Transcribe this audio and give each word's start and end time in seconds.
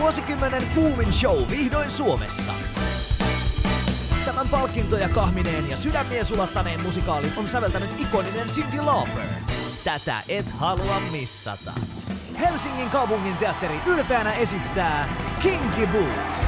Vuosikymmenen 0.00 0.62
kuumin 0.74 1.12
show 1.12 1.50
vihdoin 1.50 1.90
Suomessa. 1.90 2.52
Tämän 4.24 4.48
palkintoja 4.48 5.08
kahmineen 5.08 5.70
ja 5.70 5.76
sydämiä 5.76 6.24
sulattaneen 6.24 6.80
musikaalin 6.80 7.32
on 7.36 7.48
säveltänyt 7.48 7.90
ikoninen 7.98 8.46
Cindy 8.46 8.80
Lauper. 8.80 9.26
Tätä 9.84 10.22
et 10.28 10.52
halua 10.52 11.00
missata. 11.12 11.72
Helsingin 12.40 12.90
kaupungin 12.90 13.36
teatteri 13.36 13.74
ylpeänä 13.86 14.32
esittää 14.32 15.08
Kinky 15.42 15.86
Boots. 15.92 16.46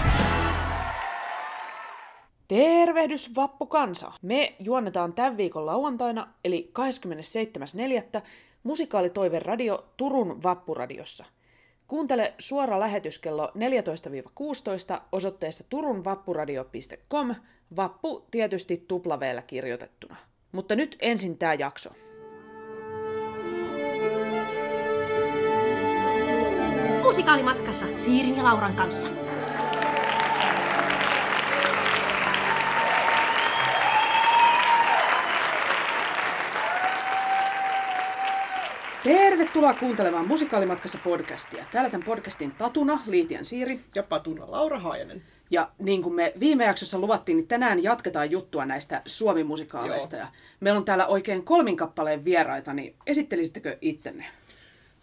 Tervehdys 2.48 3.34
vappukansa! 3.34 4.12
Me 4.22 4.54
juonnetaan 4.58 5.12
tämän 5.12 5.36
viikon 5.36 5.66
lauantaina, 5.66 6.28
eli 6.44 6.72
27.4. 8.16 8.22
musikaalitoive 8.62 9.38
radio 9.38 9.84
Turun 9.96 10.42
Vappuradiossa. 10.42 11.24
Kuuntele 11.92 12.34
suora 12.38 12.80
lähetys 12.80 13.18
kello 13.18 13.52
14-16 14.96 15.00
osoitteessa 15.12 15.64
turunvappuradio.com, 15.68 17.34
vappu 17.76 18.26
tietysti 18.30 18.84
tuplaveellä 18.88 19.42
kirjoitettuna. 19.42 20.16
Mutta 20.52 20.76
nyt 20.76 20.96
ensin 21.00 21.38
tämä 21.38 21.54
jakso. 21.54 21.90
Musikaalimatkassa 27.02 27.86
Siirin 27.96 28.36
ja 28.36 28.44
Lauran 28.44 28.74
kanssa. 28.74 29.21
Tervetuloa 39.04 39.74
kuuntelemaan 39.74 40.28
Musikaalimatkassa 40.28 40.98
podcastia. 41.04 41.64
Täällä 41.72 41.90
tämän 41.90 42.04
podcastin 42.04 42.50
Tatuna, 42.52 43.00
Liitian 43.06 43.44
Siiri. 43.44 43.80
ja 43.94 44.02
Patuna 44.02 44.50
Laura 44.50 44.78
Haajanen. 44.78 45.22
Ja 45.50 45.70
niin 45.78 46.02
kuin 46.02 46.14
me 46.14 46.32
viime 46.40 46.64
jaksossa 46.64 46.98
luvattiin, 46.98 47.36
niin 47.36 47.48
tänään 47.48 47.82
jatketaan 47.82 48.30
juttua 48.30 48.66
näistä 48.66 49.02
Suomi-musikaaleista. 49.06 50.16
Ja 50.16 50.28
meillä 50.60 50.78
on 50.78 50.84
täällä 50.84 51.06
oikein 51.06 51.44
kolmin 51.44 51.76
kappaleen 51.76 52.24
vieraita, 52.24 52.72
niin 52.74 52.94
esittelisittekö 53.06 53.78
ittenne? 53.80 54.24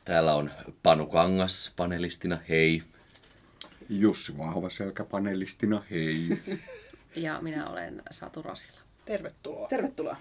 Täällä 0.05 0.35
on 0.35 0.51
Panu 0.83 1.05
Kangas 1.05 1.73
panelistina, 1.75 2.39
hei. 2.49 2.83
Jussi 3.89 4.37
Vahvaselkä 4.37 5.03
panelistina, 5.03 5.83
hei. 5.91 6.27
Ja 7.15 7.39
minä 7.41 7.69
olen 7.69 8.01
Satu 8.11 8.41
Rasila. 8.41 8.77
Tervetuloa. 9.05 9.67
Tervetuloa. 9.67 10.17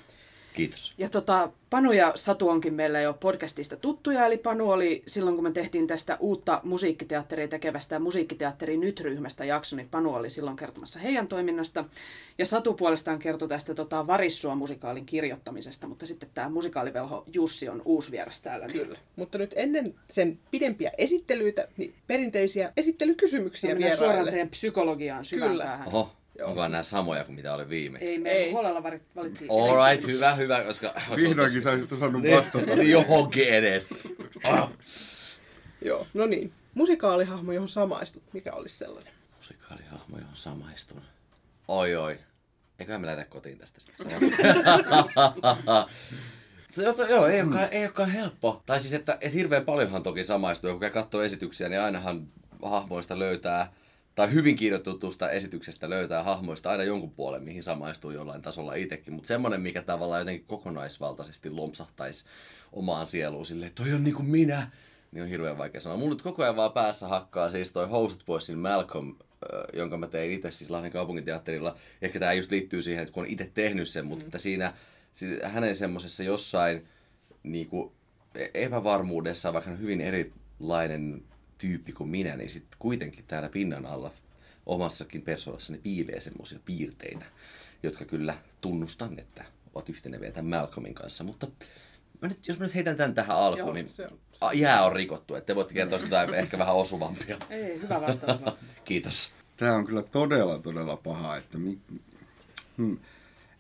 Kiitos. 0.59 0.95
Ja 0.99 1.09
tota, 1.09 1.51
Panu 1.71 1.93
ja 1.93 2.13
Satu 2.15 2.49
onkin 2.49 2.75
meillä 2.75 3.01
jo 3.01 3.15
podcastista 3.21 3.77
tuttuja, 3.77 4.27
eli 4.27 4.39
Panu 4.39 4.71
oli 4.71 5.03
silloin, 5.07 5.37
kun 5.37 5.45
me 5.45 5.51
tehtiin 5.51 5.87
tästä 5.87 6.17
uutta 6.21 6.61
musiikkiteatteria 6.65 7.49
tekevästä 7.49 7.99
musiikkiteatteri 7.99 8.77
nyt-ryhmästä 8.77 9.45
jakso, 9.45 9.77
niin 9.77 9.89
Panu 9.89 10.15
oli 10.15 10.31
silloin 10.31 10.57
kertomassa 10.57 11.01
heidän 11.01 11.29
toiminnasta. 11.29 11.85
Ja 12.39 12.47
Satu 12.47 12.75
puolestaan 12.75 13.19
kertoi 13.19 13.49
tästä 13.49 13.75
tota, 13.75 14.07
Varissua-musikaalin 14.07 15.07
kirjoittamisesta, 15.07 15.87
mutta 15.87 16.07
sitten 16.07 16.29
tämä 16.35 16.49
musikaalivelho 16.49 17.25
Jussi 17.33 17.69
on 17.69 17.83
uusi 17.85 18.11
vieras 18.11 18.41
täällä. 18.41 18.67
Niin 18.67 18.81
Kyllä. 18.81 18.99
Mutta 19.17 19.39
nyt 19.39 19.55
ennen 19.57 19.95
sen 20.11 20.39
pidempiä 20.51 20.93
esittelyitä, 20.99 21.69
niin 21.77 21.95
perinteisiä 22.07 22.73
esittelykysymyksiä 22.77 23.71
mennään 23.75 23.97
suoraan 23.97 24.29
teidän 24.29 24.49
psykologiaan 24.49 25.25
syvään 25.25 25.51
Kyllä. 25.51 25.65
päähän. 25.65 25.89
Oho, 25.89 26.11
onko 26.43 26.69
nämä 26.69 26.83
samoja 26.83 27.25
kuin 27.25 27.37
mitä 27.37 27.55
oli 27.55 27.69
viimeksi? 27.69 28.07
Ei, 28.09 28.19
me 28.19 28.31
Ei. 28.31 28.51
huolella 28.53 28.83
valittiin. 28.83 29.51
Alright, 29.51 30.07
hyvä, 30.07 30.35
hyvä, 30.35 30.63
koska... 30.65 30.95
Vihdoinkin 31.17 31.63
sä 31.63 31.71
olisit 31.71 31.93
osannut 31.93 32.23
Niin, 32.23 32.37
vastata. 32.37 32.77
niin 32.77 32.91
johonkin 32.91 33.49
edes. 33.49 33.89
Ah. 34.49 34.71
Joo, 35.85 36.07
no 36.15 36.27
niin. 36.27 36.53
Musikaalihahmo, 36.75 37.53
johon 37.53 37.69
samaistut. 37.69 38.23
Mikä 38.33 38.53
olisi 38.53 38.77
sellainen? 38.79 39.13
Musikaalihahmo, 39.37 40.19
johon 40.19 40.37
samaistun. 40.37 41.03
Oi, 41.69 41.97
oi. 41.97 42.19
Eiköhän 42.79 43.01
me 43.01 43.07
lähdetä 43.07 43.31
kotiin 43.31 43.59
tästä 43.59 43.81
sitten. 43.81 44.07
Se 46.71 46.89
on- 46.89 47.11
Joo, 47.11 47.27
ei 47.27 47.41
olekaan, 47.43 47.69
ei 47.71 47.83
olekaan 47.85 48.11
helppo. 48.11 48.63
Tai 48.67 48.81
siis, 48.81 48.95
että, 48.95 49.13
että 49.21 49.29
hirveän 49.29 49.65
paljonhan 49.65 50.03
toki 50.03 50.25
samaistuu. 50.25 50.79
Kun 50.79 50.91
katsoo 50.91 51.23
esityksiä, 51.23 51.69
niin 51.69 51.81
ainahan 51.81 52.29
hahmoista 52.63 53.19
löytää, 53.19 53.73
tai 54.19 54.33
hyvin 54.33 54.57
kirjoitetusta 54.57 55.31
esityksestä 55.31 55.91
löytää 55.91 56.23
hahmoista 56.23 56.71
aina 56.71 56.85
jonkun 56.85 57.11
puolen, 57.11 57.43
mihin 57.43 57.63
samaistuu 57.63 58.11
jollain 58.11 58.43
tasolla 58.43 58.75
itsekin. 58.75 59.15
Mutta 59.15 59.29
semmoinen, 59.29 59.61
mikä 59.61 59.83
tavallaan 59.83 60.21
jotenkin 60.21 60.47
kokonaisvaltaisesti 60.47 61.51
lompsahtaisi 61.51 62.25
omaan 62.73 63.07
sieluun 63.07 63.47
silleen, 63.47 63.69
että 63.69 63.83
toi 63.83 63.93
on 63.93 64.05
niinku 64.05 64.23
minä, 64.23 64.71
niin 65.13 65.23
on 65.23 65.29
hirveän 65.29 65.59
vaikea 65.59 65.81
sanoa. 65.81 65.99
Mulla 65.99 66.15
nyt 66.15 66.23
koko 66.23 66.43
ajan 66.43 66.57
vaan 66.57 66.73
päässä 66.73 67.09
hakkaa 67.09 67.51
siis 67.51 67.73
toi 67.73 67.89
Housed 67.89 68.21
Boysin 68.27 68.59
Malcolm, 68.59 69.17
jonka 69.73 69.97
mä 69.97 70.07
tein 70.07 70.33
itse 70.33 70.51
siis 70.51 70.71
Lahden 70.71 70.93
kaupunginteatterilla. 70.93 71.77
Ehkä 72.03 72.21
tämä 72.21 72.33
just 72.33 72.51
liittyy 72.51 72.83
siihen, 72.83 73.03
että 73.03 73.13
kun 73.13 73.23
on 73.23 73.31
itse 73.31 73.51
tehnyt 73.55 73.89
sen, 73.89 74.07
mutta 74.07 74.25
että 74.25 74.39
siinä, 74.39 74.73
hänen 75.43 75.77
semmoisessa 75.77 76.23
jossain 76.23 76.87
niinku, 77.43 77.93
epävarmuudessa, 78.55 79.53
vaikka 79.53 79.71
on 79.71 79.81
hyvin 79.81 80.01
erilainen 80.01 81.23
tyyppi 81.59 81.93
kuin 81.93 82.11
minä, 82.11 82.37
niin 82.37 82.51
sitten 82.51 82.79
kuitenkin 82.79 83.25
täällä 83.29 83.49
pinnan 83.49 83.87
alla 83.87 84.13
omassakin 84.67 85.23
persoonassani 85.23 85.79
piilee 85.79 86.21
semmoisia 86.21 86.59
piirteitä, 86.65 87.25
jotka 87.83 88.05
kyllä 88.05 88.39
tunnustan, 88.61 89.19
että 89.19 89.45
ovat 89.75 89.89
yhteneviä 89.89 90.33
tämän 90.33 90.61
Malcolmin 90.61 90.95
kanssa. 90.95 91.25
Mutta 91.25 91.47
mä 92.23 92.29
nyt, 92.29 92.49
jos 92.49 92.59
mä 92.59 92.65
nyt 92.67 92.75
heitän 92.75 92.97
tämän 92.97 93.15
tähän 93.15 93.37
alkuun, 93.37 93.67
Joo, 93.67 93.73
niin 93.75 93.89
se 93.89 94.07
on- 94.07 94.19
a- 94.41 94.53
jää 94.53 94.85
on 94.85 94.93
rikottu. 94.93 95.35
Että 95.35 95.47
te 95.47 95.55
voitte 95.55 95.75
kertoa 95.75 95.99
jotain 95.99 96.35
ehkä 96.45 96.59
vähän 96.59 96.75
osuvampia. 96.75 97.39
Ei, 97.51 97.81
hyvä 97.83 98.01
vastaus. 98.01 98.41
Kiitos. 98.85 99.33
Tämä 99.57 99.75
on 99.75 99.87
kyllä 99.87 100.03
todella, 100.03 100.59
todella 100.59 100.97
paha. 100.97 101.37
Että 101.37 101.59
mi... 101.59 101.79
hmm. 102.77 102.99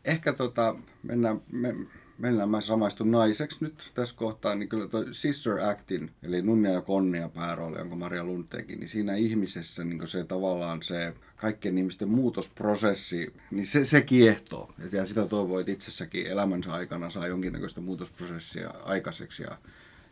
Ehkä 0.05 0.33
tota, 0.33 0.75
mennään, 1.03 1.41
me, 1.53 1.75
mennään, 2.19 2.49
mä 2.49 2.61
samaistun 2.61 3.11
naiseksi 3.11 3.57
nyt 3.61 3.91
tässä 3.95 4.17
kohtaa, 4.17 4.55
niin 4.55 4.69
kyllä 4.69 4.89
toi 4.89 5.15
Sister 5.15 5.61
Actin, 5.61 6.11
eli 6.23 6.43
Nunnia 6.43 6.73
ja 6.73 6.81
Konnia 6.81 7.29
päärooli, 7.29 7.79
jonka 7.79 7.97
Maria 7.97 8.25
Lund 8.25 8.45
teki, 8.51 8.77
niin 8.77 8.89
siinä 8.89 9.15
ihmisessä 9.15 9.85
niin 9.85 10.09
se 10.09 10.25
tavallaan 10.25 10.83
se 10.83 11.15
kaikkien 11.37 11.79
ihmisten 11.79 12.09
muutosprosessi, 12.09 13.35
niin 13.51 13.67
se, 13.67 13.85
se 13.85 14.03
kiehtoo. 14.03 14.75
Ja 14.93 15.07
sitä 15.07 15.27
toivoo, 15.27 15.61
että 15.61 15.73
itsessäkin 15.73 16.27
elämänsä 16.27 16.73
aikana 16.73 17.11
saa 17.11 17.27
jonkinnäköistä 17.27 17.81
muutosprosessia 17.81 18.71
aikaiseksi 18.85 19.43
ja, 19.43 19.59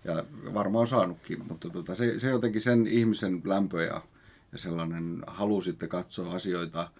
ja 0.04 0.24
varmaan 0.54 0.80
on 0.80 0.88
saanutkin, 0.88 1.44
mutta 1.48 1.70
tota, 1.70 1.94
se, 1.94 2.20
se 2.20 2.30
jotenkin 2.30 2.60
sen 2.60 2.86
ihmisen 2.86 3.42
lämpö 3.44 3.82
ja, 3.82 4.02
ja 4.52 4.58
sellainen 4.58 5.22
halu 5.26 5.62
sitten 5.62 5.88
katsoa 5.88 6.34
asioita 6.34 6.90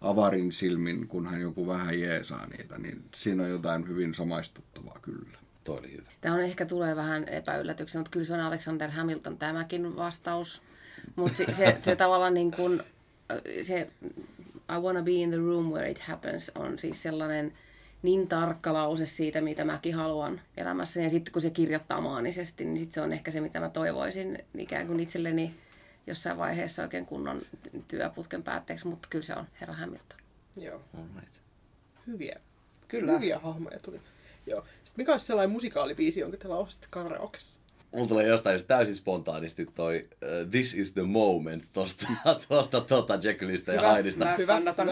avarin 0.00 0.52
silmin, 0.52 1.08
kun 1.08 1.26
hän 1.26 1.40
joku 1.40 1.66
vähän 1.66 2.00
jeesaa 2.00 2.46
niitä, 2.46 2.78
niin 2.78 3.04
siinä 3.14 3.42
on 3.42 3.50
jotain 3.50 3.88
hyvin 3.88 4.14
samaistuttavaa 4.14 4.98
kyllä. 5.02 5.38
Toi 5.64 5.78
oli 5.78 5.92
hyvä. 5.92 6.10
Tämä 6.20 6.34
on 6.34 6.40
ehkä 6.40 6.66
tulee 6.66 6.96
vähän 6.96 7.28
epäyllätyksenä, 7.28 8.00
mutta 8.00 8.10
kyllä 8.10 8.26
se 8.26 8.34
on 8.34 8.40
Alexander 8.40 8.90
Hamilton 8.90 9.38
tämäkin 9.38 9.96
vastaus. 9.96 10.62
Mutta 11.16 11.36
se, 11.36 11.46
se, 11.54 11.78
se 11.82 11.96
tavallaan 11.96 12.34
niin 12.34 12.50
kuin, 12.50 12.82
se 13.62 13.90
I 14.76 14.80
wanna 14.80 15.02
be 15.02 15.10
in 15.10 15.30
the 15.30 15.38
room 15.38 15.66
where 15.66 15.90
it 15.90 15.98
happens 15.98 16.52
on 16.54 16.78
siis 16.78 17.02
sellainen 17.02 17.52
niin 18.02 18.28
tarkka 18.28 18.72
lause 18.72 19.06
siitä, 19.06 19.40
mitä 19.40 19.64
mäkin 19.64 19.94
haluan 19.94 20.40
elämässä. 20.56 21.00
Ja 21.00 21.10
sitten 21.10 21.32
kun 21.32 21.42
se 21.42 21.50
kirjoittaa 21.50 22.00
maanisesti, 22.00 22.64
niin 22.64 22.78
sit 22.78 22.92
se 22.92 23.00
on 23.00 23.12
ehkä 23.12 23.30
se, 23.30 23.40
mitä 23.40 23.60
mä 23.60 23.68
toivoisin 23.68 24.38
ikään 24.58 24.86
kuin 24.86 25.00
itselleni 25.00 25.54
jossain 26.10 26.38
vaiheessa 26.38 26.82
oikein 26.82 27.06
kunnon 27.06 27.42
työputken 27.88 28.42
päätteeksi, 28.42 28.86
mutta 28.86 29.08
kyllä 29.10 29.24
se 29.24 29.34
on 29.34 29.46
herra 29.60 29.74
Hamilton. 29.74 30.18
Joo, 30.56 30.80
Alright. 30.94 31.34
hyviä. 32.06 32.40
Kyllä. 32.88 33.12
Hyviä 33.12 33.38
hahmoja 33.38 33.78
tuli. 33.78 34.00
Joo. 34.46 34.60
Sitten 34.60 34.92
mikä 34.96 35.12
olisi 35.12 35.26
sellainen 35.26 35.50
musikaalibiisi, 35.50 36.20
jonka 36.20 36.36
te 36.36 36.48
laulaisitte 36.48 36.86
karaokeessa? 36.90 37.60
Mulla 37.92 38.08
tulee 38.08 38.26
jostain 38.26 38.54
just 38.54 38.66
täysin 38.66 38.94
spontaanisti 38.94 39.66
toi 39.74 40.02
uh, 40.04 40.50
This 40.50 40.74
is 40.74 40.92
the 40.92 41.02
moment 41.02 41.64
tosta, 41.72 42.06
tosta 42.48 42.80
tota 42.80 43.18
Jekyllistä 43.22 43.72
ja 43.72 43.94
Hydeista. 43.94 44.26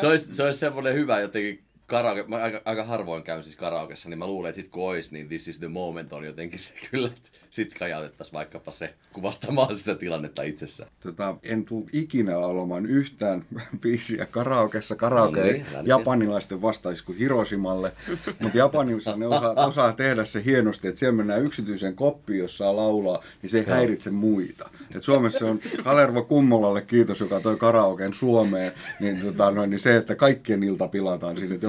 Se 0.00 0.06
olisi, 0.06 0.34
se 0.34 0.42
olisi 0.42 0.58
semmoinen 0.58 0.94
hyvä 0.94 1.20
jotenkin 1.20 1.64
karaoke. 1.88 2.24
Mä 2.28 2.36
aika, 2.36 2.62
aika 2.64 2.84
harvoin 2.84 3.22
käyn 3.22 3.42
siis 3.42 3.56
karaokeessa, 3.56 4.08
niin 4.08 4.18
mä 4.18 4.26
luulen, 4.26 4.48
että 4.48 4.60
sit 4.62 4.70
kun 4.70 4.88
ois, 4.88 5.12
niin 5.12 5.28
This 5.28 5.48
is 5.48 5.58
the 5.58 5.68
moment 5.68 6.12
on 6.12 6.24
jotenkin 6.24 6.58
se 6.58 6.74
kyllä, 6.90 7.08
että 7.08 7.30
sit 7.50 7.74
kajautettaisiin 7.78 8.32
vaikkapa 8.32 8.70
se 8.70 8.94
kuvastamaan 9.12 9.76
sitä 9.76 9.94
tilannetta 9.94 10.42
itsessään. 10.42 10.90
Tota, 11.00 11.36
en 11.42 11.64
tule 11.64 11.84
ikinä 11.92 12.40
laulamaan 12.40 12.86
yhtään 12.86 13.44
biisiä 13.82 14.26
karaokeessa. 14.30 14.96
Karaoke 14.96 15.40
No 15.40 15.46
niin, 15.46 15.66
japanilaisten 15.84 16.62
vastaisi 16.62 17.04
kuin 17.04 17.18
Hiroshimalle, 17.18 17.92
mutta 18.40 18.58
Japanissa 18.58 19.16
ne 19.16 19.26
osaa, 19.26 19.66
osaa 19.66 19.92
tehdä 19.92 20.24
se 20.24 20.44
hienosti, 20.44 20.88
että 20.88 20.98
siellä 20.98 21.16
mennään 21.16 21.44
yksityiseen 21.44 21.94
koppiin, 21.94 22.38
jos 22.38 22.58
saa 22.58 22.76
laulaa, 22.76 23.22
niin 23.42 23.50
se 23.50 23.58
ei 23.58 23.66
häiritse 23.66 24.10
muita. 24.10 24.70
Et 24.94 25.02
Suomessa 25.02 25.46
on 25.46 25.60
Kalervo 25.84 26.24
Kummolalle 26.24 26.82
kiitos, 26.82 27.20
joka 27.20 27.40
toi 27.40 27.56
karaoken 27.56 28.14
Suomeen, 28.14 28.72
niin, 29.00 29.20
tota, 29.20 29.50
noin, 29.50 29.70
niin 29.70 29.80
se, 29.80 29.96
että 29.96 30.14
kaikkien 30.14 30.62
ilta 30.62 30.88
pilataan 30.88 31.36
siinä, 31.36 31.54
että 31.54 31.66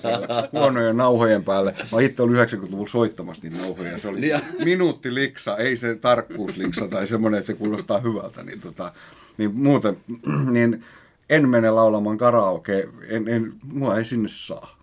siellä 0.00 0.48
huonojen 0.52 0.96
nauhojen 0.96 1.44
päälle. 1.44 1.74
Mä 1.92 2.00
itse 2.00 2.22
ollut 2.22 2.36
90-luvulla 2.36 2.88
soittamassa 2.88 3.42
niitä 3.42 3.58
nauhoja. 3.58 3.98
Se 3.98 4.08
oli 4.08 4.30
minuutti 4.64 5.14
liksa, 5.14 5.56
ei 5.56 5.76
se 5.76 5.94
tarkkuus 5.94 6.56
liksa 6.56 6.88
tai 6.88 7.06
semmoinen, 7.06 7.38
että 7.38 7.46
se 7.46 7.54
kuulostaa 7.54 8.00
hyvältä. 8.00 8.42
Niin, 8.42 8.60
tota, 8.60 8.92
niin 9.38 9.54
muuten, 9.54 9.96
niin 10.52 10.84
en 11.30 11.48
mene 11.48 11.70
laulamaan 11.70 12.18
karaoke, 12.18 12.88
en, 13.08 13.28
en, 13.28 13.52
mua 13.62 13.98
ei 13.98 14.04
sinne 14.04 14.28
saa. 14.32 14.76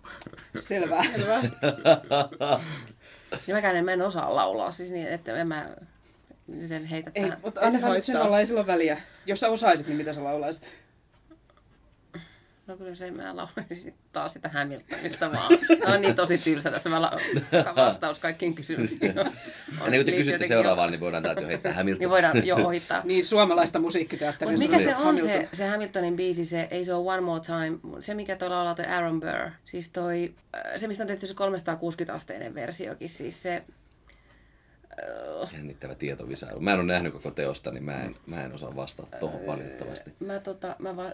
Selvä. 0.56 1.04
Niin 3.46 3.56
mäkään 3.56 3.76
en, 3.76 3.84
mä 3.84 3.92
en 3.92 4.02
osaa 4.02 4.36
laulaa, 4.36 4.72
siis 4.72 4.90
niin, 4.90 5.06
että 5.06 5.36
en 5.36 5.48
mä 5.48 5.70
sen 6.68 6.84
heitä 6.84 7.10
Ei, 7.14 7.32
mutta 7.42 7.60
annetaan 7.60 7.92
nyt 7.92 8.04
sen 8.04 8.22
olla, 8.22 8.38
ei 8.38 8.46
sillä 8.46 8.66
väliä. 8.66 9.00
Jos 9.26 9.40
sä 9.40 9.48
osaisit, 9.48 9.86
niin 9.86 9.96
mitä 9.96 10.12
sä 10.12 10.24
laulaisit? 10.24 10.70
No 12.70 12.76
kyllä 12.76 12.94
se 12.94 13.10
mä 13.10 13.36
laulaisin 13.36 13.94
taas 14.12 14.32
sitä 14.32 14.48
Hamiltonista 14.48 15.32
vaan. 15.32 15.50
Tämä 15.80 15.94
on 15.94 16.00
niin 16.00 16.14
tosi 16.14 16.38
tylsä 16.38 16.70
tässä 16.70 16.90
mä 16.90 17.02
la- 17.02 17.18
vastaus 17.76 18.18
kaikkiin 18.18 18.54
kysymyksiin. 18.54 19.18
On, 19.18 19.26
Ennen 19.26 19.34
kuin 19.78 19.90
te 19.90 19.90
liittyy 19.96 20.14
kysytte 20.16 20.46
seuraavaan, 20.46 20.90
niin 20.90 21.00
voidaan 21.00 21.22
täältä 21.22 21.40
jo 21.40 21.46
heittää 21.46 21.72
jo- 21.72 21.76
Hamilton. 21.76 22.00
Niin 22.00 22.10
voidaan 22.10 22.46
jo 22.46 22.56
ohittaa. 22.56 23.00
Niin, 23.04 23.24
suomalaista 23.24 23.78
musiikkiteatteria. 23.78 24.52
Mutta 24.52 24.64
mikä 24.68 24.78
se 24.78 24.84
sanoo 24.84 24.98
on 25.00 25.04
Hamilton. 25.06 25.30
se, 25.30 25.48
se 25.52 25.66
Hamiltonin 25.66 26.16
biisi, 26.16 26.44
se 26.44 26.68
ei 26.70 26.84
se 26.84 26.94
ole 26.94 27.12
One 27.12 27.20
More 27.20 27.40
Time, 27.40 27.78
se 28.00 28.14
mikä 28.14 28.36
tuolla 28.36 28.56
laulaa 28.56 28.74
toi 28.74 28.86
Aaron 28.86 29.20
Burr, 29.20 29.50
siis 29.64 29.90
toi, 29.90 30.34
äh, 30.56 30.62
se 30.76 30.86
mistä 30.88 31.04
on 31.04 31.08
tehty 31.08 31.26
se 31.26 31.34
360-asteinen 31.34 32.54
versiokin, 32.54 33.10
siis 33.10 33.42
se, 33.42 33.62
Jännittävä 35.52 35.94
tietovisailu. 35.94 36.60
Mä 36.60 36.72
en 36.72 36.78
ole 36.80 36.86
nähnyt 36.86 37.12
koko 37.12 37.30
teosta, 37.30 37.70
niin 37.70 37.84
mä 37.84 38.02
en, 38.02 38.16
mä 38.26 38.44
en 38.44 38.54
osaa 38.54 38.76
vastata 38.76 39.16
tuohon 39.16 39.46
valitettavasti. 39.46 40.12
mä 40.20 40.38
tota, 40.40 40.76
mä 40.78 40.96
va, 40.96 41.12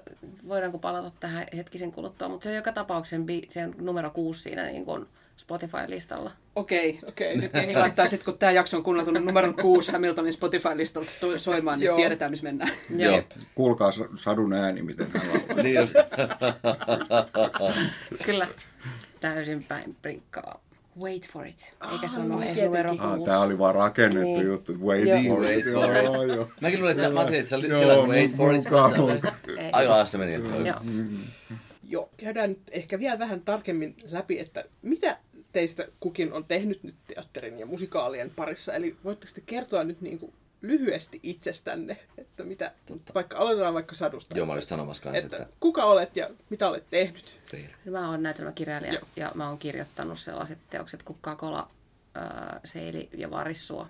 voidaanko 0.48 0.78
palata 0.78 1.12
tähän 1.20 1.46
hetkisen 1.56 1.92
kuluttua, 1.92 2.28
mutta 2.28 2.44
se 2.44 2.50
on 2.50 2.56
joka 2.56 2.72
tapauksessa 2.72 3.24
bi, 3.24 3.42
se 3.48 3.64
on 3.64 3.74
numero 3.78 4.10
kuusi 4.10 4.42
siinä 4.42 4.64
niin 4.64 4.84
kuin 4.84 5.06
Spotify-listalla. 5.36 6.30
Okei, 6.56 6.98
Okei. 7.08 7.36
Nyt 7.36 7.52
niin 7.66 7.78
laittaa 7.78 8.06
sitten, 8.06 8.24
kun 8.24 8.38
tämä 8.38 8.52
jakso 8.52 8.76
on 8.76 8.82
kuunneltu 8.82 9.10
numeron 9.10 9.54
6 9.54 9.92
Hamiltonin 9.92 10.32
Spotify-listalta 10.32 11.10
soimaan, 11.36 11.78
niin 11.78 11.86
Joo. 11.86 11.96
tiedetään, 11.96 12.30
missä 12.30 12.42
mennään. 12.44 12.72
Joo. 12.96 13.22
Kuulkaa 13.54 13.92
Sa- 13.92 14.08
sadun 14.16 14.52
ääni, 14.52 14.82
miten 14.82 15.06
hän 15.14 15.28
laulaa. 15.28 15.62
Niin 15.62 15.74
just. 15.80 15.94
Kyllä, 18.24 18.48
täysin 19.20 19.64
päin 19.64 19.96
prinkkaa. 20.02 20.65
Wait 21.00 21.30
for 21.32 21.46
it. 21.46 21.74
Eikä 21.92 22.08
se 22.08 22.20
ole 22.20 22.26
edes 22.26 22.38
tietenkin. 22.38 22.64
numero 22.64 22.90
Ah, 22.98 23.08
kuusi. 23.14 23.24
tää 23.30 23.40
oli 23.40 23.58
vaan 23.58 23.74
rakennettu 23.74 24.20
Niin. 24.28 24.46
juttu. 24.46 24.72
Wait 24.86 25.06
Joo. 25.08 25.18
for 25.34 25.40
Wait 25.44 25.58
it. 25.66 25.72
for 25.72 25.96
it. 25.96 26.04
Joo, 26.04 26.22
joo. 26.24 26.48
Mäkin 26.60 26.78
luulen, 26.78 26.90
että 26.96 27.02
sä, 27.02 27.16
ajattelin, 27.18 27.40
että 27.40 27.50
sä 27.50 27.56
Joo, 27.56 27.78
siellä 27.78 28.06
wait 28.06 28.36
for 28.36 28.54
it. 28.54 28.64
Aika 29.72 30.06
se 30.06 30.18
meni. 30.18 30.32
Joo. 30.32 30.80
Joo, 31.88 32.10
käydään 32.16 32.50
nyt 32.50 32.60
ehkä 32.70 32.98
vielä 32.98 33.18
vähän 33.18 33.40
tarkemmin 33.40 33.96
läpi, 34.10 34.38
että 34.38 34.64
mitä 34.82 35.18
teistä 35.52 35.88
kukin 36.00 36.32
on 36.32 36.44
tehnyt 36.44 36.82
nyt 36.82 36.94
teatterin 37.06 37.58
ja 37.58 37.66
musikaalien 37.66 38.30
parissa. 38.36 38.74
Eli 38.74 38.96
voitteko 39.04 39.32
te 39.34 39.42
kertoa 39.46 39.84
nyt 39.84 40.00
niin 40.00 40.18
kuin 40.18 40.32
lyhyesti 40.62 41.20
itsestänne, 41.22 41.96
että 42.18 42.44
mitä, 42.44 42.72
vaikka 43.14 43.36
aloitetaan 43.36 43.74
vaikka 43.74 43.94
sadusta. 43.94 44.36
Joo, 44.36 44.46
mä 44.46 44.52
olin 44.52 44.58
just 44.58 44.68
sanomassa 44.68 45.02
kanssa, 45.02 45.24
että 45.24 45.36
että 45.36 45.48
kuka 45.60 45.84
olet 45.84 46.16
ja 46.16 46.30
mitä 46.50 46.68
olet 46.68 46.84
tehnyt? 46.90 47.40
Reira. 47.52 47.74
Mä 47.90 48.10
oon 48.10 48.22
näytelmäkirjailija 48.22 48.92
Joo. 48.92 49.02
ja 49.16 49.32
mä 49.34 49.48
oon 49.48 49.58
kirjoittanut 49.58 50.18
sellaiset 50.18 50.58
teokset 50.70 51.02
kuin 51.02 51.18
Kakola, 51.20 51.70
ää, 52.14 52.60
Seili 52.64 53.08
ja 53.16 53.30
Varissua, 53.30 53.88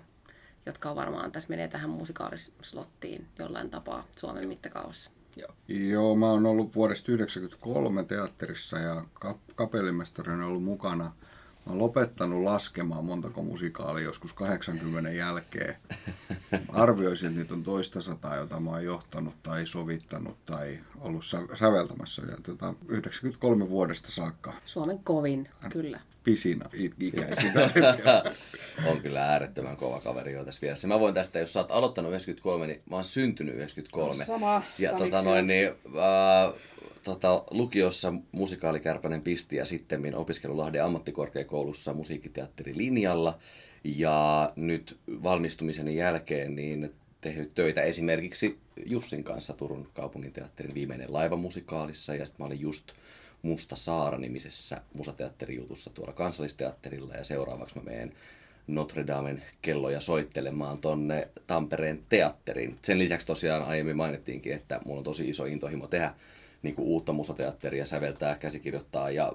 jotka 0.65 0.89
on 0.89 0.95
varmaan 0.95 1.31
tässä 1.31 1.49
menee 1.49 1.67
tähän 1.67 1.89
musikaalislottiin 1.89 3.27
jollain 3.39 3.69
tapaa 3.69 4.07
Suomen 4.15 4.47
mittakaavassa. 4.47 5.09
Joo. 5.35 5.49
Joo, 5.67 6.15
mä 6.15 6.31
oon 6.31 6.45
ollut 6.45 6.75
vuodesta 6.75 7.05
1993 7.05 8.03
teatterissa 8.03 8.77
ja 8.79 9.05
kap- 9.25 9.53
kapellimestari 9.55 10.33
on 10.33 10.41
ollut 10.41 10.63
mukana. 10.63 11.11
Mä 11.67 11.71
oon 11.71 11.79
lopettanut 11.79 12.43
laskemaan 12.43 13.05
montako 13.05 13.43
musikaalia 13.43 14.03
joskus 14.03 14.33
80 14.33 15.09
jälkeen. 15.09 15.75
Arvioisin, 16.69 17.27
että 17.27 17.39
niitä 17.39 17.53
on 17.53 17.63
toista 17.63 18.01
sataa, 18.01 18.35
jota 18.35 18.59
mä 18.59 18.69
oon 18.69 18.85
johtanut 18.85 19.33
tai 19.43 19.67
sovittanut 19.67 20.45
tai 20.45 20.79
ollut 20.99 21.25
sä- 21.25 21.55
säveltämässä. 21.55 22.21
Ja 22.21 22.37
tota, 22.43 22.73
93 22.87 23.69
vuodesta 23.69 24.11
saakka 24.11 24.53
Suomen 24.65 24.99
kovin, 24.99 25.49
kyllä. 25.69 25.99
pisin 26.23 26.63
ikäisin. 26.99 27.51
On 28.91 29.01
kyllä 29.01 29.25
äärettömän 29.25 29.77
kova 29.77 29.99
kaveri 30.01 30.33
jo 30.33 30.45
tässä 30.45 30.61
vieressä. 30.61 30.87
Mä 30.87 30.99
voin 30.99 31.13
tästä, 31.13 31.39
jos 31.39 31.53
sä 31.53 31.59
oot 31.59 31.71
aloittanut 31.71 32.11
93, 32.11 32.67
niin 32.67 32.81
mä 32.89 32.95
oon 32.95 33.05
syntynyt 33.05 33.55
93. 33.55 34.25
Sama, 34.25 34.61
Ja 34.79 34.93
tota 34.93 35.21
noin, 35.21 35.47
niin, 35.47 35.67
äh, 35.67 36.53
tota, 37.07 37.43
lukiossa 37.51 38.13
musikaalikärpänen 38.31 39.21
pisti 39.21 39.55
ja 39.55 39.65
sitten 39.65 40.15
opiskellut 40.15 40.57
Lahden 40.57 40.83
ammattikorkeakoulussa 40.83 41.93
musiikkiteatterilinjalla. 41.93 43.39
Ja 43.83 44.51
nyt 44.55 44.97
valmistumiseni 45.07 45.95
jälkeen 45.95 46.55
niin 46.55 46.93
tehnyt 47.21 47.53
töitä 47.55 47.81
esimerkiksi 47.81 48.57
Jussin 48.85 49.23
kanssa 49.23 49.53
Turun 49.53 49.89
kaupunginteatterin 49.93 50.73
viimeinen 50.73 51.13
laivamusikaalissa. 51.13 52.15
Ja 52.15 52.25
sitten 52.25 52.43
mä 52.43 52.47
olin 52.47 52.61
just 52.61 52.91
Musta 53.41 53.75
Saara-nimisessä 53.75 54.81
musateatterijutussa 54.93 55.89
tuolla 55.89 56.13
kansallisteatterilla. 56.13 57.13
Ja 57.13 57.23
seuraavaksi 57.23 57.75
mä 57.75 57.83
menen 57.83 58.13
Notre 58.67 59.07
Damen 59.07 59.43
kelloja 59.61 59.99
soittelemaan 59.99 60.77
tonne 60.77 61.27
Tampereen 61.47 62.03
teatteriin. 62.09 62.77
Sen 62.81 62.99
lisäksi 62.99 63.27
tosiaan 63.27 63.63
aiemmin 63.63 63.97
mainittiinkin, 63.97 64.53
että 64.53 64.81
mulla 64.85 64.97
on 64.97 65.03
tosi 65.03 65.29
iso 65.29 65.45
intohimo 65.45 65.87
tehdä 65.87 66.13
niin 66.63 66.75
kuin 66.75 66.87
uutta 66.87 67.13
musateatteria, 67.13 67.85
säveltää, 67.85 68.37
käsikirjoittaa 68.37 69.11
ja 69.11 69.33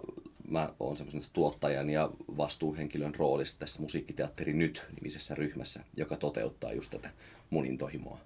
mä 0.48 0.74
oon 0.80 0.96
semmoisen 0.96 1.32
tuottajan 1.32 1.90
ja 1.90 2.10
vastuuhenkilön 2.36 3.14
roolissa 3.14 3.58
tässä 3.58 3.82
Musiikkiteatteri 3.82 4.52
Nyt-nimisessä 4.52 5.34
ryhmässä, 5.34 5.80
joka 5.96 6.16
toteuttaa 6.16 6.72
just 6.72 6.90
tätä 6.90 7.10
mun 7.50 7.66
intohimoa. 7.66 8.19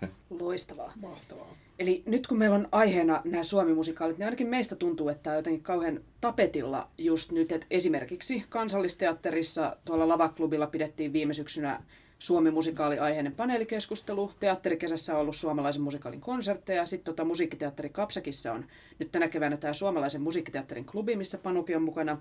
Loistavaa. 0.40 0.92
Mahtavaa. 1.00 1.56
Eli 1.78 2.02
nyt 2.06 2.26
kun 2.26 2.38
meillä 2.38 2.56
on 2.56 2.68
aiheena 2.72 3.22
nämä 3.24 3.44
suomimusikaalit, 3.44 4.18
niin 4.18 4.24
ainakin 4.24 4.46
meistä 4.46 4.76
tuntuu, 4.76 5.08
että 5.08 5.22
tämä 5.22 5.34
on 5.34 5.38
jotenkin 5.38 5.62
kauhean 5.62 6.00
tapetilla 6.20 6.88
just 6.98 7.32
nyt. 7.32 7.52
Että 7.52 7.66
esimerkiksi 7.70 8.44
kansallisteatterissa 8.48 9.76
tuolla 9.84 10.08
Lavaklubilla 10.08 10.66
pidettiin 10.66 11.12
viime 11.12 11.34
syksynä 11.34 11.82
Suomi-musikaali-aiheinen 12.24 13.32
paneelikeskustelu. 13.32 14.32
Teatterikesässä 14.40 15.14
on 15.14 15.20
ollut 15.20 15.36
suomalaisen 15.36 15.82
musikaalin 15.82 16.20
konsertteja. 16.20 16.86
Sitten 16.86 17.04
tota 17.04 17.24
musiikkiteatteri 17.24 17.88
Kapsakissa 17.88 18.52
on 18.52 18.64
nyt 18.98 19.12
tänä 19.12 19.28
keväänä 19.28 19.56
tämä 19.56 19.72
suomalaisen 19.72 20.22
musiikkiteatterin 20.22 20.84
klubi, 20.84 21.16
missä 21.16 21.38
Panukin 21.38 21.76
on 21.76 21.82
mukana. 21.82 22.18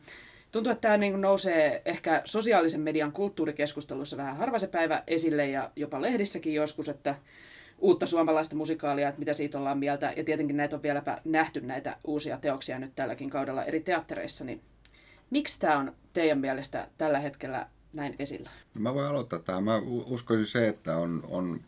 Tuntuu, 0.52 0.72
että 0.72 0.82
tämä 0.82 0.98
niin 0.98 1.22
nousee 1.22 1.82
ehkä 1.86 2.22
sosiaalisen 2.26 2.82
median 2.82 3.12
kulttuurikeskustelussa 3.12 4.18
vähän 4.18 4.38
harva 4.38 4.60
se 4.60 4.68
päivä 4.68 5.04
esille 5.08 5.48
ja 5.48 5.72
jopa 5.76 6.02
lehdissäkin 6.02 6.54
joskus, 6.54 6.90
että 6.90 7.16
uutta 7.80 8.06
suomalaista 8.06 8.56
musikaalia, 8.56 9.10
että 9.10 9.20
mitä 9.20 9.34
siitä 9.34 9.58
ollaan 9.58 9.78
mieltä. 9.78 10.14
Ja 10.18 10.24
tietenkin 10.24 10.58
näitä 10.58 10.76
on 10.76 10.84
vieläpä 10.84 11.22
nähty 11.26 11.62
näitä 11.62 11.98
uusia 12.04 12.38
teoksia 12.38 12.80
nyt 12.80 12.96
tälläkin 12.96 13.30
kaudella 13.30 13.66
eri 13.66 13.80
teattereissa. 13.80 14.46
Niin 14.46 14.62
miksi 15.30 15.60
tämä 15.60 15.78
on 15.78 15.96
teidän 16.14 16.40
mielestä 16.40 16.88
tällä 16.98 17.20
hetkellä 17.20 17.68
näin 17.94 18.16
esillä? 18.20 18.50
Mä 18.74 18.94
voin 18.94 19.08
aloittaa 19.08 19.40
tähän. 19.40 19.64
Mä 19.64 19.82
uskoisin 20.06 20.48
se, 20.48 20.68
että 20.68 20.98
on, 20.98 21.24
on 21.28 21.62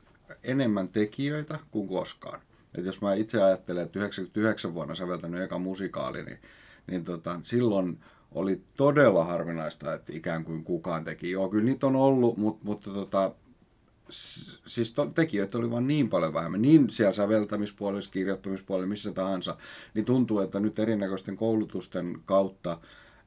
enemmän 0.44 0.88
tekijöitä 0.88 1.60
kuin 1.72 1.88
koskaan. 1.88 2.42
Et 2.78 2.86
jos 2.86 3.02
mä 3.02 3.14
itse 3.14 3.42
ajattelen, 3.42 3.84
että 3.84 4.00
99 4.00 4.74
vuonna 4.74 4.96
säveltänyt 4.96 5.42
eka 5.42 5.60
musikaali, 5.60 6.24
niin, 6.24 6.40
niin 6.88 7.04
tota, 7.04 7.40
silloin 7.44 8.00
oli 8.32 8.62
todella 8.78 9.24
harvinaista, 9.24 9.94
että 9.94 10.14
ikään 10.16 10.46
kuin 10.46 10.64
kukaan 10.64 11.04
teki. 11.04 11.32
Joo, 11.32 11.50
kyllä 11.50 11.66
niitä 11.66 11.88
on 11.88 11.96
ollut, 11.96 12.38
mutta, 12.38 12.66
mutta 12.66 12.90
tota, 12.90 13.32
siis 14.66 14.94
to, 14.94 15.06
tekijöitä 15.06 15.58
oli 15.58 15.72
vaan 15.72 15.88
niin 15.88 16.10
paljon 16.10 16.34
vähemmän, 16.34 16.62
niin 16.62 16.90
siellä 16.90 17.14
säveltämispuolella, 17.14 18.10
kirjoittamispuolella, 18.12 18.88
missä 18.88 19.12
tahansa, 19.12 19.58
niin 19.94 20.06
tuntuu, 20.06 20.40
että 20.40 20.60
nyt 20.60 20.80
erinäköisten 20.80 21.38
koulutusten 21.38 22.18
kautta 22.26 22.78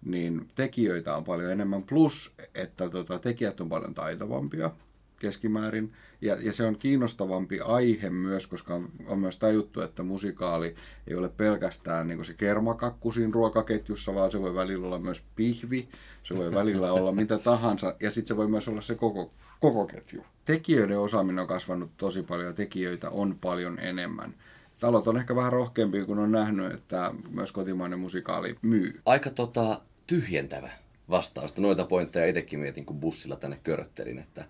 niin 0.05 0.49
tekijöitä 0.55 1.17
on 1.17 1.25
paljon 1.25 1.53
enemmän, 1.53 1.83
plus 1.83 2.33
että 2.55 2.89
tota, 2.89 3.19
tekijät 3.19 3.61
on 3.61 3.69
paljon 3.69 3.95
taitavampia 3.95 4.71
keskimäärin, 5.19 5.93
ja, 6.21 6.37
ja 6.41 6.53
se 6.53 6.65
on 6.65 6.79
kiinnostavampi 6.79 7.61
aihe 7.61 8.11
myös, 8.11 8.47
koska 8.47 8.75
on, 8.75 8.89
on 9.07 9.19
myös 9.19 9.37
tajuttu, 9.37 9.81
että 9.81 10.03
musikaali 10.03 10.75
ei 11.07 11.15
ole 11.15 11.29
pelkästään 11.29 12.09
niin 12.09 12.25
se 12.25 12.35
kermakakku 12.35 13.13
siinä 13.13 13.33
ruokaketjussa, 13.33 14.15
vaan 14.15 14.31
se 14.31 14.41
voi 14.41 14.55
välillä 14.55 14.87
olla 14.87 14.99
myös 14.99 15.23
pihvi, 15.37 15.89
se 16.23 16.37
voi 16.37 16.55
välillä 16.55 16.93
olla 16.93 17.13
mitä 17.13 17.39
tahansa, 17.53 17.97
ja 18.01 18.11
sitten 18.11 18.29
se 18.29 18.37
voi 18.37 18.49
myös 18.49 18.69
olla 18.69 18.81
se 18.81 18.95
koko, 18.95 19.31
koko 19.61 19.87
ketju. 19.87 20.25
Tekijöiden 20.45 20.99
osaaminen 20.99 21.43
on 21.43 21.49
kasvanut 21.49 21.91
tosi 21.97 22.23
paljon, 22.23 22.47
ja 22.47 22.53
tekijöitä 22.53 23.11
on 23.11 23.37
paljon 23.41 23.79
enemmän. 23.79 24.35
Talot 24.81 25.07
on 25.07 25.17
ehkä 25.17 25.37
vähän 25.37 25.53
rohkeampia, 25.53 26.07
kun 26.07 26.19
on 26.19 26.33
nähnyt, 26.33 26.73
että 26.73 27.11
myös 27.31 27.53
kotimainen 27.53 27.99
musikaali 27.99 28.57
myy. 28.63 29.01
Aika 29.07 29.31
tota, 29.31 29.81
tyhjentävä 30.07 30.71
vastausta. 31.11 31.61
Noita 31.61 31.85
pointteja 31.85 32.27
itsekin 32.27 32.59
mietin, 32.59 32.87
kun 32.87 33.01
bussilla 33.01 33.37
tänne 33.37 33.59
köröttelin, 33.63 34.19
että 34.19 34.45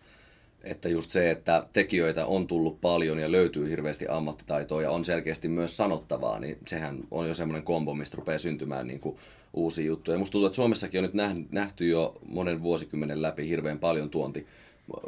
että 0.65 0.89
just 0.89 1.11
se, 1.11 1.31
että 1.31 1.67
tekijöitä 1.73 2.27
on 2.27 2.47
tullut 2.47 2.81
paljon 2.81 3.19
ja 3.19 3.33
löytyy 3.33 3.71
hirveästi 3.71 4.09
ammattitaitoa 4.09 4.83
ja 4.83 4.91
on 4.91 5.05
selkeästi 5.05 5.49
myös 5.49 5.77
sanottavaa, 5.77 6.39
niin 6.39 6.59
sehän 6.67 6.99
on 7.11 7.29
jo 7.29 7.35
semmoinen 7.35 7.63
kombo, 7.63 7.95
mistä 7.95 8.17
rupeaa 8.17 8.39
syntymään 8.39 8.87
niin 8.87 9.01
kuin 9.01 9.17
uusia 9.55 9.87
juttuja. 9.87 10.19
Musta 10.19 10.33
tuntuu, 10.33 10.47
että 10.47 10.57
Suomessakin 10.57 10.99
on 10.99 11.11
nyt 11.13 11.51
nähty 11.51 11.89
jo 11.89 12.19
monen 12.29 12.63
vuosikymmenen 12.63 13.23
läpi 13.23 13.49
hirveän 13.49 13.79
paljon 13.79 14.11
tuonti 14.11 14.47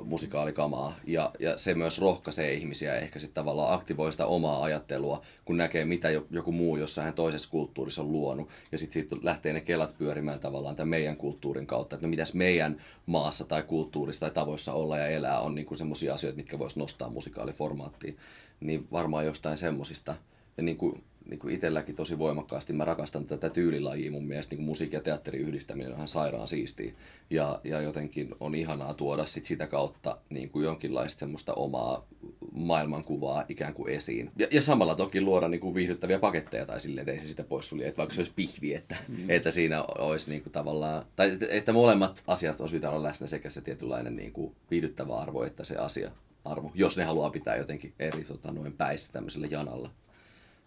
musikaalikamaa. 0.03 0.97
Ja, 1.07 1.31
ja 1.39 1.59
se 1.59 1.75
myös 1.75 1.99
rohkaisee 1.99 2.55
ihmisiä 2.55 2.95
ehkä 2.95 3.19
sitten 3.19 3.35
tavallaan 3.35 3.75
aktivoi 3.75 4.13
sitä 4.13 4.27
omaa 4.27 4.63
ajattelua, 4.63 5.23
kun 5.45 5.57
näkee 5.57 5.85
mitä 5.85 6.09
joku 6.31 6.53
muu 6.53 6.77
jossain 6.77 7.15
toisessa 7.15 7.51
kulttuurissa 7.51 8.03
on 8.03 8.13
luonut. 8.13 8.49
Ja 8.73 8.79
sitten 8.79 8.93
siitä 8.93 9.17
lähtee 9.23 9.53
ne 9.53 9.61
kelat 9.61 9.99
pyörimään 9.99 10.41
tavallaan 10.41 10.77
tämän 10.77 10.89
meidän 10.89 11.17
kulttuurin 11.17 11.67
kautta, 11.67 11.97
että 11.97 12.07
no 12.07 12.11
mitäs 12.11 12.35
meidän 12.35 12.83
maassa 13.07 13.45
tai 13.45 13.63
kulttuurissa 13.63 14.21
tai 14.21 14.31
tavoissa 14.31 14.73
olla 14.73 14.99
ja 14.99 15.07
elää 15.07 15.41
on 15.41 15.55
niin 15.55 15.79
semmoisia 15.79 16.15
asioita, 16.15 16.37
mitkä 16.37 16.59
voisi 16.59 16.79
nostaa 16.79 17.11
musikaaliformaattiin. 17.11 18.17
Niin 18.61 18.89
varmaan 18.93 19.27
jostain 19.27 19.57
semmosista. 19.57 20.17
Ja 20.57 20.63
niin 20.63 20.77
kuin 20.77 21.05
niin 21.29 21.39
kuin 21.39 21.55
itselläkin 21.55 21.95
tosi 21.95 22.19
voimakkaasti. 22.19 22.73
Mä 22.73 22.85
rakastan 22.85 23.25
tätä 23.25 23.51
tyylilajia. 23.51 24.11
Mun 24.11 24.27
mielestä 24.27 24.55
niin 24.55 24.65
musiikki 24.65 24.97
ja 24.97 25.03
teatterin 25.03 25.43
yhdistäminen 25.43 25.91
on 25.91 25.97
ihan 25.97 26.09
sairaan 26.09 26.49
siistiä. 26.49 26.93
Ja, 27.31 27.61
ja 27.65 27.81
jotenkin 27.81 28.35
on 28.41 28.55
ihanaa 28.55 28.95
tuoda 28.95 29.27
sit 29.27 29.45
sitä 29.45 29.67
kautta 29.67 30.19
niin 30.31 30.51
kuin 30.51 30.65
jonkinlaista 30.65 31.21
semmoista 31.21 31.55
omaa 31.55 32.07
maailmankuvaa 32.53 33.45
ikään 33.49 33.75
kuin 33.75 33.95
esiin. 33.95 34.31
Ja, 34.39 34.47
ja 34.51 34.63
samalla 34.63 34.95
toki 34.95 35.21
luoda 35.21 35.49
niin 35.49 35.61
kuin 35.61 35.75
viihdyttäviä 35.75 36.19
paketteja 36.19 36.67
tai 36.67 36.81
silleen, 36.81 37.09
että 37.09 37.13
ei 37.13 37.27
se 37.27 37.29
sitä 37.29 37.45
pois 37.45 37.69
sulje, 37.69 37.89
että 37.89 37.99
vaikka 37.99 38.15
se 38.15 38.21
olisi 38.21 38.33
pihvi, 38.37 38.75
että, 38.75 38.97
mm. 39.09 39.31
että 39.31 39.51
siinä 39.51 39.83
olisi 39.83 40.31
niin 40.31 40.43
kuin 40.43 40.53
tavallaan, 40.53 41.05
tai 41.17 41.31
että, 41.31 41.47
että 41.51 41.73
molemmat 41.73 42.23
asiat 42.27 42.61
on 42.61 42.69
syytä 42.69 42.91
olla 42.91 43.03
läsnä 43.03 43.27
sekä 43.27 43.51
se 43.51 43.61
tietynlainen 43.61 44.17
niin 44.17 44.33
kuin 44.33 44.55
viihdyttävä 44.71 45.17
arvo 45.17 45.43
että 45.43 45.65
se 45.65 45.77
asia 45.77 46.11
arvo, 46.45 46.73
jos 46.75 46.97
ne 46.97 47.05
haluaa 47.05 47.31
pitää 47.31 47.57
jotenkin 47.57 47.93
eri 47.99 48.25
tota, 48.25 48.53
noin 48.53 48.73
päissä 48.73 49.13
tämmöisellä 49.13 49.47
janalla. 49.51 49.91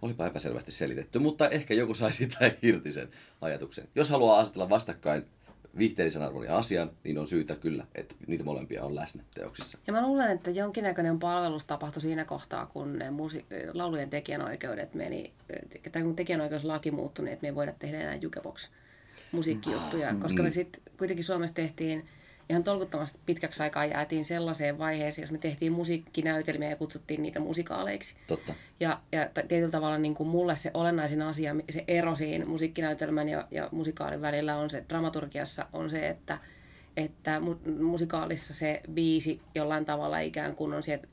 Olipa 0.04 0.28
epäselvästi 0.28 0.72
selitetty, 0.72 1.20
mutta 1.20 1.50
ehkä 1.50 1.74
joku 1.74 1.94
sai 1.94 2.14
sitä 2.14 2.52
irti 2.62 2.92
sen 2.92 3.10
ajatuksen. 3.42 3.88
Jos 3.96 4.10
haluaa 4.10 4.40
asetella 4.40 4.70
vastakkain 4.70 5.26
viihteellisen 5.78 6.22
arvon 6.22 6.46
ja 6.46 6.58
asian, 6.58 6.92
niin 7.04 7.18
on 7.18 7.28
syytä 7.28 7.56
kyllä, 7.56 7.86
että 7.96 8.16
niitä 8.28 8.44
molempia 8.44 8.84
on 8.84 8.96
läsnä 8.96 9.24
teoksissa. 9.34 9.78
Ja 9.88 9.94
mä 9.94 10.08
luulen, 10.08 10.32
että 10.32 10.52
jonkinnäköinen 10.52 11.20
palvelus 11.20 11.66
tapahtui 11.66 12.02
siinä 12.02 12.26
kohtaa, 12.26 12.66
kun 12.66 13.00
ne 13.00 13.10
musi- 13.10 13.46
laulujen 13.74 14.10
tekijänoikeudet 14.10 14.94
meni, 14.94 15.34
tai 15.92 16.02
kun 16.04 16.16
tekijänoikeuslaki 16.16 16.92
muuttui, 16.92 17.26
niin 17.26 17.34
että 17.34 17.44
me 17.44 17.48
ei 17.48 17.56
voida 17.56 17.74
tehdä 17.80 18.00
enää 18.00 18.16
jukebox 18.16 18.70
musiikkijuttuja, 19.32 20.16
koska 20.16 20.44
me 20.44 20.50
mm. 20.50 20.54
sitten 20.54 20.82
kuitenkin 20.98 21.26
Suomessa 21.26 21.56
tehtiin 21.56 22.06
ihan 22.54 22.64
tolkuttomasti 22.64 23.20
pitkäksi 23.26 23.64
aikaa 23.64 23.86
jäätiin 23.86 24.26
sellaiseen 24.26 24.78
vaiheeseen, 24.78 25.24
jos 25.24 25.32
me 25.32 25.38
tehtiin 25.38 25.72
musiikkinäytelmiä 25.72 26.70
ja 26.70 26.76
kutsuttiin 26.76 27.22
niitä 27.22 27.40
musikaaleiksi. 27.40 28.16
Totta. 28.28 28.54
Ja, 28.80 29.00
ja 29.12 29.30
tietyllä 29.48 29.72
tavalla 29.72 29.98
niin 29.98 30.16
kuin 30.16 30.30
mulle 30.30 30.56
se 30.56 30.72
olennaisin 30.74 31.22
asia, 31.22 31.56
se 31.70 31.84
ero 31.88 32.16
siinä 32.16 32.46
musiikkinäytelmän 32.46 33.30
ja, 33.30 33.48
ja 33.52 33.70
musikaalin 33.72 34.22
välillä 34.22 34.56
on 34.56 34.70
se, 34.70 34.84
dramaturgiassa 34.90 35.66
on 35.74 35.90
se, 35.90 36.08
että, 36.08 36.38
että 36.98 37.42
musikaalissa 37.82 38.54
se 38.54 38.82
biisi 38.94 39.42
jollain 39.56 39.86
tavalla 39.86 40.20
ikään 40.20 40.56
kuin 40.56 40.74
on 40.74 40.84
siellä 40.84 41.08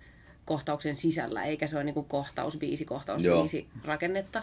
kohtauksen 0.44 0.96
sisällä, 0.96 1.44
eikä 1.44 1.66
se 1.66 1.76
ole 1.76 1.84
niin 1.84 1.94
kuin 1.94 2.06
kohtaus, 2.06 2.56
biisi, 2.56 2.84
kohtaus, 2.84 3.22
Joo. 3.22 3.40
biisi 3.40 3.66
rakennetta. 3.84 4.42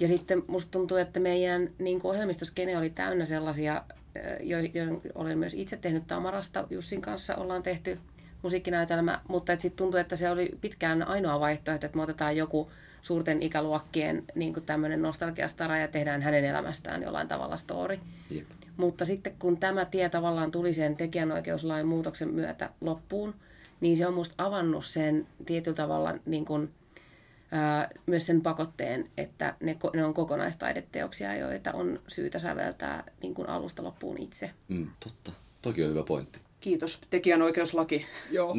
Ja 0.00 0.08
sitten 0.08 0.42
musta 0.46 0.70
tuntuu, 0.70 0.96
että 0.96 1.20
meidän 1.20 1.70
niin 1.78 2.00
ohjelmistoskene 2.02 2.78
oli 2.78 2.90
täynnä 2.90 3.24
sellaisia 3.24 3.84
joihin 4.40 5.00
olen 5.14 5.38
myös 5.38 5.54
itse 5.54 5.76
tehnyt 5.76 6.06
Tamarasta. 6.06 6.66
Jussin 6.70 7.00
kanssa 7.00 7.36
ollaan 7.36 7.62
tehty 7.62 7.98
musiikkinäytelmä, 8.42 9.20
mutta 9.28 9.52
sitten 9.52 9.76
tuntui, 9.76 10.00
että 10.00 10.16
se 10.16 10.30
oli 10.30 10.50
pitkään 10.60 11.02
ainoa 11.02 11.40
vaihtoehto, 11.40 11.86
että 11.86 11.96
me 11.96 12.02
otetaan 12.02 12.36
joku 12.36 12.70
suurten 13.02 13.42
ikäluokkien 13.42 14.24
niin 14.34 14.54
tämmöinen 14.66 15.02
nostalgiastara 15.02 15.78
ja 15.78 15.88
tehdään 15.88 16.22
hänen 16.22 16.44
elämästään 16.44 17.02
jollain 17.02 17.28
tavalla 17.28 17.56
story. 17.56 17.98
Jep. 18.30 18.46
Mutta 18.76 19.04
sitten 19.04 19.32
kun 19.38 19.56
tämä 19.56 19.84
tie 19.84 20.08
tavallaan 20.08 20.50
tuli 20.50 20.74
sen 20.74 20.96
tekijänoikeuslain 20.96 21.86
muutoksen 21.86 22.34
myötä 22.34 22.70
loppuun, 22.80 23.34
niin 23.80 23.96
se 23.96 24.06
on 24.06 24.14
musta 24.14 24.44
avannut 24.44 24.84
sen 24.84 25.26
tietyllä 25.46 25.76
tavalla 25.76 26.14
niin 26.26 26.44
kuin 26.44 26.70
myös 28.06 28.26
sen 28.26 28.40
pakotteen, 28.42 29.10
että 29.16 29.54
ne, 29.60 29.76
ne 29.94 30.04
on 30.04 30.14
kokonaistaideteoksia, 30.14 31.36
joita 31.36 31.72
on 31.72 32.00
syytä 32.08 32.38
säveltää 32.38 33.04
niin 33.22 33.34
kuin 33.34 33.48
alusta 33.48 33.82
loppuun 33.82 34.18
itse. 34.18 34.50
Mm, 34.68 34.90
totta. 35.00 35.32
Toki 35.62 35.84
on 35.84 35.90
hyvä 35.90 36.02
pointti. 36.02 36.38
Kiitos, 36.60 37.00
tekijänoikeuslaki. 37.10 38.06
Joo. 38.30 38.56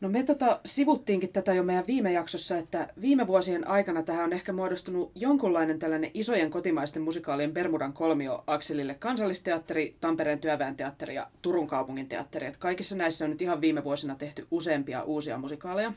No 0.00 0.08
me 0.08 0.22
tota, 0.22 0.60
sivuttiinkin 0.64 1.32
tätä 1.32 1.54
jo 1.54 1.62
meidän 1.62 1.86
viime 1.86 2.12
jaksossa, 2.12 2.56
että 2.56 2.88
viime 3.00 3.26
vuosien 3.26 3.68
aikana 3.68 4.02
tähän 4.02 4.24
on 4.24 4.32
ehkä 4.32 4.52
muodostunut 4.52 5.12
jonkunlainen 5.14 5.78
tällainen 5.78 6.10
isojen 6.14 6.50
kotimaisten 6.50 7.02
musikaalien 7.02 7.52
Bermudan 7.52 7.92
kolmio 7.92 8.44
akselille 8.46 8.94
kansallisteatteri, 8.94 9.96
Tampereen 10.00 10.38
työväen 10.38 10.76
teatteri 10.76 11.14
ja 11.14 11.30
Turun 11.42 11.66
kaupungin 11.66 12.08
teatteri. 12.08 12.46
Et 12.46 12.56
kaikissa 12.56 12.96
näissä 12.96 13.24
on 13.24 13.30
nyt 13.30 13.42
ihan 13.42 13.60
viime 13.60 13.84
vuosina 13.84 14.14
tehty 14.14 14.46
useampia 14.50 15.02
uusia 15.02 15.38
musikaaleja. 15.38 15.92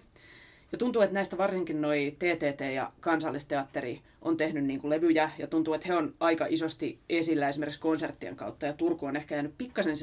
Ja 0.75 0.79
tuntuu, 0.79 1.01
että 1.01 1.13
näistä 1.13 1.37
varsinkin 1.37 1.81
noi 1.81 2.15
TTT 2.19 2.61
ja 2.73 2.91
kansallisteatteri 2.99 4.01
on 4.21 4.37
tehnyt 4.37 4.63
niin 4.63 4.81
kuin 4.81 4.89
levyjä 4.89 5.31
ja 5.37 5.47
tuntuu, 5.47 5.73
että 5.73 5.87
he 5.87 5.95
on 5.95 6.13
aika 6.19 6.45
isosti 6.49 6.99
esillä 7.09 7.49
esimerkiksi 7.49 7.79
konserttien 7.79 8.35
kautta 8.35 8.65
ja 8.65 8.73
Turku 8.73 9.05
on 9.05 9.15
ehkä 9.15 9.35
jäänyt 9.35 9.53
pikkasen 9.57 9.95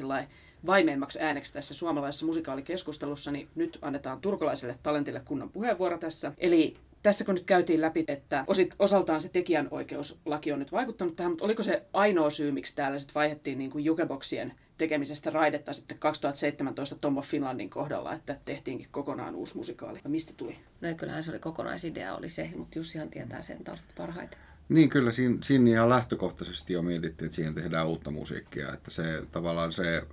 vaimeimmaksi 0.65 1.19
ääneksi 1.21 1.53
tässä 1.53 1.73
suomalaisessa 1.73 2.25
musikaalikeskustelussa, 2.25 3.31
niin 3.31 3.47
nyt 3.55 3.79
annetaan 3.81 4.21
turkulaiselle 4.21 4.75
talentille 4.83 5.21
kunnon 5.25 5.49
puheenvuoro 5.49 5.97
tässä. 5.97 6.31
Eli 6.37 6.75
tässä 7.03 7.25
kun 7.25 7.35
nyt 7.35 7.45
käytiin 7.45 7.81
läpi, 7.81 8.05
että 8.07 8.43
osit, 8.47 8.75
osaltaan 8.79 9.21
se 9.21 9.29
tekijänoikeuslaki 9.29 10.51
on 10.51 10.59
nyt 10.59 10.71
vaikuttanut 10.71 11.15
tähän, 11.15 11.31
mutta 11.31 11.45
oliko 11.45 11.63
se 11.63 11.83
ainoa 11.93 12.29
syy, 12.29 12.51
miksi 12.51 12.75
täällä 12.75 12.99
sitten 12.99 13.15
vaihdettiin 13.15 13.57
niin 13.57 13.71
kuin 13.71 13.85
jukeboksien 13.85 14.53
tekemisestä 14.83 15.29
raidetta 15.29 15.73
sitten 15.73 15.99
2017 15.99 16.95
Tom 16.95 17.17
of 17.17 17.27
Finlandin 17.27 17.69
kohdalla, 17.69 18.13
että 18.13 18.37
tehtiinkin 18.45 18.87
kokonaan 18.91 19.35
uusi 19.35 19.57
musikaali. 19.57 19.99
Ja 20.03 20.09
mistä 20.09 20.33
tuli? 20.37 20.57
No 20.81 20.95
kyllähän 20.97 21.23
se 21.23 21.31
oli 21.31 21.39
kokonaisidea, 21.39 22.15
oli 22.15 22.29
se, 22.29 22.49
mutta 22.55 22.79
Jussihan 22.79 23.09
tietää 23.09 23.43
sen 23.43 23.63
taustat 23.63 23.95
parhaiten. 23.97 24.39
Niin, 24.69 24.89
kyllä 24.89 25.11
siinä, 25.11 25.37
siinä 25.43 25.69
ihan 25.69 25.89
lähtökohtaisesti 25.89 26.73
jo 26.73 26.81
mietittiin, 26.81 27.25
että 27.25 27.35
siihen 27.35 27.55
tehdään 27.55 27.87
uutta 27.87 28.11
musiikkia. 28.11 28.73
Että 28.73 28.91
se 28.91 29.23
tavallaan 29.31 29.71
se 29.71 30.03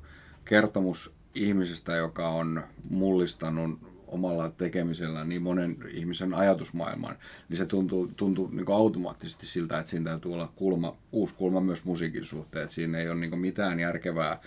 kertomus 0.44 1.12
ihmisestä, 1.34 1.96
joka 1.96 2.28
on 2.28 2.62
mullistanut 2.90 3.80
omalla 4.10 4.48
tekemisellä 4.48 5.24
niin 5.24 5.42
monen 5.42 5.76
ihmisen 5.92 6.34
ajatusmaailman, 6.34 7.18
niin 7.48 7.56
se 7.56 7.66
tuntuu, 7.66 8.10
tuntuu 8.16 8.48
niin 8.52 8.66
kuin 8.66 8.76
automaattisesti 8.76 9.46
siltä, 9.46 9.78
että 9.78 9.90
siinä 9.90 10.10
täytyy 10.10 10.34
olla 10.34 10.52
kulma, 10.56 10.96
uusi 11.12 11.34
kulma 11.34 11.60
myös 11.60 11.84
musiikin 11.84 12.24
suhteen. 12.24 12.62
Että 12.62 12.74
siinä 12.74 12.98
ei 12.98 13.08
ole 13.08 13.20
niin 13.20 13.30
kuin 13.30 13.40
mitään 13.40 13.80
järkevää 13.80 14.40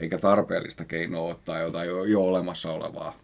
eikä 0.00 0.18
tarpeellista 0.18 0.84
keinoa 0.84 1.30
ottaa 1.30 1.58
jotain 1.58 1.88
jo, 1.88 2.04
jo 2.04 2.22
olemassa 2.22 2.72
olevaa 2.72 3.18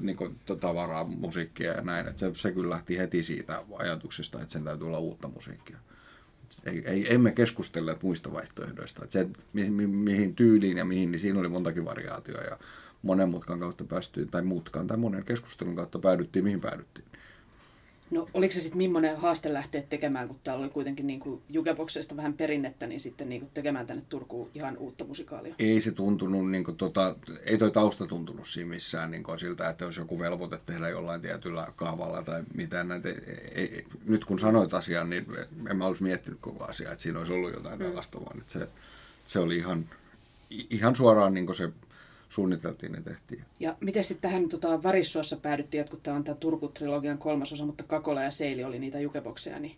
niin 0.00 0.16
kuin, 0.16 0.40
tavaraa, 0.60 1.04
musiikkia 1.04 1.72
ja 1.72 1.82
näin. 1.82 2.08
Että 2.08 2.20
se, 2.20 2.32
se 2.34 2.52
kyllä 2.52 2.70
lähti 2.70 2.98
heti 2.98 3.22
siitä 3.22 3.64
ajatuksesta, 3.78 4.40
että 4.40 4.52
sen 4.52 4.64
täytyy 4.64 4.86
olla 4.86 4.98
uutta 4.98 5.28
musiikkia. 5.28 5.78
Ei, 6.66 6.82
ei, 6.86 7.14
emme 7.14 7.32
keskustelleet 7.32 8.02
muista 8.02 8.32
vaihtoehdoista. 8.32 9.04
Että 9.04 9.18
se, 9.18 9.28
mi, 9.52 9.70
mi, 9.70 9.86
mihin 9.86 10.34
tyyliin 10.34 10.76
ja 10.76 10.84
mihin, 10.84 11.10
niin 11.10 11.20
siinä 11.20 11.40
oli 11.40 11.48
montakin 11.48 11.84
variaatioa. 11.84 12.58
Monen 13.06 13.28
mutkan 13.28 13.60
kautta 13.60 13.84
päästiin, 13.84 14.28
tai 14.28 14.42
mutkan 14.42 14.86
tai 14.86 14.96
monen 14.96 15.24
keskustelun 15.24 15.76
kautta 15.76 15.98
päädyttiin, 15.98 16.44
mihin 16.44 16.60
päädyttiin. 16.60 17.06
No 18.10 18.28
oliko 18.34 18.52
se 18.52 18.60
sitten 18.60 18.78
millainen 18.78 19.16
haaste 19.16 19.52
lähteä 19.52 19.82
tekemään, 19.82 20.28
kun 20.28 20.38
täällä 20.44 20.62
oli 20.62 20.70
kuitenkin 20.70 21.06
niin 21.06 21.42
Jukeboksesta 21.48 22.16
vähän 22.16 22.34
perinnettä, 22.34 22.86
niin 22.86 23.00
sitten 23.00 23.28
niin 23.28 23.40
kuin 23.40 23.50
tekemään 23.54 23.86
tänne 23.86 24.02
Turkuun 24.08 24.50
ihan 24.54 24.78
uutta 24.78 25.04
musikaalia? 25.04 25.54
Ei 25.58 25.80
se 25.80 25.92
tuntunut, 25.92 26.50
niin 26.50 26.64
kuin, 26.64 26.76
tota, 26.76 27.16
ei 27.44 27.58
toi 27.58 27.70
tausta 27.70 28.06
tuntunut 28.06 28.48
siinä 28.48 28.70
missään 28.70 29.10
niin 29.10 29.22
kuin 29.22 29.38
siltä, 29.38 29.68
että 29.68 29.84
olisi 29.84 30.00
joku 30.00 30.18
velvoite 30.18 30.58
tehdä 30.66 30.88
jollain 30.88 31.20
tietyllä 31.20 31.72
kaavalla 31.76 32.22
tai 32.22 32.42
mitään 32.54 32.88
näitä. 32.88 33.08
Ei, 33.08 33.16
ei, 33.54 33.84
nyt 34.04 34.24
kun 34.24 34.38
sanoit 34.38 34.74
asian, 34.74 35.10
niin 35.10 35.26
en 35.70 35.76
mä 35.76 35.86
olisi 35.86 36.02
miettinyt 36.02 36.38
koko 36.40 36.64
asiaa, 36.64 36.92
että 36.92 37.02
siinä 37.02 37.18
olisi 37.18 37.32
ollut 37.32 37.54
jotain 37.54 37.78
mm. 37.78 37.84
tällaista, 37.84 38.20
vaan 38.20 38.40
että 38.40 38.52
se, 38.52 38.68
se 39.26 39.38
oli 39.38 39.56
ihan, 39.56 39.88
ihan 40.70 40.96
suoraan 40.96 41.34
niin 41.34 41.46
kuin 41.46 41.56
se 41.56 41.70
suunniteltiin 42.28 42.94
ja 42.94 43.00
tehtiin. 43.00 43.44
Ja 43.60 43.76
miten 43.80 44.04
sitten 44.04 44.30
tähän 44.30 44.48
tota, 44.48 44.82
Varissuossa 44.82 45.36
päädyttiin, 45.36 45.80
että 45.80 45.90
kun 45.90 46.00
tämä 46.00 46.16
on 46.16 46.24
tämä 46.24 46.36
Turku-trilogian 46.40 47.18
kolmas 47.18 47.52
osa, 47.52 47.66
mutta 47.66 47.84
Kakola 47.84 48.22
ja 48.22 48.30
Seili 48.30 48.64
oli 48.64 48.78
niitä 48.78 49.00
jukebokseja, 49.00 49.58
niin 49.58 49.76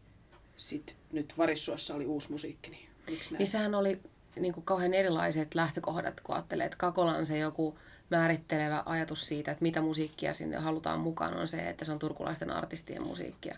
sitten 0.57 0.97
nyt 1.12 1.35
Varissuossa 1.38 1.95
oli 1.95 2.07
uusi 2.07 2.33
musiikki, 2.33 2.71
niin 2.71 2.88
miksi 3.11 3.33
näin? 3.33 3.38
Niin 3.38 3.47
sehän 3.47 3.75
oli 3.75 4.00
niin 4.40 4.55
kuin 4.55 4.64
kauhean 4.64 4.95
erilaiset 4.95 5.55
lähtökohdat, 5.55 6.21
kun 6.21 6.35
ajattelee, 6.35 6.67
että 6.67 6.78
Kakola 6.78 7.14
on 7.14 7.26
se 7.26 7.38
joku 7.38 7.78
määrittelevä 8.11 8.83
ajatus 8.87 9.28
siitä, 9.28 9.50
että 9.50 9.62
mitä 9.62 9.81
musiikkia 9.81 10.35
sinne 10.35 10.57
halutaan 10.57 11.00
mukaan, 11.00 11.37
on 11.37 11.49
se, 11.49 11.69
että 11.69 11.85
se 11.85 11.93
on 11.93 11.99
turkulaisten 11.99 12.50
artistien 12.50 13.02
musiikkia. 13.02 13.57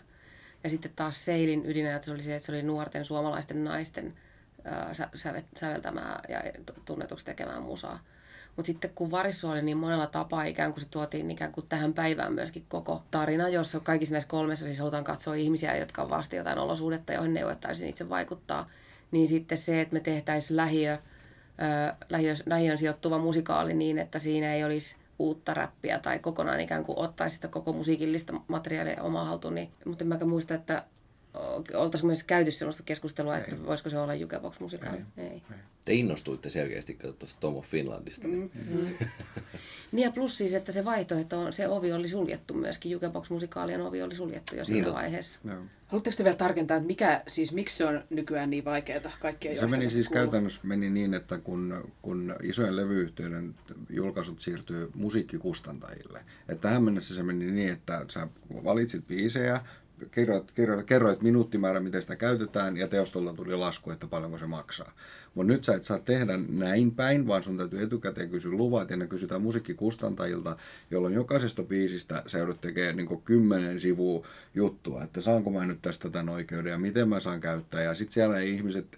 Ja 0.63 0.69
sitten 0.69 0.91
taas 0.95 1.25
Seilin 1.25 1.65
ydinajatus 1.65 2.09
oli 2.09 2.23
se, 2.23 2.35
että 2.35 2.45
se 2.45 2.51
oli 2.51 2.63
nuorten 2.63 3.05
suomalaisten 3.05 3.63
naisten 3.63 4.13
säveltämää 5.55 6.21
ja 6.29 6.43
tunnetuksi 6.85 7.25
tekemään 7.25 7.63
musaa. 7.63 7.99
Mutta 8.55 8.67
sitten 8.67 8.91
kun 8.95 9.11
Varissu 9.11 9.49
oli 9.49 9.61
niin 9.61 9.77
monella 9.77 10.07
tapaa 10.07 10.43
ikään 10.43 10.73
kuin 10.73 10.83
se 10.83 10.89
tuotiin 10.89 11.31
ikään 11.31 11.51
kuin 11.51 11.67
tähän 11.67 11.93
päivään 11.93 12.33
myöskin 12.33 12.65
koko 12.69 13.03
tarina, 13.11 13.49
jossa 13.49 13.79
kaikissa 13.79 14.13
näissä 14.13 14.29
kolmessa 14.29 14.65
siis 14.65 14.79
halutaan 14.79 15.03
katsoa 15.03 15.35
ihmisiä, 15.35 15.77
jotka 15.77 16.01
on 16.01 16.09
vasta 16.09 16.35
jotain 16.35 16.59
olosuhdetta, 16.59 17.13
joihin 17.13 17.33
ne 17.33 17.39
ei 17.39 17.45
voi 17.45 17.55
täysin 17.55 17.89
itse 17.89 18.09
vaikuttaa, 18.09 18.69
niin 19.11 19.27
sitten 19.27 19.57
se, 19.57 19.81
että 19.81 19.93
me 19.93 19.99
tehtäisiin 19.99 20.57
lähiö, 20.57 20.97
lähiö, 22.09 22.35
lähiön 22.45 22.77
sijoittuva 22.77 23.17
musikaali 23.17 23.73
niin, 23.73 23.97
että 23.97 24.19
siinä 24.19 24.53
ei 24.53 24.63
olisi 24.63 24.95
uutta 25.19 25.53
räppiä 25.53 25.99
tai 25.99 26.19
kokonaan 26.19 26.59
ikään 26.59 26.83
kuin 26.83 26.97
ottaisi 26.97 27.35
sitä 27.35 27.47
koko 27.47 27.73
musiikillista 27.73 28.33
materiaalia 28.47 29.03
omaa 29.03 29.25
haltuun. 29.25 29.55
Niin, 29.55 29.71
mutta 29.85 30.03
en 30.03 30.07
mäkään 30.07 30.29
muista, 30.29 30.53
että 30.53 30.83
oltaisiko 31.73 32.07
myös 32.07 32.23
käyty 32.23 32.51
sellaista 32.51 32.83
keskustelua, 32.83 33.37
että 33.37 33.55
ei. 33.55 33.65
voisiko 33.65 33.89
se 33.89 33.99
olla 33.99 34.15
Jukebox 34.15 34.59
musikaali. 34.59 35.01
Ei. 35.17 35.25
ei. 35.27 35.41
Te 35.85 35.93
innostuitte 35.93 36.49
selkeästi 36.49 36.97
tuosta 37.19 37.39
Tomo 37.39 37.61
Finlandista. 37.61 38.27
Niin. 38.27 38.51
Mm-hmm. 38.53 38.95
niin 39.91 40.05
ja 40.05 40.11
plus 40.11 40.37
siis, 40.37 40.53
että 40.53 40.71
se 40.71 40.85
vaihtoehto, 40.85 41.39
on, 41.39 41.53
se 41.53 41.67
ovi 41.67 41.91
oli 41.91 42.07
suljettu 42.07 42.53
myöskin. 42.53 42.91
Jukebox 42.91 43.29
musikaalien 43.29 43.81
ovi 43.81 44.01
oli 44.01 44.15
suljettu 44.15 44.55
jo 44.55 44.65
siinä 44.65 44.85
niin, 44.85 44.95
vaiheessa. 44.95 45.39
No. 45.43 45.53
Haluatteko 45.87 46.17
te 46.17 46.23
vielä 46.23 46.37
tarkentaa, 46.37 46.77
että 46.77 46.87
mikä, 46.87 47.23
siis, 47.27 47.51
miksi 47.51 47.77
se 47.77 47.85
on 47.85 48.03
nykyään 48.09 48.49
niin 48.49 48.65
vaikeaa 48.65 49.11
kaikkien 49.19 49.57
Se 49.57 49.67
meni 49.67 49.89
siis 49.89 50.07
kuuluu? 50.07 50.23
käytännössä 50.23 50.61
meni 50.63 50.89
niin, 50.89 51.13
että 51.13 51.37
kun, 51.37 51.91
kun 52.01 52.35
isojen 52.43 52.75
levyyhtiöiden 52.75 53.55
julkaisut 53.89 54.41
siirtyy 54.41 54.91
musiikkikustantajille. 54.95 56.19
Että 56.49 56.61
tähän 56.61 56.83
mennessä 56.83 57.15
se 57.15 57.23
meni 57.23 57.51
niin, 57.51 57.73
että 57.73 58.05
sä 58.09 58.27
valitsit 58.63 59.07
biisejä, 59.07 59.61
kerroit, 60.11 60.51
kerroit, 60.51 60.85
kerroit 60.85 61.21
minuuttimäärä, 61.21 61.79
miten 61.79 62.01
sitä 62.01 62.15
käytetään, 62.15 62.77
ja 62.77 62.87
teostolta 62.87 63.33
tuli 63.33 63.55
lasku, 63.55 63.91
että 63.91 64.07
paljonko 64.07 64.37
se 64.37 64.45
maksaa. 64.45 64.93
Mutta 65.33 65.53
nyt 65.53 65.63
sä 65.63 65.75
et 65.75 65.83
saa 65.83 65.99
tehdä 65.99 66.39
näin 66.49 66.91
päin, 66.91 67.27
vaan 67.27 67.43
sun 67.43 67.57
täytyy 67.57 67.83
etukäteen 67.83 68.29
kysyä 68.29 68.51
luvat, 68.51 68.89
ja 68.89 68.97
ne 68.97 69.07
kysytään 69.07 69.41
musiikkikustantajilta, 69.41 70.57
jolloin 70.91 71.13
jokaisesta 71.13 71.63
biisistä 71.63 72.23
sä 72.27 72.37
joudut 72.37 72.61
tekemään 72.61 72.97
niin 72.97 73.21
kymmenen 73.21 73.79
sivua 73.79 74.27
juttua, 74.55 75.03
että 75.03 75.21
saanko 75.21 75.51
mä 75.51 75.65
nyt 75.65 75.81
tästä 75.81 76.09
tämän 76.09 76.29
oikeuden, 76.29 76.71
ja 76.71 76.77
miten 76.77 77.09
mä 77.09 77.19
saan 77.19 77.41
käyttää, 77.41 77.81
ja 77.81 77.95
sitten 77.95 78.13
siellä 78.13 78.37
ei 78.37 78.51
ihmiset 78.51 78.97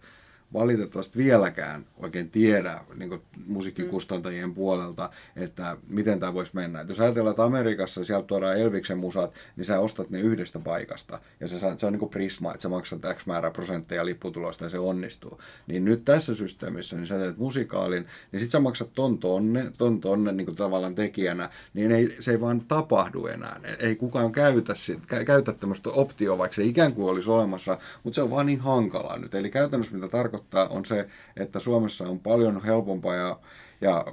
valitettavasti 0.54 1.18
vieläkään 1.18 1.86
oikein 1.98 2.30
tiedä 2.30 2.80
niin 2.96 3.22
musiikkikustantajien 3.46 4.50
mm. 4.50 4.54
puolelta, 4.54 5.10
että 5.36 5.78
miten 5.88 6.20
tämä 6.20 6.34
voisi 6.34 6.52
mennä. 6.56 6.80
Et 6.80 6.90
jos 6.90 7.00
ajatellaan, 7.00 7.32
että 7.32 7.44
Amerikassa 7.44 8.06
sieltä 8.06 8.28
tuodaan 8.28 8.58
Elviksen 8.58 8.98
musat, 8.98 9.34
niin 9.56 9.66
sä 9.66 9.80
ostat 9.80 10.10
ne 10.10 10.20
yhdestä 10.20 10.60
paikasta. 10.60 11.20
Ja 11.40 11.48
se, 11.48 11.60
se 11.78 11.86
on 11.86 11.94
niin 11.94 12.00
kuin 12.00 12.10
prisma, 12.10 12.52
että 12.52 12.62
sä 12.62 12.70
maksat 12.70 13.00
X 13.14 13.26
määrä 13.26 13.52
prosentteja 13.52 14.06
lipputulosta 14.06 14.64
ja 14.64 14.70
se 14.70 14.80
onnistuu. 14.80 15.40
Niin 15.68 15.86
nyt 15.86 16.06
tässä 16.06 16.36
systeemissä, 16.36 16.96
niin 16.96 17.08
sä 17.08 17.18
teet 17.18 17.38
musikaalin, 17.38 18.08
niin 18.32 18.42
sit 18.42 18.52
sä 18.52 18.60
maksat 18.60 18.94
ton 18.94 19.18
tonne, 19.18 19.72
ton 19.78 20.02
tonne 20.02 20.32
niin 20.32 20.46
kuin 20.46 20.56
tavallaan 20.56 20.96
tekijänä, 20.96 21.50
niin 21.74 21.92
ei, 21.92 22.18
se 22.20 22.32
ei 22.32 22.42
vaan 22.42 22.62
tapahdu 22.68 23.26
enää. 23.26 23.60
Ei 23.80 23.96
kukaan 23.96 24.32
käytä, 24.32 24.76
sit, 24.76 25.00
käytä 25.26 25.54
tämmöistä 25.54 25.90
optioa, 25.90 26.38
vaikka 26.38 26.56
se 26.56 26.64
ikään 26.64 26.94
kuin 26.94 27.10
olisi 27.10 27.30
olemassa, 27.30 27.78
mutta 28.04 28.16
se 28.16 28.22
on 28.22 28.30
vaan 28.30 28.46
niin 28.46 28.60
hankalaa 28.60 29.18
nyt. 29.18 29.36
Eli 29.36 29.50
käytännössä 29.50 29.96
mitä 29.96 30.08
tarkoittaa, 30.08 30.43
tarkoittaa, 30.50 30.78
on 30.78 30.86
se, 30.86 31.08
että 31.38 31.60
Suomessa 31.60 32.08
on 32.08 32.20
paljon 32.20 32.64
helpompaa 32.64 33.16
ja, 33.16 33.40
ja 33.82 34.06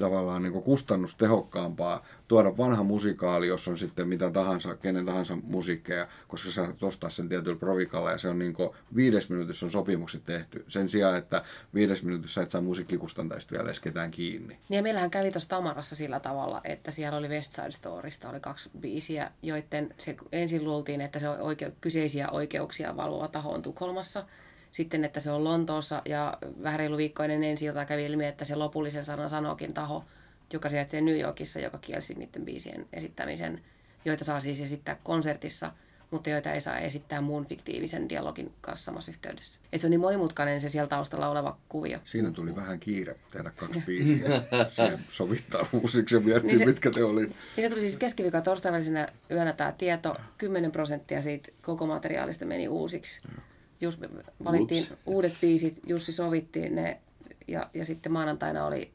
tavallaan 0.00 0.42
niin 0.42 0.62
kustannustehokkaampaa 0.62 2.04
tuoda 2.28 2.56
vanha 2.56 2.82
musikaali, 2.82 3.46
jos 3.46 3.68
on 3.68 3.78
sitten 3.78 4.08
mitä 4.08 4.30
tahansa, 4.30 4.76
kenen 4.76 5.06
tahansa 5.06 5.36
musiikkeja, 5.42 6.08
koska 6.28 6.50
sä 6.50 6.68
ostaa 6.82 7.10
sen 7.10 7.28
tietyllä 7.28 7.58
provikalla 7.58 8.10
ja 8.10 8.18
se 8.18 8.28
on 8.28 8.38
niin 8.38 8.54
viides 8.96 9.28
minuutissa 9.28 9.66
on 9.66 9.72
sopimukset 9.72 10.24
tehty. 10.24 10.64
Sen 10.68 10.88
sijaan, 10.88 11.16
että 11.16 11.42
viides 11.74 12.02
minuutissa 12.02 12.42
et 12.42 12.50
saa 12.50 12.60
musiikkikustantajista 12.60 13.52
vielä 13.52 13.64
edes 13.64 13.80
ketään 13.80 14.10
kiinni. 14.10 14.58
Niin 14.68 14.76
ja 14.76 14.82
meillähän 14.82 15.10
kävi 15.10 15.30
tuossa 15.30 15.48
Tamarassa 15.48 15.96
sillä 15.96 16.20
tavalla, 16.20 16.60
että 16.64 16.90
siellä 16.90 17.18
oli 17.18 17.28
West 17.28 17.52
Side 17.52 17.70
Storysta 17.70 18.30
oli 18.30 18.40
kaksi 18.40 18.70
biisiä, 18.80 19.30
joiden 19.42 19.94
se 19.98 20.16
ensin 20.32 20.64
luultiin, 20.64 21.00
että 21.00 21.18
se 21.18 21.28
on 21.28 21.38
oike- 21.38 21.72
kyseisiä 21.80 22.28
oikeuksia 22.30 22.96
valvova 22.96 23.28
taho 23.28 23.52
on 23.52 23.62
Tukholmassa– 23.62 24.24
sitten, 24.72 25.04
että 25.04 25.20
se 25.20 25.30
on 25.30 25.44
Lontoossa 25.44 26.02
ja 26.04 26.38
vähän 26.62 26.78
reilu 26.78 26.96
viikko 26.96 27.22
ennen 27.22 27.44
ensi 27.44 27.64
kävi 27.88 28.04
ilmi, 28.04 28.26
että 28.26 28.44
se 28.44 28.54
lopullisen 28.54 29.04
sanan 29.04 29.30
sanokin 29.30 29.74
taho, 29.74 30.04
joka 30.52 30.68
sijaitsee 30.68 31.00
New 31.00 31.20
Yorkissa, 31.20 31.60
joka 31.60 31.78
kielsi 31.78 32.14
niiden 32.14 32.44
biisien 32.44 32.86
esittämisen, 32.92 33.60
joita 34.04 34.24
saa 34.24 34.40
siis 34.40 34.60
esittää 34.60 34.96
konsertissa, 35.04 35.72
mutta 36.10 36.30
joita 36.30 36.52
ei 36.52 36.60
saa 36.60 36.78
esittää 36.78 37.20
muun 37.20 37.46
fiktiivisen 37.46 38.08
dialogin 38.08 38.52
kanssa 38.60 38.84
samassa 38.84 39.10
yhteydessä. 39.10 39.60
Et 39.72 39.80
se 39.80 39.86
on 39.86 39.90
niin 39.90 40.00
monimutkainen 40.00 40.60
se 40.60 40.68
siellä 40.68 40.88
taustalla 40.88 41.28
oleva 41.28 41.58
kuvio. 41.68 41.98
Siinä 42.04 42.30
tuli 42.30 42.56
vähän 42.56 42.80
kiire 42.80 43.16
tehdä 43.30 43.50
kaksi 43.50 43.82
biisiä. 43.86 44.42
se 44.68 44.98
sovittaa 45.08 45.66
uusiksi 45.72 46.14
ja 46.14 46.20
miettii, 46.20 46.48
niin 46.48 46.58
se, 46.58 46.66
mitkä 46.66 46.90
ne 46.96 47.04
oli. 47.04 47.26
Niin 47.26 47.34
se 47.56 47.68
tuli 47.68 47.80
siis 47.80 47.96
keskiviikon 47.96 48.42
torstain 48.42 48.72
välisenä 48.72 49.08
yönä 49.30 49.52
tämä 49.52 49.72
tieto. 49.72 50.16
10 50.38 50.72
prosenttia 50.72 51.22
siitä 51.22 51.48
koko 51.62 51.86
materiaalista 51.86 52.44
meni 52.44 52.68
uusiksi. 52.68 53.20
Ja 53.36 53.42
just 53.80 54.00
valittiin 54.44 54.82
Ups. 54.82 54.94
uudet 55.06 55.34
biisit, 55.40 55.80
Jussi 55.86 56.12
sovittiin 56.12 56.74
ne 56.74 57.00
ja, 57.48 57.70
ja 57.74 57.86
sitten 57.86 58.12
maanantaina 58.12 58.66
oli 58.66 58.92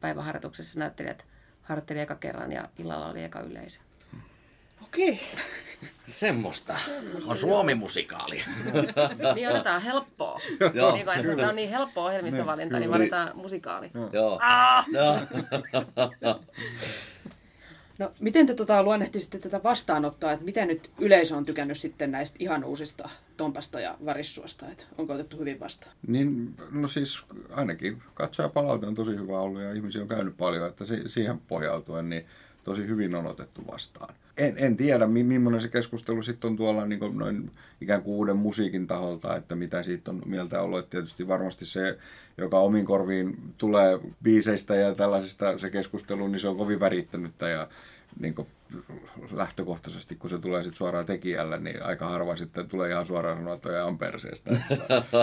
päiväharjoituksessa 0.00 0.78
näyttelijät 0.78 1.26
harjoitteli 1.62 2.00
eka 2.00 2.14
kerran 2.14 2.52
ja 2.52 2.68
illalla 2.78 3.08
oli 3.08 3.22
eka 3.22 3.40
yleisö. 3.40 3.80
Okei. 4.82 5.20
Semmosta. 6.10 6.76
Semmosta 6.84 7.30
on 7.30 7.36
Suomi-musikaali. 7.36 8.42
niin 9.34 9.48
otetaan 9.48 9.82
helppoa. 9.82 10.40
Joo, 10.74 10.92
niin 10.92 11.06
kun, 11.06 11.14
että 11.14 11.48
on 11.48 11.56
niin 11.56 11.70
helppoa 11.70 12.04
ohjelmistovalinta, 12.04 12.78
niin, 12.78 12.80
niin 12.80 12.98
valitaan 13.00 13.30
musikaali. 13.34 13.90
Joo. 14.12 14.38
Ah! 14.42 14.86
Joo. 14.92 15.16
No, 17.98 18.12
miten 18.20 18.46
te 18.46 18.54
tota, 18.54 18.82
luonnehtisitte 18.82 19.38
tätä 19.38 19.62
vastaanottoa, 19.62 20.32
että 20.32 20.44
miten 20.44 20.68
nyt 20.68 20.90
yleisö 20.98 21.36
on 21.36 21.46
tykännyt 21.46 21.78
sitten 21.78 22.12
näistä 22.12 22.36
ihan 22.40 22.64
uusista 22.64 23.08
Tompasta 23.36 23.80
ja 23.80 23.96
Varissuosta, 24.04 24.66
että 24.70 24.84
onko 24.98 25.12
otettu 25.12 25.38
hyvin 25.38 25.60
vastaan? 25.60 25.96
Niin, 26.06 26.54
no 26.70 26.88
siis 26.88 27.22
ainakin 27.50 28.02
katsoja 28.14 28.48
palaute 28.48 28.86
on 28.86 28.94
tosi 28.94 29.16
hyvä 29.16 29.40
ollut 29.40 29.62
ja 29.62 29.72
ihmisiä 29.72 30.02
on 30.02 30.08
käynyt 30.08 30.36
paljon, 30.36 30.68
että 30.68 30.84
si- 30.84 31.08
siihen 31.08 31.38
pohjautuen 31.38 32.08
niin 32.08 32.26
tosi 32.64 32.86
hyvin 32.86 33.14
on 33.14 33.26
otettu 33.26 33.66
vastaan. 33.72 34.14
En, 34.36 34.54
en 34.58 34.76
tiedä, 34.76 35.06
mi- 35.06 35.22
millainen 35.22 35.60
se 35.60 35.68
keskustelu 35.68 36.22
sitten 36.22 36.50
on 36.50 36.56
tuolla 36.56 36.86
niin 36.86 36.98
kuin 36.98 37.18
noin 37.18 37.50
ikään 37.80 38.02
kuin 38.02 38.14
uuden 38.14 38.36
musiikin 38.36 38.86
taholta, 38.86 39.36
että 39.36 39.56
mitä 39.56 39.82
siitä 39.82 40.10
on 40.10 40.22
mieltä 40.26 40.62
ollut. 40.62 40.78
Että 40.78 40.90
tietysti 40.90 41.28
varmasti 41.28 41.64
se, 41.64 41.98
joka 42.38 42.58
omin 42.58 42.84
korviin 42.84 43.54
tulee 43.58 44.00
biiseistä 44.22 44.74
ja 44.74 44.94
tällaisista 44.94 45.58
se 45.58 45.70
keskustelu, 45.70 46.28
niin 46.28 46.40
se 46.40 46.48
on 46.48 46.56
kovin 46.56 46.80
värittänyttä 46.80 47.48
ja 47.48 47.68
niin 48.20 48.34
kuin 48.34 48.48
lähtökohtaisesti, 49.30 50.16
kun 50.16 50.30
se 50.30 50.38
tulee 50.38 50.62
sitten 50.62 50.78
suoraan 50.78 51.06
tekijälle, 51.06 51.58
niin 51.58 51.82
aika 51.82 52.08
harva 52.08 52.36
sitten 52.36 52.68
tulee 52.68 52.90
ihan 52.90 53.06
suoraan 53.06 53.36
sanoa, 53.36 53.54
että 53.54 53.84
on 53.84 53.98
perseestä. 53.98 54.50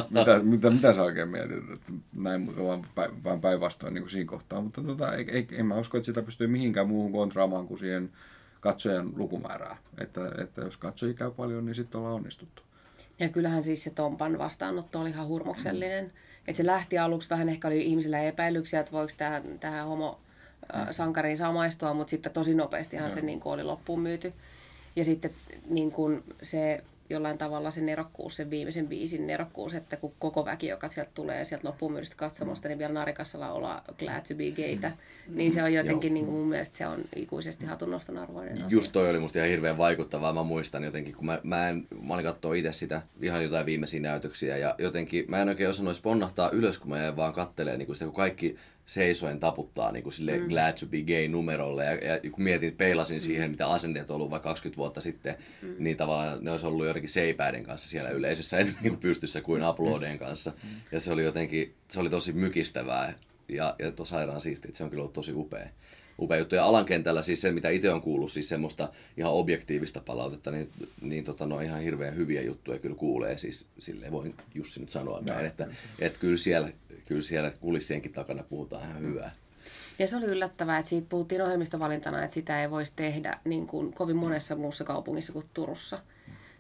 mitä, 0.10 0.40
mitä, 0.40 0.70
mitä 0.70 0.94
sä 0.94 1.04
oikein 1.04 1.30
mietit? 1.30 1.72
Että 1.74 1.94
näin 2.14 2.58
vaan, 2.58 2.88
vaan 3.24 3.42
päinvastoin 3.42 3.94
niin 3.94 4.02
kuin 4.02 4.12
siinä 4.12 4.30
kohtaa. 4.30 4.62
Mutta 4.62 4.84
tota, 4.84 5.14
ei, 5.14 5.28
ei, 5.32 5.48
en 5.52 5.66
mä 5.66 5.76
usko, 5.76 5.98
että 5.98 6.06
sitä 6.06 6.22
pystyy 6.22 6.48
mihinkään 6.48 6.88
muuhun 6.88 7.12
kontraamaan 7.12 7.68
kuin 7.68 7.80
siihen 7.80 8.12
katsojan 8.60 9.12
lukumäärää. 9.16 9.78
Että, 9.98 10.32
että 10.38 10.62
jos 10.62 10.78
katsojia 10.78 11.14
käy 11.14 11.32
paljon, 11.32 11.66
niin 11.66 11.76
sitten 11.76 12.00
ollaan 12.00 12.16
onnistuttu. 12.16 12.64
Ja 13.20 13.30
kyllähän 13.30 13.64
siis 13.64 13.84
se 13.84 13.90
Tompan 13.90 14.38
vastaanotto 14.38 15.02
oli 15.02 15.10
ihan 15.10 15.28
hurmoksellinen. 15.28 16.06
Mm. 16.06 16.12
Että 16.48 16.58
se 16.58 16.66
lähti 16.66 16.98
aluksi 16.98 17.30
vähän 17.30 17.50
ehkä 17.50 17.68
oli 17.68 17.86
ihmisillä 17.86 18.20
epäilyksiä, 18.20 18.80
että 18.80 18.92
voiko 18.92 19.14
tämä, 19.18 19.42
tämä 19.60 19.84
homo 19.84 20.20
sankariin 20.92 21.38
samaistua, 21.38 21.94
mutta 21.94 22.12
sitten 22.12 22.32
tosi 22.32 22.54
nopeastihan 22.54 23.06
Joo. 23.06 23.16
se 23.16 23.22
niin 23.22 23.40
kuin 23.40 23.54
oli 23.54 23.64
loppuun 23.64 24.00
myyty. 24.00 24.34
Ja 24.96 25.06
sitten 25.06 25.32
niin 25.70 25.92
kuin 25.92 26.24
se 26.42 26.84
jollain 27.12 27.38
tavalla 27.38 27.72
se 27.72 27.82
nerokkuus, 27.82 28.36
sen 28.36 28.50
viimeisen 28.50 28.88
biisin 28.88 29.28
nerokkuus, 29.28 29.74
että 29.74 29.98
kun 29.98 30.14
koko 30.20 30.46
väki, 30.46 30.68
joka 30.68 30.90
sieltä 30.90 31.12
tulee 31.14 31.46
sieltä 31.46 31.68
loppuun 31.68 31.92
myydystä 31.92 32.16
katsomosta, 32.16 32.68
niin 32.68 32.80
vielä 32.80 32.94
narikassalla 32.94 33.52
olla 33.52 33.84
glad 34.00 34.22
to 34.28 34.36
be 34.36 34.52
gaytä, 34.52 34.90
mm. 34.90 35.38
niin 35.38 35.52
se 35.52 35.64
on 35.64 35.74
jotenkin 35.74 36.14
niin 36.14 36.26
kuin 36.26 36.38
mun 36.38 36.48
mielestä 36.48 36.78
se 36.78 36.88
on 36.88 37.02
ikuisesti 37.16 37.66
hatunnoston 37.66 38.18
arvoinen 38.18 38.54
asia. 38.54 38.68
Just 38.70 38.92
toi 38.92 39.10
oli 39.10 39.20
musta 39.20 39.40
ihan 39.40 39.50
hirveän 39.50 39.78
vaikuttavaa. 39.78 40.34
Mä 40.34 40.44
muistan 40.44 40.84
jotenkin, 40.84 41.16
kun 41.16 41.26
mä, 41.26 41.40
mä, 41.44 41.70
en, 41.70 41.88
mä 42.08 42.14
olin 42.14 42.26
katsoa 42.26 42.54
itse 42.54 42.72
sitä 42.72 43.02
ihan 43.22 43.44
jotain 43.44 43.66
viimeisiä 43.66 44.00
näytöksiä 44.00 44.58
ja 44.58 44.76
jotenkin 44.78 45.26
mä 45.28 45.42
en 45.42 45.50
oikein 45.50 45.70
osannut 45.70 46.00
ponnahtaa 46.04 46.50
ylös, 46.50 46.80
kun 46.80 46.90
mä 46.90 46.98
jäin 46.98 47.16
vaan 47.16 47.34
kattelee 47.34 47.78
niin 47.78 47.86
kuin 47.86 47.96
sitä, 47.96 48.06
kun 48.06 48.16
kaikki 48.16 48.58
seisoen 48.86 49.40
taputtaa 49.40 49.92
niin 49.92 50.04
kuin 50.04 50.14
sille 50.14 50.38
mm. 50.38 50.50
Glad 50.50 50.74
to 50.80 50.86
be 50.86 51.02
gay 51.02 51.28
numerolle. 51.28 51.86
Ja, 51.86 51.94
ja 51.94 52.32
kun 52.32 52.44
mietin, 52.44 52.76
peilasin 52.76 53.18
mm. 53.18 53.22
siihen, 53.22 53.52
mitä 53.52 53.68
asenteet 53.68 54.10
on 54.10 54.16
ollut 54.16 54.32
vaikka 54.32 54.50
20 54.50 54.78
vuotta 54.78 55.02
sitten, 55.02 55.36
mm. 55.62 55.76
niin 55.80 55.98
tavallaan 55.98 56.44
ne 56.44 56.52
olisi 56.52 56.66
ollut 56.66 56.86
jotenkin 56.86 57.10
seipäiden 57.10 57.64
kanssa 57.64 57.90
siellä 57.90 58.10
yleisössä, 58.10 58.58
en 58.58 58.78
niin 58.82 58.92
kuin 58.92 59.00
pystyssä 59.00 59.42
kuin 59.42 59.64
uploadien 59.70 60.18
kanssa. 60.18 60.54
Mm. 60.64 60.70
Ja 60.92 61.00
se 61.00 61.12
oli 61.12 61.24
jotenkin, 61.24 61.74
se 61.88 62.00
oli 62.00 62.10
tosi 62.10 62.34
mykistävää 62.34 63.14
ja, 63.50 63.76
ja 63.80 63.92
to 63.92 64.06
sairaan 64.06 64.42
siistiä, 64.42 64.70
että 64.70 64.78
se 64.78 64.84
on 64.84 64.90
kyllä 64.90 65.02
ollut 65.02 65.14
tosi 65.14 65.32
upea 65.34 65.70
upea 66.22 66.38
juttu. 66.38 66.56
Ja 66.56 66.66
alankentällä 66.66 67.22
siis 67.22 67.42
se, 67.42 67.52
mitä 67.52 67.70
itse 67.70 67.92
on 67.92 68.02
kuullut, 68.02 68.32
siis 68.32 68.50
semmoista 68.50 68.90
ihan 69.18 69.34
objektiivista 69.34 70.02
palautetta, 70.06 70.52
niin, 70.52 70.70
niin 71.02 71.24
tota, 71.24 71.46
no 71.46 71.60
ihan 71.60 71.82
hirveän 71.82 72.16
hyviä 72.16 72.42
juttuja 72.42 72.80
kyllä 72.80 72.96
kuulee. 72.96 73.38
Siis 73.38 73.68
sille 73.80 74.12
voin 74.12 74.36
Jussi 74.56 74.80
nyt 74.80 74.90
sanoa 74.90 75.22
näin, 75.22 75.46
että, 75.46 75.68
että 76.00 76.20
kyllä, 76.20 76.38
siellä, 76.38 76.70
kyllä 77.12 77.22
siellä 77.22 77.52
kulissienkin 77.52 78.12
takana 78.12 78.44
puhutaan 78.44 78.90
ihan 78.90 79.02
hyvää. 79.02 79.32
Ja 80.00 80.08
se 80.08 80.18
oli 80.18 80.26
yllättävää, 80.26 80.78
että 80.78 80.90
siitä 80.90 81.08
puhuttiin 81.10 81.42
ohjelmistovalintana, 81.42 82.24
että 82.24 82.34
sitä 82.34 82.62
ei 82.62 82.72
voisi 82.72 82.94
tehdä 82.96 83.40
niin 83.46 83.68
kuin 83.68 83.94
kovin 83.94 84.16
monessa 84.16 84.56
muussa 84.56 84.84
kaupungissa 84.84 85.34
kuin 85.34 85.46
Turussa. 85.54 86.00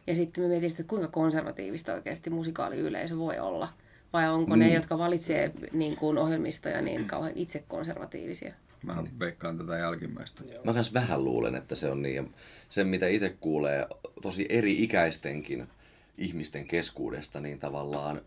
Ja 0.07 0.15
sitten 0.15 0.43
me 0.43 0.47
mietin, 0.47 0.71
että 0.71 0.83
kuinka 0.83 1.07
konservatiivista 1.07 1.93
oikeasti 1.93 2.29
musikaaliyleisö 2.29 3.17
voi 3.17 3.39
olla. 3.39 3.73
Vai 4.13 4.29
onko 4.29 4.55
mm. 4.55 4.59
ne, 4.59 4.73
jotka 4.73 4.97
valitsee 4.97 5.51
niin 5.73 5.95
kuin 5.95 6.17
ohjelmistoja, 6.17 6.81
niin 6.81 7.05
kauhean 7.05 7.33
itse 7.35 7.63
konservatiivisia? 7.67 8.53
Mä 8.83 9.03
veikkaan 9.19 9.57
tätä 9.57 9.77
jälkimmäistä. 9.77 10.43
Mä 10.63 10.73
kans 10.73 10.93
vähän 10.93 11.25
luulen, 11.25 11.55
että 11.55 11.75
se 11.75 11.89
on 11.89 12.01
niin. 12.01 12.15
Ja 12.15 12.23
sen, 12.69 12.87
mitä 12.87 13.07
itse 13.07 13.35
kuulee 13.39 13.87
tosi 14.21 14.45
eri 14.49 14.83
ikäistenkin 14.83 15.67
ihmisten 16.17 16.65
keskuudesta, 16.65 17.41
niin 17.41 17.59
tavallaan 17.59 18.21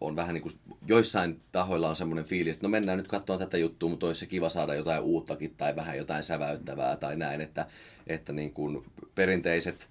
on 0.00 0.16
vähän 0.16 0.34
niin 0.34 0.42
kuin, 0.42 0.54
joissain 0.86 1.40
tahoilla 1.52 1.88
on 1.88 1.96
semmoinen 1.96 2.24
fiilis, 2.24 2.56
että 2.56 2.66
no 2.66 2.70
mennään 2.70 2.98
nyt 2.98 3.08
katsomaan 3.08 3.46
tätä 3.46 3.58
juttua, 3.58 3.88
mutta 3.88 4.06
olisi 4.06 4.18
se 4.18 4.26
kiva 4.26 4.48
saada 4.48 4.74
jotain 4.74 5.02
uuttakin 5.02 5.54
tai 5.56 5.76
vähän 5.76 5.96
jotain 5.96 6.22
säväyttävää 6.22 6.96
tai 6.96 7.16
näin, 7.16 7.40
että, 7.40 7.66
että 8.06 8.32
niin 8.32 8.52
kuin 8.52 8.84
perinteiset 9.14 9.88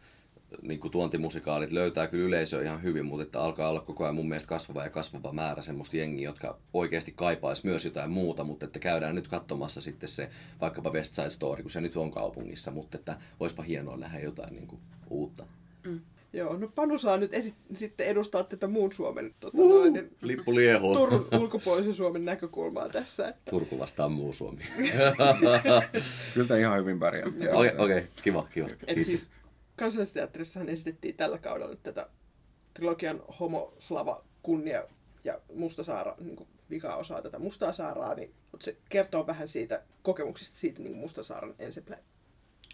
niin 0.62 0.80
kuin 0.80 0.92
tuontimusikaalit 0.92 1.72
löytää 1.72 2.08
kyllä 2.08 2.28
yleisö 2.28 2.64
ihan 2.64 2.84
hyvin, 2.84 3.06
mutta 3.06 3.24
että 3.24 3.42
alkaa 3.42 3.70
olla 3.70 3.82
koko 3.82 4.04
ajan 4.04 4.16
mun 4.16 4.28
mielestä 4.28 4.50
kasvava 4.50 4.84
ja 4.84 4.90
kasvava 4.90 5.32
määrä 5.32 5.62
semmoista 5.62 5.98
jengiä, 5.98 6.30
jotka 6.30 6.58
oikeasti 6.74 7.12
kaipaisi 7.12 7.66
myös 7.66 7.86
jotain 7.86 8.12
muuta, 8.12 8.44
mutta 8.44 8.66
että 8.66 8.80
käydään 8.80 9.16
nyt 9.16 9.28
katsomassa 9.28 9.82
sitten 9.82 10.10
se 10.10 10.30
vaikkapa 10.62 10.90
West 10.90 11.16
Side 11.16 11.30
Story, 11.30 11.62
kun 11.62 11.72
se 11.72 11.82
nyt 11.82 11.98
on 11.98 12.12
kaupungissa, 12.12 12.72
mutta 12.72 12.98
että 12.98 13.18
olisipa 13.40 13.64
hienoa 13.64 13.98
nähdä 13.98 14.20
jotain 14.20 14.54
niin 14.54 14.68
kuin 14.68 14.82
uutta. 15.10 15.46
Mm. 15.84 16.02
Joo, 16.34 16.58
no 16.58 16.68
Panu 16.76 16.98
saa 16.98 17.18
nyt 17.18 17.34
esi- 17.34 17.54
sitten 17.76 18.08
edustaa 18.08 18.44
tätä 18.44 18.68
muun 18.68 18.94
Suomen 18.94 19.34
tota, 19.40 19.58
uh, 19.58 19.94
noin, 19.94 20.16
lippu 20.22 20.56
liehuu. 20.56 20.94
Turun 20.94 21.28
ulkopuolisen 21.40 21.94
Suomen 21.94 22.26
näkökulmaa 22.26 22.90
tässä. 22.90 23.28
Että... 23.28 23.52
Turku 23.52 23.80
vastaan 23.80 24.12
muu 24.12 24.34
Suomi. 24.34 24.62
Kyllä 26.34 26.58
ihan 26.58 26.80
hyvin 26.80 27.00
pärjättiin. 27.00 27.56
Okei, 27.56 27.72
okay, 27.74 27.86
okay, 27.86 28.04
kiva, 28.24 28.48
kiva. 28.54 28.68
Et 28.88 29.04
siis 29.06 29.30
kansallisteatterissahan 29.76 30.70
esitettiin 30.70 31.16
tällä 31.16 31.38
kaudella 31.38 31.72
nyt 31.72 31.84
tätä 31.84 32.08
trilogian 32.74 33.22
Homo, 33.40 33.74
Slava, 33.80 34.24
Kunnia 34.44 34.84
ja 35.24 35.40
Mustasaara 35.54 36.16
niin 36.20 36.48
vika-osaa 36.70 37.22
tätä 37.22 37.40
Mustaa 37.40 37.72
Saaraa, 37.72 38.16
niin, 38.16 38.34
mutta 38.52 38.66
se 38.66 38.78
kertoo 38.90 39.28
vähän 39.28 39.48
siitä 39.48 39.82
kokemuksista 40.02 40.58
siitä 40.58 40.82
niin 40.82 40.98
Mustasaaran 40.98 41.56
ensiplä, 41.60 41.98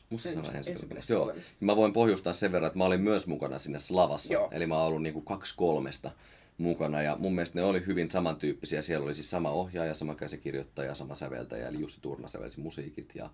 Musta 0.10 0.32
sana 0.34 0.52
ensimmäistä. 0.52 1.13
Joo. 1.13 1.34
Mä 1.60 1.76
voin 1.76 1.93
pohjustaa 1.93 2.34
sen 2.34 2.52
verran, 2.52 2.67
että 2.67 2.78
mä 2.78 2.86
olin 2.86 3.02
myös 3.02 3.28
mukana 3.28 3.58
sinne 3.58 3.80
Slavassa. 3.80 4.34
Joo. 4.34 4.48
Eli 4.52 4.67
mä 4.67 4.78
oon 4.78 4.88
ollut 4.88 5.04
niinku 5.04 5.22
kaksi 5.22 5.54
kolmesta 5.58 6.12
mukana. 6.58 7.02
Ja 7.02 7.15
mun 7.19 7.36
mielestä 7.36 7.60
ne 7.60 7.65
oli 7.65 7.86
hyvin 7.86 8.12
samantyyppisiä. 8.12 8.82
Siellä 8.82 9.06
oli 9.06 9.13
siis 9.13 9.30
sama 9.30 9.52
ohjaaja, 9.52 9.93
sama 9.93 10.15
käsikirjoittaja, 10.15 10.95
sama 10.95 11.15
säveltäjä. 11.15 11.67
Eli 11.67 11.80
Jussi 11.80 12.02
Turna 12.02 12.28
sävelsi 12.28 12.60
musiikit 12.60 13.12
ja, 13.15 13.30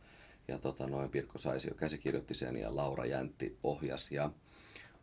ja 0.47 0.57
tota, 0.57 0.87
noin 0.87 1.09
Pirkko 1.09 1.39
Saisi 1.39 1.71
käsikirjoitti 1.77 2.33
sen 2.33 2.55
ja 2.55 2.75
Laura 2.75 3.05
Jäntti 3.05 3.57
ohjasi. 3.63 4.15
Ja, 4.15 4.29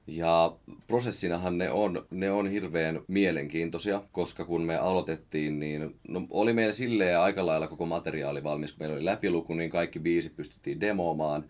ja 0.06 0.56
prosessinahan 0.86 1.58
ne 1.58 1.70
on, 1.70 2.06
ne 2.10 2.30
on 2.30 2.50
hirveän 2.50 3.00
mielenkiintoisia, 3.08 4.02
koska 4.12 4.44
kun 4.44 4.62
me 4.62 4.76
aloitettiin, 4.76 5.58
niin 5.60 6.00
no, 6.08 6.26
oli 6.30 6.52
meillä 6.52 6.72
silleen 6.72 7.20
aika 7.20 7.46
lailla 7.46 7.68
koko 7.68 7.86
materiaali 7.86 8.44
valmis, 8.44 8.72
kun 8.72 8.78
meillä 8.78 8.94
oli 8.94 9.04
läpiluku, 9.04 9.54
niin 9.54 9.70
kaikki 9.70 9.98
biisit 9.98 10.36
pystyttiin 10.36 10.80
demoamaan 10.80 11.44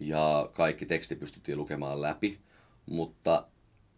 ja 0.00 0.50
kaikki 0.52 0.86
teksti 0.86 1.16
pystyttiin 1.16 1.58
lukemaan 1.58 2.02
läpi. 2.02 2.38
Mutta 2.86 3.46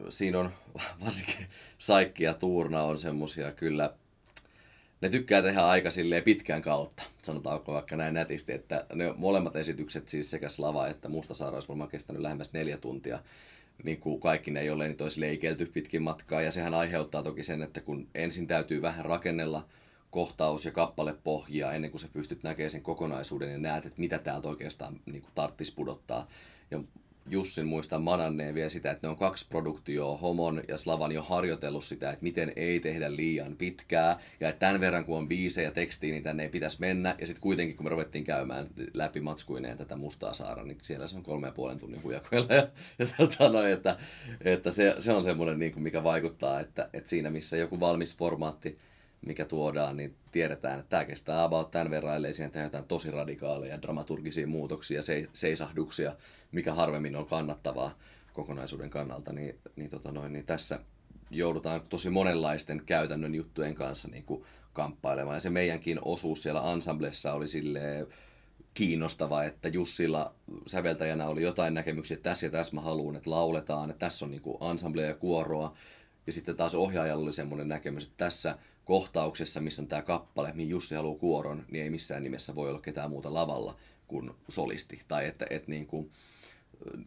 siinä 0.08 0.38
on 0.38 0.50
varsinkin 1.04 1.46
Saikki 1.78 2.24
ja 2.24 2.34
Tuurna 2.34 2.82
on 2.82 2.98
semmosia 2.98 3.52
kyllä, 3.52 3.94
ne 5.00 5.08
tykkää 5.08 5.42
tehdä 5.42 5.66
aika 5.66 5.90
silleen 5.90 6.22
pitkään 6.22 6.62
kautta, 6.62 7.02
sanotaanko 7.22 7.72
vaikka 7.72 7.96
näin 7.96 8.14
nätisti, 8.14 8.52
että 8.52 8.86
ne 8.94 9.14
molemmat 9.16 9.56
esitykset, 9.56 10.08
siis 10.08 10.30
sekä 10.30 10.48
Slava 10.48 10.88
että 10.88 11.08
Mustasaara 11.08 11.54
olisi 11.54 11.68
varmaan 11.68 11.90
kestänyt 11.90 12.22
lähemmäs 12.22 12.52
neljä 12.52 12.78
tuntia 12.78 13.18
niin 13.82 14.00
kuin 14.00 14.20
kaikki 14.20 14.50
ne, 14.50 14.64
joille 14.64 14.88
niitä 14.88 15.04
olisi 15.04 15.20
leikelty 15.20 15.66
pitkin 15.66 16.02
matkaa. 16.02 16.42
Ja 16.42 16.50
sehän 16.50 16.74
aiheuttaa 16.74 17.22
toki 17.22 17.42
sen, 17.42 17.62
että 17.62 17.80
kun 17.80 18.08
ensin 18.14 18.46
täytyy 18.46 18.82
vähän 18.82 19.04
rakennella 19.04 19.66
kohtaus- 20.10 20.64
ja 20.64 20.70
kappalepohjia 20.70 21.72
ennen 21.72 21.90
kuin 21.90 22.00
sä 22.00 22.08
pystyt 22.12 22.42
näkemään 22.42 22.70
sen 22.70 22.82
kokonaisuuden 22.82 23.52
ja 23.52 23.58
näet, 23.58 23.86
että 23.86 24.00
mitä 24.00 24.18
täältä 24.18 24.48
oikeastaan 24.48 25.00
niin 25.06 25.22
kuin 25.22 25.32
tarttis 25.34 25.72
pudottaa. 25.72 26.26
Ja 26.70 26.80
Jussin 27.30 27.66
muistan 27.66 28.02
mananneen 28.02 28.54
vielä 28.54 28.68
sitä, 28.68 28.90
että 28.90 29.06
ne 29.06 29.10
on 29.10 29.16
kaksi 29.16 29.46
produktioa, 29.48 30.16
Homon 30.16 30.62
ja 30.68 30.76
Slavan 30.76 31.12
jo 31.12 31.22
harjoitellut 31.22 31.84
sitä, 31.84 32.10
että 32.10 32.22
miten 32.22 32.52
ei 32.56 32.80
tehdä 32.80 33.16
liian 33.16 33.56
pitkää. 33.56 34.18
Ja 34.40 34.48
että 34.48 34.60
tämän 34.60 34.80
verran 34.80 35.04
kun 35.04 35.18
on 35.18 35.28
biisejä 35.28 35.68
ja 35.68 35.72
tekstiä, 35.72 36.10
niin 36.10 36.22
tänne 36.22 36.42
ei 36.42 36.48
pitäisi 36.48 36.80
mennä. 36.80 37.14
Ja 37.18 37.26
sitten 37.26 37.42
kuitenkin 37.42 37.76
kun 37.76 37.86
me 37.86 37.90
ruvettiin 37.90 38.24
käymään 38.24 38.66
läpi 38.94 39.20
matskuineen 39.20 39.78
tätä 39.78 39.96
Mustaa 39.96 40.32
saara, 40.32 40.64
niin 40.64 40.78
siellä 40.82 41.06
se 41.06 41.16
on 41.16 41.22
kolme 41.22 41.46
ja 41.46 41.52
puolen 41.52 41.78
tunnin 41.78 42.02
hujakoilla. 42.02 42.54
Ja, 42.54 42.68
ja 42.98 43.06
tota 43.16 43.48
no, 43.48 43.62
että, 43.62 43.96
että 44.40 44.70
se, 44.70 44.94
se, 44.98 45.12
on 45.12 45.24
semmoinen, 45.24 45.58
niin 45.58 45.72
kuin 45.72 45.82
mikä 45.82 46.04
vaikuttaa, 46.04 46.60
että, 46.60 46.88
että 46.92 47.10
siinä 47.10 47.30
missä 47.30 47.56
joku 47.56 47.80
valmis 47.80 48.16
formaatti 48.16 48.78
mikä 49.26 49.44
tuodaan, 49.44 49.96
niin 49.96 50.14
tiedetään, 50.32 50.78
että 50.78 50.90
tämä 50.90 51.04
kestää 51.04 51.44
about 51.44 51.70
tämän 51.70 51.90
verran, 51.90 52.16
ellei 52.16 52.32
siihen 52.32 52.50
tehdä 52.50 52.66
jotain 52.66 52.84
tosi 52.84 53.10
radikaaleja 53.10 53.82
dramaturgisia 53.82 54.46
muutoksia, 54.46 55.00
seisahduksia, 55.32 56.16
mikä 56.52 56.74
harvemmin 56.74 57.16
on 57.16 57.26
kannattavaa 57.26 57.98
kokonaisuuden 58.32 58.90
kannalta, 58.90 59.32
niin, 59.32 59.58
niin, 59.76 59.90
tota 59.90 60.12
noin, 60.12 60.32
niin 60.32 60.46
tässä 60.46 60.80
joudutaan 61.30 61.80
tosi 61.88 62.10
monenlaisten 62.10 62.82
käytännön 62.86 63.34
juttujen 63.34 63.74
kanssa 63.74 64.08
niin 64.08 64.24
kuin 64.24 64.44
kamppailemaan. 64.72 65.36
Ja 65.36 65.40
se 65.40 65.50
meidänkin 65.50 65.98
osuus 66.02 66.42
siellä 66.42 66.72
ensemblessa 66.72 67.32
oli 67.32 67.48
silleen 67.48 68.06
kiinnostava, 68.74 69.44
että 69.44 69.68
Jussilla 69.68 70.34
säveltäjänä 70.66 71.26
oli 71.26 71.42
jotain 71.42 71.74
näkemyksiä, 71.74 72.14
että 72.14 72.30
tässä 72.30 72.46
ja 72.46 72.50
tässä 72.50 72.74
mä 72.74 72.80
haluan, 72.80 73.16
että 73.16 73.30
lauletaan, 73.30 73.90
että 73.90 74.06
tässä 74.06 74.24
on 74.24 74.30
niin 74.30 74.70
ensemble 74.70 75.02
ja 75.02 75.14
kuoroa. 75.14 75.76
Ja 76.26 76.32
sitten 76.32 76.56
taas 76.56 76.74
ohjaajalla 76.74 77.24
oli 77.24 77.32
semmoinen 77.32 77.68
näkemys, 77.68 78.04
että 78.04 78.16
tässä 78.16 78.58
kohtauksessa, 78.90 79.60
missä 79.60 79.82
on 79.82 79.88
tämä 79.88 80.02
kappale, 80.02 80.52
mihin 80.54 80.70
Jussi 80.70 80.94
haluaa 80.94 81.18
kuoron, 81.18 81.64
niin 81.70 81.84
ei 81.84 81.90
missään 81.90 82.22
nimessä 82.22 82.54
voi 82.54 82.68
olla 82.68 82.80
ketään 82.80 83.10
muuta 83.10 83.34
lavalla 83.34 83.76
kuin 84.06 84.30
solisti. 84.48 85.02
Tai 85.08 85.26
että, 85.26 85.46
että 85.50 85.70
niin 85.70 85.86
kuin, 85.86 86.10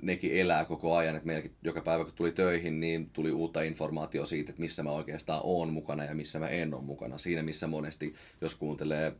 nekin 0.01 0.31
elää 0.31 0.65
koko 0.65 0.95
ajan, 0.95 1.15
että 1.15 1.27
meilläkin 1.27 1.55
joka 1.63 1.81
päivä 1.81 2.03
kun 2.03 2.13
tuli 2.13 2.31
töihin, 2.31 2.79
niin 2.79 3.09
tuli 3.09 3.31
uutta 3.31 3.61
informaatiota 3.61 4.29
siitä, 4.29 4.49
että 4.49 4.61
missä 4.61 4.83
mä 4.83 4.91
oikeastaan 4.91 5.41
oon 5.43 5.73
mukana 5.73 6.05
ja 6.05 6.15
missä 6.15 6.39
mä 6.39 6.47
en 6.47 6.73
ole 6.73 6.83
mukana. 6.83 7.17
Siinä 7.17 7.43
missä 7.43 7.67
monesti, 7.67 8.15
jos 8.41 8.55
kuuntelee 8.55 9.15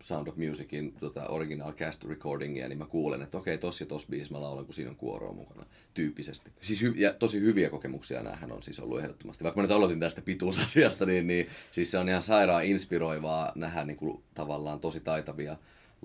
Sound 0.00 0.28
of 0.28 0.36
Musicin 0.36 0.94
tota, 1.00 1.26
original 1.28 1.72
cast 1.72 2.04
recordingia, 2.04 2.68
niin 2.68 2.78
mä 2.78 2.86
kuulen, 2.86 3.22
että 3.22 3.38
okei, 3.38 3.58
tossa 3.58 3.84
ja 3.84 3.88
tossa 3.88 4.08
biisissä 4.10 4.34
mä 4.34 4.40
laulan, 4.40 4.64
kun 4.64 4.74
siinä 4.74 4.90
on 4.90 4.96
kuoroa 4.96 5.32
mukana, 5.32 5.66
tyyppisesti. 5.94 6.50
Siis 6.60 6.82
hy- 6.82 6.96
ja 6.96 7.14
tosi 7.14 7.40
hyviä 7.40 7.70
kokemuksia 7.70 8.22
näähän 8.22 8.52
on 8.52 8.62
siis 8.62 8.80
ollut 8.80 9.00
ehdottomasti. 9.00 9.44
Vaikka 9.44 9.60
mä 9.60 9.62
nyt 9.62 9.76
aloitin 9.76 10.00
tästä 10.00 10.22
pituusasiasta, 10.22 11.06
niin, 11.06 11.26
niin 11.26 11.46
siis 11.72 11.90
se 11.90 11.98
on 11.98 12.08
ihan 12.08 12.22
sairaan 12.22 12.64
inspiroivaa 12.64 13.52
nähdä 13.54 13.84
niin 13.84 13.96
kuin, 13.96 14.22
tavallaan 14.34 14.80
tosi 14.80 15.00
taitavia 15.00 15.56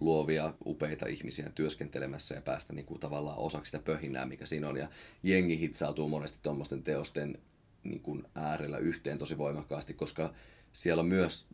luovia, 0.01 0.53
upeita 0.65 1.07
ihmisiä 1.07 1.51
työskentelemässä 1.55 2.35
ja 2.35 2.41
päästä 2.41 2.73
niin 2.73 2.85
kuin, 2.85 2.99
tavallaan 2.99 3.37
osaksi 3.37 3.71
sitä 3.71 3.83
pöhinää, 3.83 4.25
mikä 4.25 4.45
siinä 4.45 4.69
on. 4.69 4.77
Ja 4.77 4.89
jengi 5.23 5.59
hitsautuu 5.59 6.09
monesti 6.09 6.39
tuommoisten 6.43 6.83
teosten 6.83 7.37
niin 7.83 8.01
kuin, 8.01 8.23
äärellä 8.35 8.77
yhteen 8.77 9.17
tosi 9.17 9.37
voimakkaasti, 9.37 9.93
koska 9.93 10.33
siellä 10.71 11.01
on 11.01 11.07
myös 11.07 11.47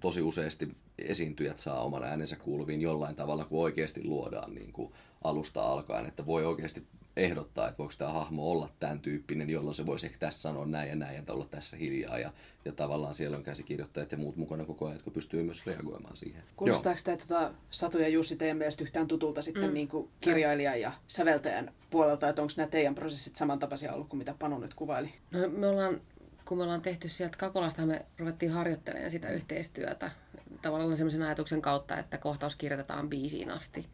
tosi 0.00 0.22
useasti 0.22 0.68
esiintyjät 0.98 1.58
saa 1.58 1.82
oman 1.82 2.04
äänensä 2.04 2.36
kuuluviin 2.36 2.80
jollain 2.80 3.16
tavalla, 3.16 3.44
kun 3.44 3.62
oikeasti 3.62 4.04
luodaan 4.04 4.54
niin 4.54 4.72
kuin 4.72 4.92
alusta 5.24 5.62
alkaen, 5.62 6.06
että 6.06 6.26
voi 6.26 6.44
oikeasti 6.44 6.86
ehdottaa, 7.16 7.68
että 7.68 7.78
voiko 7.78 7.94
tämä 7.98 8.12
hahmo 8.12 8.50
olla 8.50 8.68
tämän 8.80 9.00
tyyppinen, 9.00 9.50
jolloin 9.50 9.74
se 9.74 9.86
voisi 9.86 10.06
ehkä 10.06 10.18
tässä 10.18 10.40
sanoa 10.40 10.66
näin 10.66 10.88
ja 10.88 10.96
näin 10.96 11.16
ja 11.16 11.34
olla 11.34 11.46
tässä 11.50 11.76
hiljaa. 11.76 12.18
Ja, 12.18 12.32
ja 12.64 12.72
tavallaan 12.72 13.14
siellä 13.14 13.36
on 13.36 13.42
käsikirjoittajat 13.42 14.12
ja 14.12 14.18
muut 14.18 14.36
mukana 14.36 14.64
koko 14.64 14.84
ajan, 14.84 14.96
jotka 14.96 15.10
pystyy 15.10 15.42
myös 15.42 15.66
reagoimaan 15.66 16.16
siihen. 16.16 16.42
Kuulostaako 16.56 17.00
tämä 17.04 17.16
tota, 17.16 17.54
Satu 17.70 17.98
ja 17.98 18.08
Jussi 18.08 18.36
teidän 18.36 18.56
mielestä 18.56 18.84
yhtään 18.84 19.08
tutulta 19.08 19.42
sitten 19.42 19.68
mm. 19.68 19.74
niin 19.74 19.88
kuin 19.88 20.08
kirjailijan 20.20 20.80
ja 20.80 20.92
säveltäjän 21.08 21.72
puolelta, 21.90 22.28
että 22.28 22.42
onko 22.42 22.54
nämä 22.56 22.68
teidän 22.68 22.94
prosessit 22.94 23.36
samantapaisia 23.36 23.92
ollut 23.92 24.08
kuin 24.08 24.18
mitä 24.18 24.34
Panu 24.38 24.58
nyt 24.58 24.74
kuvaili? 24.74 25.12
No, 25.32 25.48
me 25.48 25.66
ollaan 25.66 26.00
kun 26.44 26.58
me 26.58 26.62
ollaan 26.62 26.82
tehty 26.82 27.08
sieltä 27.08 27.38
Kakolasta, 27.38 27.86
me 27.86 28.06
ruvettiin 28.18 28.52
harjoittelemaan 28.52 29.10
sitä 29.10 29.28
yhteistyötä 29.28 30.10
tavallaan 30.62 30.96
sellaisen 30.96 31.22
ajatuksen 31.22 31.62
kautta, 31.62 31.98
että 31.98 32.18
kohtaus 32.18 32.56
kirjoitetaan 32.56 33.10
biisiin 33.10 33.50
asti. 33.50 33.86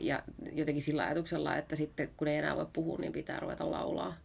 Ja 0.00 0.22
jotenkin 0.52 0.82
sillä 0.82 1.04
ajatuksella, 1.04 1.56
että 1.56 1.76
sitten 1.76 2.10
kun 2.16 2.28
ei 2.28 2.36
enää 2.36 2.56
voi 2.56 2.66
puhua, 2.72 2.98
niin 2.98 3.12
pitää 3.12 3.40
ruveta 3.40 3.70
laulaa. 3.70 4.16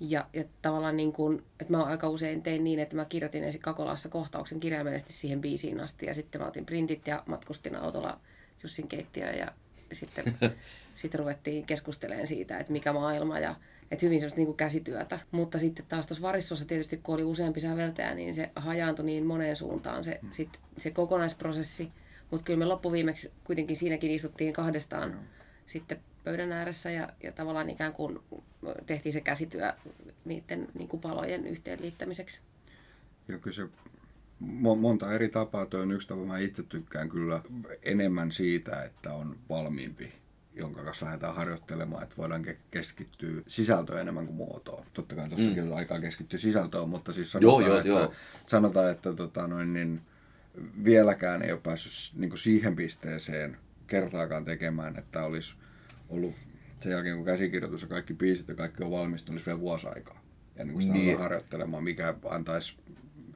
Ja, 0.00 0.26
ja 0.32 0.44
tavallaan 0.62 0.96
niin 0.96 1.12
kuin, 1.12 1.42
että 1.60 1.72
mä 1.72 1.82
aika 1.82 2.08
usein 2.08 2.42
tein 2.42 2.64
niin, 2.64 2.78
että 2.78 2.96
mä 2.96 3.04
kirjoitin 3.04 3.44
ensin 3.44 3.60
Kakolassa 3.60 4.08
kohtauksen 4.08 4.60
kirjaimellisesti 4.60 5.12
siihen 5.12 5.40
biisiin 5.40 5.80
asti. 5.80 6.06
Ja 6.06 6.14
sitten 6.14 6.40
mä 6.40 6.46
otin 6.46 6.66
printit 6.66 7.06
ja 7.06 7.22
matkustin 7.26 7.76
autolla 7.76 8.20
Jussin 8.62 8.88
keittiöön 8.88 9.38
ja 9.38 9.52
sitten, 9.92 10.36
sitten 10.94 11.18
ruvettiin 11.18 11.66
keskustelemaan 11.66 12.26
siitä, 12.26 12.58
että 12.58 12.72
mikä 12.72 12.92
maailma 12.92 13.38
ja 13.38 13.54
että 13.90 14.06
hyvin 14.06 14.20
semmoista 14.20 14.40
niin 14.40 14.54
käsityötä. 14.54 15.20
Mutta 15.30 15.58
sitten 15.58 15.86
taas 15.88 16.06
tuossa 16.06 16.22
varissossa 16.22 16.64
tietysti, 16.64 16.96
kun 16.96 17.14
oli 17.14 17.24
useampi 17.24 17.60
säveltäjä, 17.60 18.14
niin 18.14 18.34
se 18.34 18.50
hajaantui 18.56 19.04
niin 19.04 19.26
moneen 19.26 19.56
suuntaan 19.56 20.04
se, 20.04 20.20
sit, 20.32 20.60
se 20.78 20.90
kokonaisprosessi. 20.90 21.92
Mutta 22.30 22.44
kyllä 22.44 22.58
me 22.58 22.64
loppuviimeksi 22.64 23.30
kuitenkin 23.44 23.76
siinäkin 23.76 24.10
istuttiin 24.10 24.52
kahdestaan 24.52 25.12
no. 25.12 25.18
sitten 25.66 26.00
pöydän 26.24 26.52
ääressä 26.52 26.90
ja, 26.90 27.08
ja 27.22 27.32
tavallaan 27.32 27.70
ikään 27.70 27.92
kuin 27.92 28.18
tehtiin 28.86 29.12
se 29.12 29.20
käsityö 29.20 29.72
niiden 30.24 30.68
niin 30.74 30.88
kuin 30.88 31.00
palojen 31.00 31.46
yhteenliittämiseksi. 31.46 32.40
Ja 33.28 33.38
kyllä 33.38 33.54
se 33.54 33.68
monta 34.76 35.12
eri 35.12 35.28
tapaa. 35.28 35.66
Tuo 35.66 35.80
on 35.80 35.92
yksi 35.92 36.08
tapa. 36.08 36.24
Mä 36.24 36.38
itse 36.38 36.62
tykkään 36.62 37.08
kyllä 37.08 37.42
enemmän 37.82 38.32
siitä, 38.32 38.82
että 38.82 39.12
on 39.12 39.36
valmiimpi 39.48 40.12
jonka 40.58 40.84
kanssa 40.84 41.06
lähdetään 41.06 41.34
harjoittelemaan, 41.34 42.02
että 42.02 42.16
voidaan 42.16 42.46
keskittyä 42.70 43.42
sisältöön 43.46 44.00
enemmän 44.00 44.26
kuin 44.26 44.36
muotoon. 44.36 44.86
Totta 44.92 45.14
kai 45.16 45.28
tuossakin 45.28 45.64
mm. 45.64 45.72
aikaa 45.72 46.00
keskittyä 46.00 46.38
sisältöön, 46.38 46.88
mutta 46.88 47.12
siis 47.12 47.32
sanotaan, 47.32 47.62
joo, 47.62 47.68
joo, 47.68 47.76
että, 47.76 47.88
joo. 47.88 48.12
sanotaan, 48.46 48.90
että 48.90 49.12
tota, 49.12 49.46
noin, 49.46 49.72
niin, 49.72 50.00
vieläkään 50.84 51.42
ei 51.42 51.52
ole 51.52 51.60
päässyt 51.60 52.18
niin 52.18 52.30
kuin 52.30 52.38
siihen 52.38 52.76
pisteeseen 52.76 53.56
kertaakaan 53.86 54.44
tekemään, 54.44 54.98
että 54.98 55.24
olisi 55.24 55.54
ollut 56.08 56.34
sen 56.80 56.92
jälkeen, 56.92 57.16
kun 57.16 57.24
käsikirjoitus 57.24 57.82
ja 57.82 57.88
kaikki 57.88 58.14
biisit 58.14 58.48
ja 58.48 58.54
kaikki 58.54 58.82
on 58.82 58.90
valmistunut, 58.90 59.36
olisi 59.36 59.46
vielä 59.46 59.60
vuosi 59.60 59.86
aikaa. 59.86 60.22
Ja 60.56 60.64
niin 60.64 60.72
kuin 60.72 60.82
sitä 60.82 60.94
niin. 60.94 61.18
harjoittelemaan, 61.18 61.84
mikä 61.84 62.14
antaisi 62.30 62.76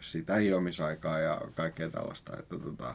sitä 0.00 0.34
hiomisaikaa 0.34 1.18
ja 1.18 1.40
kaikkea 1.54 1.90
tällaista. 1.90 2.36
Että, 2.38 2.58
tota, 2.58 2.94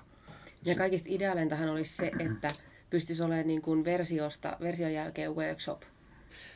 ja 0.65 0.75
kaikista 0.75 1.07
ideaaleintahan 1.11 1.69
olisi 1.69 1.95
se, 1.95 2.11
että 2.19 2.53
pystyisi 2.89 3.23
olemaan 3.23 3.47
niin 3.47 3.61
kuin 3.61 3.85
versiosta, 3.85 4.57
version 4.61 4.93
jälkeen 4.93 5.35
workshop. 5.35 5.81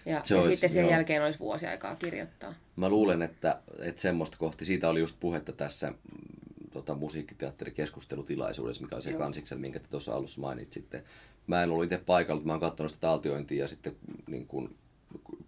Ja, 0.05 0.21
se 0.23 0.35
ja 0.35 0.41
olisi, 0.41 0.51
sitten 0.51 0.69
sen 0.69 0.81
joo. 0.81 0.91
jälkeen 0.91 1.23
olisi 1.23 1.39
vuosi 1.39 1.67
aikaa 1.67 1.95
kirjoittaa. 1.95 2.53
Mä 2.75 2.89
luulen, 2.89 3.21
että, 3.21 3.61
että 3.79 4.01
semmoista 4.01 4.37
kohti, 4.37 4.65
siitä 4.65 4.89
oli 4.89 4.99
just 4.99 5.15
puhetta 5.19 5.51
tässä 5.51 5.89
mm, 5.89 5.97
tota, 6.73 6.95
musiikkiteatterikeskustelutilaisuudessa, 6.95 8.83
mikä 8.83 8.95
on 8.95 9.01
se 9.01 9.13
kansiksen, 9.13 9.59
minkä 9.59 9.79
te 9.79 9.87
tuossa 9.89 10.15
alussa 10.15 10.41
mainitsitte. 10.41 11.03
Mä 11.47 11.63
en 11.63 11.69
ollut 11.69 11.83
itse 11.83 11.97
paikalla, 11.97 12.39
mutta 12.39 12.47
mä 12.47 12.53
oon 12.53 12.59
katsonut 12.59 12.91
sitä 12.91 13.01
taltiointia 13.01 13.63
ja 13.63 13.67
sitten 13.67 13.95
niin 14.27 14.47
kuin, 14.47 14.75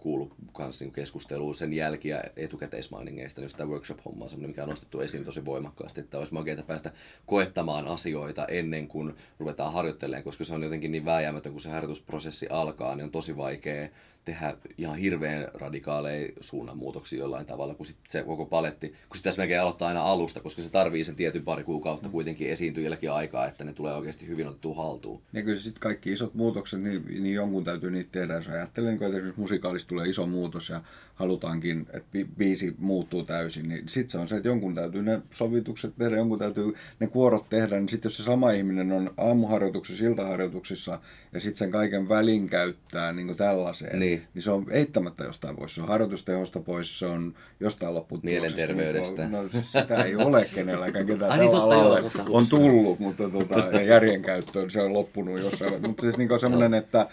kuullut 0.04 0.36
kanssa 0.54 0.86
niin 0.86 0.94
keskusteluun 0.94 1.56
sen 1.56 1.74
jälki- 1.74 2.10
ja 2.10 2.24
etukäteismainingeista, 2.36 3.42
niin 3.42 3.50
tämä 3.58 3.70
workshop-homma 3.70 4.24
on 4.24 4.30
sellainen, 4.30 4.50
mikä 4.50 4.64
on 4.64 4.70
nostettu 4.70 5.00
esiin 5.00 5.26
tosi 5.26 5.46
voimakkaasti, 5.46 6.02
että 6.02 6.18
olisi 6.18 6.34
makeita 6.34 6.64
päästä 6.64 6.92
koettamaan 7.26 7.88
asioita 7.88 8.46
ennen 8.46 8.88
kuin 8.88 9.14
ruvetaan 9.40 9.74
harjoittelemaan, 9.74 10.24
koska 10.24 10.44
se 10.44 10.54
on 10.54 10.64
jotenkin 10.64 10.92
niin 10.92 11.06
vääjäämätön, 11.06 11.52
kun 11.52 11.62
se 11.62 11.70
harjoitusprosessi 11.70 12.48
alkaa, 12.50 12.96
niin 12.96 13.04
on 13.04 13.12
tosi 13.12 13.38
vaikea 13.38 13.90
tehdä 14.26 14.58
ihan 14.78 14.98
hirveän 14.98 15.48
radikaaleja 15.54 16.32
suunnanmuutoksia 16.42 17.20
jollain 17.20 17.46
tavalla, 17.46 17.76
kun 17.76 17.86
sit 17.86 17.98
se 18.10 18.24
koko 18.24 18.46
paletti, 18.46 18.88
kun 18.90 19.18
sitä 19.18 19.32
melkein 19.38 19.62
aloittaa 19.62 19.88
aina 19.88 20.04
alusta, 20.04 20.40
koska 20.40 20.62
se 20.62 20.72
tarvii 20.72 21.04
sen 21.04 21.16
tietyn 21.16 21.44
pari 21.44 21.64
kuukautta 21.64 22.10
kuitenkin 22.10 22.50
esiintyjälläkin 22.50 23.12
aikaa, 23.12 23.48
että 23.48 23.64
ne 23.64 23.74
tulee 23.74 23.94
oikeasti 23.94 24.28
hyvin 24.28 24.48
otettua 24.48 24.76
haltuun. 24.76 25.22
Ja 25.34 25.42
kyllä 25.42 25.60
sitten 25.60 25.82
kaikki 25.82 26.12
isot 26.12 26.34
muutokset, 26.34 26.82
niin, 26.82 27.06
niin 27.08 27.36
jonkun 27.36 27.64
täytyy 27.64 27.92
niitä 27.92 28.10
tehdä. 28.12 28.34
Jos 28.34 28.48
ajattelee, 28.48 28.92
niin 28.92 29.04
että 29.04 29.18
esimerkiksi 29.18 29.42
musikaalista 29.42 29.90
tulee 29.90 30.08
iso 30.08 30.28
muutos 30.28 30.70
ja 30.70 30.82
halutaankin, 31.16 31.88
että 31.94 32.18
bi- 32.18 32.28
biisi 32.38 32.76
muuttuu 32.78 33.24
täysin, 33.24 33.70
niin 33.70 33.90
sitten 33.90 34.10
se 34.10 34.18
on 34.18 34.28
se, 34.28 34.36
että 34.36 34.50
jonkun 34.50 34.76
täytyy 34.76 35.04
ne 35.04 35.22
sovitukset 35.32 35.94
tehdä, 35.98 36.16
jonkun 36.16 36.40
täytyy 36.40 36.74
ne 37.00 37.08
kuorot 37.08 37.50
tehdä, 37.50 37.80
niin 37.80 37.90
sitten 37.90 38.10
jos 38.10 38.18
se 38.18 38.24
sama 38.24 38.52
ihminen 38.52 38.92
on 38.92 39.14
aamuharjoituksissa, 39.18 40.06
iltaharjoituksissa 40.06 41.00
ja 41.34 41.40
sitten 41.40 41.58
sen 41.58 41.72
kaiken 41.72 42.10
välin 42.10 42.50
käyttää 42.50 43.12
niin 43.12 43.36
tällaiseen, 43.36 44.00
niin 44.00 44.13
niin, 44.14 44.28
niin 44.34 44.44
se 44.44 44.52
on 44.52 44.66
eittämättä 44.70 45.24
jostain 45.24 45.56
pois. 45.56 45.76
Se 45.76 45.82
on 45.82 45.88
harjoitustehosta 45.88 46.60
pois, 46.60 47.00
se 47.00 47.06
on 47.06 47.34
jostain 47.60 47.94
lopputuloksesta. 47.94 48.56
Mielenterveydestä. 48.56 49.28
No, 49.30 49.40
sitä 49.62 50.04
ei 50.04 50.16
ole 50.16 50.46
kenelläkään, 50.56 51.06
ketä 51.06 51.20
tällä 51.20 51.36
niin, 51.38 51.56
alalle 51.56 52.12
on 52.30 52.48
tullut, 52.48 53.00
mutta 53.00 53.30
tota, 53.30 53.56
ja 53.56 53.82
järjenkäyttö 53.82 54.70
se 54.70 54.82
on 54.82 54.94
loppunut 54.94 55.40
jossain. 55.40 55.82
mutta 55.82 56.02
siis 56.02 56.18
niin 56.18 56.40
semmoinen, 56.40 56.74
että, 56.74 57.08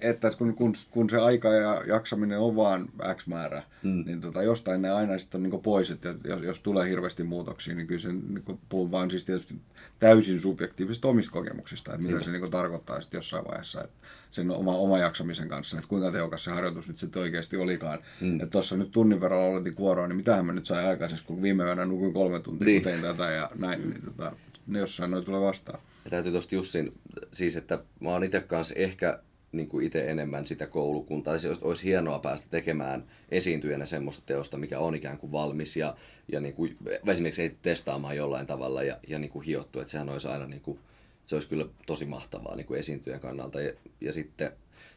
että 0.00 0.30
kun, 0.38 0.54
kun, 0.54 0.72
kun, 0.90 1.10
se 1.10 1.18
aika 1.18 1.48
ja 1.48 1.82
jaksaminen 1.86 2.38
on 2.38 2.56
vaan 2.56 2.88
X 3.14 3.26
määrä, 3.26 3.62
mm. 3.82 4.04
niin 4.06 4.20
tota, 4.20 4.42
jostain 4.42 4.82
ne 4.82 4.90
aina 4.90 5.18
sitten 5.18 5.38
on 5.38 5.50
niin 5.50 5.62
pois, 5.62 5.90
että 5.90 6.14
jos, 6.24 6.42
jos 6.42 6.60
tulee 6.60 6.88
hirveästi 6.88 7.22
muutoksia, 7.22 7.74
niin 7.74 7.86
kyllä 7.86 8.00
se 8.00 8.12
niin 8.12 8.58
puhun 8.68 8.90
vaan 8.90 9.10
siis 9.10 9.24
tietysti 9.24 9.54
täysin 9.98 10.40
subjektiivisista 10.40 11.08
omista 11.08 11.32
kokemuksista, 11.32 11.94
että 11.94 12.06
mitä 12.06 12.18
mm. 12.18 12.24
se 12.24 12.30
niin 12.30 12.50
tarkoittaa 12.50 13.00
sitten 13.00 13.18
jossain 13.18 13.44
vaiheessa, 13.44 13.84
että 13.84 13.96
sen 14.36 14.50
oma, 14.50 14.72
oma 14.72 14.98
jaksamisen 14.98 15.48
kanssa, 15.48 15.76
että 15.76 15.88
kuinka 15.88 16.12
tehokas 16.12 16.44
se 16.44 16.50
harjoitus 16.50 16.88
nyt 16.88 16.98
sitten 16.98 17.22
oikeasti 17.22 17.56
olikaan. 17.56 17.98
Mm. 18.20 18.34
Että 18.34 18.46
tuossa 18.46 18.76
nyt 18.76 18.90
tunnin 18.90 19.20
verran 19.20 19.40
aloitin 19.40 19.74
kuoroa, 19.74 20.08
niin 20.08 20.16
mitähän 20.16 20.46
mä 20.46 20.52
nyt 20.52 20.66
sain 20.66 20.86
aikaiseksi, 20.86 21.24
kun 21.24 21.42
viime 21.42 21.64
yönä 21.64 21.84
nukuin 21.84 22.12
kolme 22.12 22.40
tuntia, 22.40 22.66
niin. 22.66 22.82
kun 22.82 22.92
tein 22.92 23.02
tätä 23.02 23.30
ja 23.30 23.50
näin, 23.54 23.90
niin 23.90 24.02
tota, 24.04 24.32
ne 24.66 24.78
jossain 24.78 25.10
noin 25.10 25.24
tulee 25.24 25.40
vastaan. 25.40 25.78
Ja 26.04 26.10
täytyy 26.10 26.32
tuosta 26.32 26.54
Jussin, 26.54 26.92
siis 27.32 27.56
että 27.56 27.78
mä 28.00 28.10
oon 28.10 28.24
itse 28.24 28.40
kanssa 28.40 28.74
ehkä 28.74 29.20
niin 29.52 29.68
kuin 29.68 29.86
itse 29.86 30.10
enemmän 30.10 30.46
sitä 30.46 30.66
koulukuntaa. 30.66 31.38
Se 31.38 31.48
olisi, 31.48 31.60
olisi 31.64 31.84
hienoa 31.84 32.18
päästä 32.18 32.48
tekemään 32.50 33.04
esiintyjänä 33.28 33.84
semmoista 33.84 34.22
teosta, 34.26 34.58
mikä 34.58 34.78
on 34.78 34.94
ikään 34.94 35.18
kuin 35.18 35.32
valmis 35.32 35.76
ja, 35.76 35.96
ja 36.32 36.40
niin 36.40 36.54
kuin, 36.54 36.76
esimerkiksi 37.06 37.42
ei 37.42 37.56
testaamaan 37.62 38.16
jollain 38.16 38.46
tavalla 38.46 38.82
ja, 38.82 38.98
ja 39.08 39.18
niin 39.18 39.30
kuin 39.30 39.44
hiottu. 39.44 39.80
Että 39.80 39.90
sehän 39.90 40.08
olisi 40.08 40.28
aina 40.28 40.46
niin 40.46 40.62
kuin, 40.62 40.78
se 41.26 41.36
olisi 41.36 41.48
kyllä 41.48 41.66
tosi 41.86 42.04
mahtavaa 42.04 42.56
niin 42.56 42.66
kuin 42.66 42.80
esiintyjän 42.80 43.20
kannalta. 43.20 43.60
Ja, 43.60 43.72
ja 44.00 44.12
sitten 44.12 44.52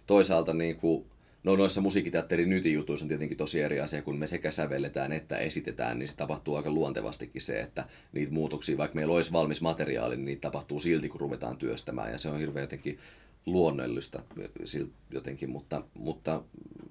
toisaalta 0.08 0.54
niin 0.54 0.76
kuin, 0.76 1.06
no 1.44 1.56
noissa 1.56 1.82
musiikkiteatterin 1.82 2.50
nytin 2.50 2.74
jutuissa 2.74 3.04
on 3.04 3.08
tietenkin 3.08 3.38
tosi 3.38 3.62
eri 3.62 3.80
asia, 3.80 4.02
kun 4.02 4.18
me 4.18 4.28
sekä 4.28 4.52
sävelletään 4.52 5.12
että 5.12 5.38
esitetään, 5.38 6.00
niin 6.00 6.08
se 6.08 6.16
tapahtuu 6.16 6.56
aika 6.56 6.72
luontevastikin 6.72 7.42
se, 7.42 7.60
että 7.60 7.86
niitä 8.14 8.34
muutoksia, 8.34 8.78
vaikka 8.78 8.96
meillä 8.96 9.14
olisi 9.16 9.34
valmis 9.34 9.62
materiaali, 9.62 10.16
niin 10.16 10.26
niitä 10.26 10.42
tapahtuu 10.42 10.80
silti, 10.80 11.10
kun 11.10 11.22
ruvetaan 11.22 11.58
työstämään. 11.58 12.12
Ja 12.12 12.18
se 12.18 12.30
on 12.30 12.40
hirveän 12.40 12.64
jotenkin 12.64 13.00
luonnollista 13.46 14.24
jotenkin, 15.12 15.50
mutta, 15.50 15.84
mutta 15.94 16.44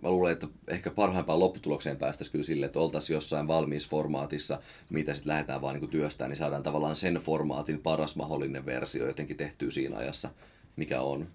mä 0.03 0.11
luulen, 0.11 0.33
että 0.33 0.47
ehkä 0.69 0.91
parhaimpaan 0.91 1.41
lopputulokseen 1.41 1.97
päästäisiin 1.97 2.33
kyllä 2.33 2.45
sille, 2.45 2.67
että 2.67 2.79
oltaisiin 2.79 3.15
jossain 3.15 3.49
valmiissa 3.49 3.89
formaatissa, 3.89 4.61
mitä 4.91 5.15
sitten 5.15 5.31
lähdetään 5.31 5.63
vaan 5.63 5.81
niin 5.81 5.91
työstään, 5.91 6.31
niin 6.31 6.37
saadaan 6.37 6.63
tavallaan 6.63 6.97
sen 6.97 7.15
formaatin 7.15 7.81
paras 7.81 8.17
mahdollinen 8.17 8.67
versio 8.67 9.07
jotenkin 9.07 9.37
tehtyä 9.37 9.71
siinä 9.71 9.97
ajassa, 9.97 10.31
mikä 10.77 11.01
on. 11.01 11.29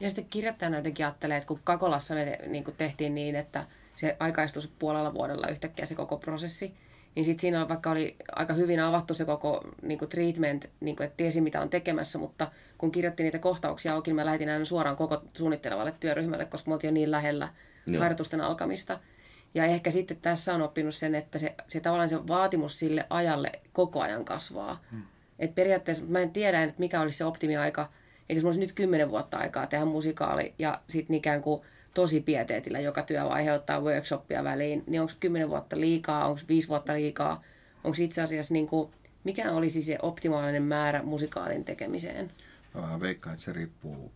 Ja 0.00 0.10
sitten 0.10 0.26
kirjoittajana 0.30 0.76
jotenkin 0.76 1.06
ajattelee, 1.06 1.36
että 1.36 1.48
kun 1.48 1.60
Kakolassa 1.64 2.14
me 2.14 2.38
niin 2.46 2.64
kuin 2.64 2.76
tehtiin 2.76 3.14
niin, 3.14 3.36
että 3.36 3.66
se 3.96 4.16
aikaistui 4.20 4.62
puolella 4.78 5.14
vuodella 5.14 5.48
yhtäkkiä 5.48 5.86
se 5.86 5.94
koko 5.94 6.16
prosessi, 6.16 6.74
niin 7.14 7.24
sitten 7.24 7.40
siinä 7.40 7.68
vaikka 7.68 7.90
oli 7.90 8.16
aika 8.32 8.54
hyvin 8.54 8.80
avattu 8.80 9.14
se 9.14 9.24
koko 9.24 9.64
niin 9.82 9.98
kuin 9.98 10.08
treatment, 10.08 10.70
niin 10.80 10.96
kuin, 10.96 11.04
että 11.04 11.16
tiesi 11.16 11.40
mitä 11.40 11.60
on 11.60 11.70
tekemässä, 11.70 12.18
mutta 12.18 12.50
kun 12.78 12.92
kirjoitti 12.92 13.22
niitä 13.22 13.38
kohtauksia 13.38 13.94
auki, 13.94 14.10
niin 14.10 14.16
mä 14.16 14.24
lähetin 14.24 14.48
aina 14.48 14.64
suoraan 14.64 14.96
koko 14.96 15.22
suunnittelevalle 15.32 15.94
työryhmälle, 16.00 16.44
koska 16.44 16.70
me 16.70 16.74
oltiin 16.74 16.88
jo 16.88 16.94
niin 16.94 17.10
lähellä 17.10 17.48
Joo. 17.86 18.02
harjoitusten 18.02 18.40
alkamista. 18.40 19.00
Ja 19.54 19.64
ehkä 19.64 19.90
sitten 19.90 20.16
tässä 20.16 20.54
on 20.54 20.62
oppinut 20.62 20.94
sen, 20.94 21.14
että 21.14 21.38
se, 21.38 21.54
se 21.68 21.80
tavallaan 21.80 22.08
se 22.08 22.26
vaatimus 22.26 22.78
sille 22.78 23.06
ajalle 23.10 23.52
koko 23.72 24.00
ajan 24.00 24.24
kasvaa. 24.24 24.84
Hmm. 24.90 25.02
Et 25.38 25.54
periaatteessa 25.54 26.04
mä 26.04 26.18
en 26.18 26.30
tiedä, 26.30 26.62
että 26.62 26.78
mikä 26.78 27.00
olisi 27.00 27.18
se 27.18 27.24
optimiaika, 27.24 27.82
että 27.82 28.32
jos 28.34 28.42
mulla 28.42 28.48
olisi 28.48 28.60
nyt 28.60 28.72
kymmenen 28.72 29.10
vuotta 29.10 29.36
aikaa 29.36 29.66
tehdä 29.66 29.84
musikaali 29.84 30.54
ja 30.58 30.80
sitten 30.88 31.16
ikään 31.16 31.42
kuin 31.42 31.62
tosi 31.94 32.20
pieteetillä 32.20 32.80
joka 32.80 33.02
työvaihe 33.02 33.52
ottaa 33.52 33.80
workshoppia 33.80 34.44
väliin, 34.44 34.84
niin 34.86 35.00
onko 35.00 35.12
kymmenen 35.20 35.48
vuotta 35.48 35.80
liikaa, 35.80 36.26
onko 36.26 36.40
viisi 36.48 36.68
vuotta 36.68 36.94
liikaa, 36.94 37.42
onko 37.84 37.96
itse 38.00 38.22
asiassa 38.22 38.54
niin 38.54 38.66
kuin, 38.66 38.90
mikä 39.24 39.52
olisi 39.52 39.82
se 39.82 39.98
optimaalinen 40.02 40.62
määrä 40.62 41.02
musikaalin 41.02 41.64
tekemiseen? 41.64 42.30
Mä 42.74 43.00
veikkaan, 43.00 43.34
että 43.34 43.44
se 43.44 43.52
riippuu 43.52 44.12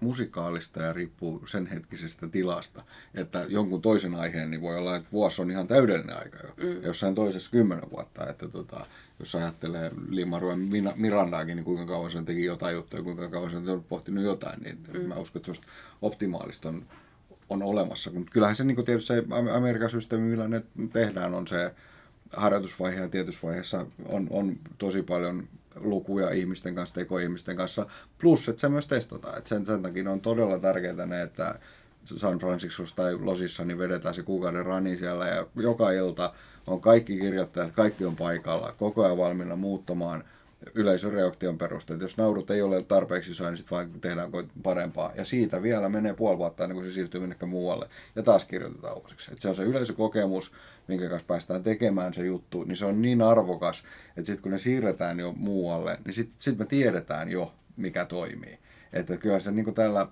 musikaalista 0.00 0.82
ja 0.82 0.92
riippuu 0.92 1.46
sen 1.46 1.66
hetkisestä 1.66 2.28
tilasta. 2.28 2.82
Että 3.14 3.44
jonkun 3.48 3.82
toisen 3.82 4.14
aiheen 4.14 4.50
niin 4.50 4.62
voi 4.62 4.76
olla, 4.76 4.96
että 4.96 5.08
vuosi 5.12 5.42
on 5.42 5.50
ihan 5.50 5.68
täydellinen 5.68 6.18
aika 6.18 6.38
jo. 6.38 6.54
Mm. 6.56 6.82
jossain 6.82 7.14
toisessa 7.14 7.50
kymmenen 7.50 7.90
vuotta. 7.90 8.26
Että 8.26 8.48
tota, 8.48 8.86
jos 9.18 9.34
ajattelee 9.34 9.90
Limaruen 10.08 10.68
Mirandaakin, 10.96 11.56
niin 11.56 11.64
kuinka 11.64 11.86
kauan 11.86 12.10
sen 12.10 12.24
teki 12.24 12.44
jotain 12.44 12.74
juttuja, 12.74 13.02
kuinka 13.02 13.30
kauan 13.30 13.50
sen 13.50 13.68
on 13.68 13.84
pohtinut 13.84 14.24
jotain, 14.24 14.62
niin 14.62 14.78
mm. 14.92 15.00
mä 15.00 15.14
uskon, 15.14 15.42
että 15.48 15.68
optimaalista 16.02 16.68
on, 16.68 16.86
on 17.48 17.62
olemassa. 17.62 18.10
Mutta 18.10 18.32
kyllähän 18.32 18.56
se 18.56 18.64
niin 18.64 18.84
tietysti 18.84 19.14
se 19.14 19.24
Amerikan 19.52 19.90
systeemi, 19.90 20.30
millä 20.30 20.48
ne 20.48 20.62
tehdään, 20.92 21.34
on 21.34 21.46
se 21.46 21.74
harjoitusvaihe 22.32 23.00
ja 23.00 23.08
tietyssä 23.08 23.40
vaiheessa 23.42 23.86
on, 24.08 24.26
on 24.30 24.56
tosi 24.78 25.02
paljon 25.02 25.48
lukuja 25.80 26.30
ihmisten 26.30 26.74
kanssa, 26.74 26.94
tekoihmisten 26.94 27.56
kanssa, 27.56 27.86
plus 28.18 28.48
että 28.48 28.60
se 28.60 28.68
myös 28.68 28.86
testataan. 28.86 29.38
Et 29.38 29.46
sen, 29.46 29.66
sen 29.66 29.82
takia 29.82 30.10
on 30.10 30.20
todella 30.20 30.58
tärkeää 30.58 31.06
ne, 31.06 31.22
että 31.22 31.58
San 32.04 32.38
Franciscossa 32.38 32.96
tai 32.96 33.14
Losissa 33.14 33.64
niin 33.64 33.78
vedetään 33.78 34.14
se 34.14 34.22
kuukauden 34.22 34.66
rani 34.66 34.98
siellä 34.98 35.26
ja 35.26 35.46
joka 35.56 35.90
ilta 35.90 36.32
on 36.66 36.80
kaikki 36.80 37.18
kirjoittajat, 37.18 37.72
kaikki 37.72 38.04
on 38.04 38.16
paikalla, 38.16 38.72
koko 38.72 39.04
ajan 39.04 39.18
valmiina 39.18 39.56
muuttamaan 39.56 40.24
yleisöreaktion 40.74 41.58
perusteella. 41.58 42.04
Jos 42.04 42.16
naurut 42.16 42.50
ei 42.50 42.62
ole 42.62 42.82
tarpeeksi 42.82 43.30
isoja, 43.30 43.50
niin 43.50 43.58
sitten 43.58 43.76
vaan 43.76 44.00
tehdään 44.00 44.30
parempaa. 44.62 45.12
Ja 45.16 45.24
siitä 45.24 45.62
vielä 45.62 45.88
menee 45.88 46.14
puoli 46.14 46.38
vuotta 46.38 46.64
ennen 46.64 46.76
kuin 46.76 46.86
se 46.86 46.92
siirtyy 46.92 47.20
minnekään 47.20 47.50
muualle. 47.50 47.88
Ja 48.16 48.22
taas 48.22 48.44
kirjoitetaan 48.44 48.96
uusiksi. 48.96 49.32
Et 49.32 49.38
se 49.38 49.48
on 49.48 49.56
se 49.56 49.62
yleisökokemus, 49.62 50.52
minkä 50.88 51.08
kanssa 51.08 51.26
päästään 51.26 51.62
tekemään 51.62 52.14
se 52.14 52.24
juttu, 52.24 52.64
niin 52.64 52.76
se 52.76 52.84
on 52.84 53.02
niin 53.02 53.22
arvokas, 53.22 53.84
että 54.08 54.26
sitten 54.26 54.42
kun 54.42 54.52
ne 54.52 54.58
siirretään 54.58 55.20
jo 55.20 55.32
muualle, 55.32 55.98
niin 56.04 56.14
sitten 56.14 56.36
sit 56.38 56.58
me 56.58 56.64
tiedetään 56.64 57.30
jo, 57.30 57.54
mikä 57.76 58.04
toimii. 58.04 58.58
Että 58.92 59.16
kyllä 59.16 59.40
se 59.40 59.50
niin 59.50 59.64
kuin 59.64 59.74
tällä 59.74 60.06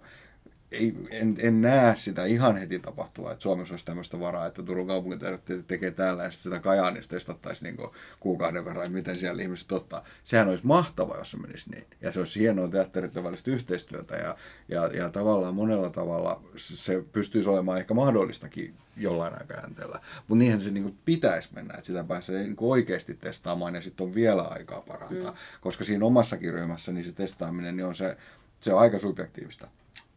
ei, 0.73 0.95
en, 1.11 1.37
en 1.43 1.61
näe 1.61 1.97
sitä 1.97 2.25
ihan 2.25 2.57
heti 2.57 2.79
tapahtuvaa, 2.79 3.33
että 3.33 3.43
Suomessa 3.43 3.73
olisi 3.73 3.85
tämmöistä 3.85 4.21
varaa, 4.21 4.47
että 4.47 4.63
Turun 4.63 4.87
kaupunki 4.87 5.19
tekee 5.67 5.91
täällä 5.91 6.25
ja 6.25 6.31
sitä 6.31 6.61
Kajaanista 6.61 7.17
testattaisiin 7.17 7.77
niin 7.77 7.91
kuukauden 8.21 8.65
verran, 8.65 8.93
miten 8.93 9.19
siellä 9.19 9.43
ihmiset 9.43 9.73
ottaa. 9.73 10.05
Sehän 10.25 10.49
olisi 10.49 10.67
mahtava, 10.67 11.17
jos 11.19 11.31
se 11.31 11.37
menisi 11.37 11.71
niin. 11.71 11.87
Ja 12.01 12.13
se 12.13 12.19
olisi 12.19 12.41
hienoa 12.41 12.69
teatterit 12.69 13.15
välistä 13.15 13.51
yhteistyötä 13.51 14.17
ja, 14.17 14.37
ja, 14.69 14.87
ja 14.87 15.09
tavallaan 15.09 15.55
monella 15.55 15.91
tavalla 15.91 16.43
se 16.57 17.05
pystyisi 17.13 17.49
olemaan 17.49 17.79
ehkä 17.79 17.95
mahdollistakin 17.95 18.75
jollain 18.97 19.35
aikajänteellä. 19.35 20.01
Mutta 20.29 20.39
niinhän 20.39 20.61
se 20.61 20.71
niin 20.71 20.99
pitäisi 21.05 21.49
mennä, 21.55 21.75
että 21.75 21.87
sitä 21.87 22.05
pääsee 22.05 22.43
niin 22.43 22.57
oikeasti 22.59 23.15
testaamaan 23.15 23.75
ja 23.75 23.83
sitten 23.83 24.07
on 24.07 24.15
vielä 24.15 24.43
aikaa 24.43 24.81
parantaa. 24.81 25.31
Mm. 25.31 25.37
Koska 25.61 25.85
siinä 25.85 26.05
omassakin 26.05 26.53
ryhmässä 26.53 26.93
niin 26.93 27.05
se 27.05 27.13
testaaminen 27.13 27.77
niin 27.77 27.87
on 27.87 27.95
se, 27.95 28.17
se 28.61 28.73
on 28.73 28.81
aika 28.81 28.99
subjektiivista 28.99 29.69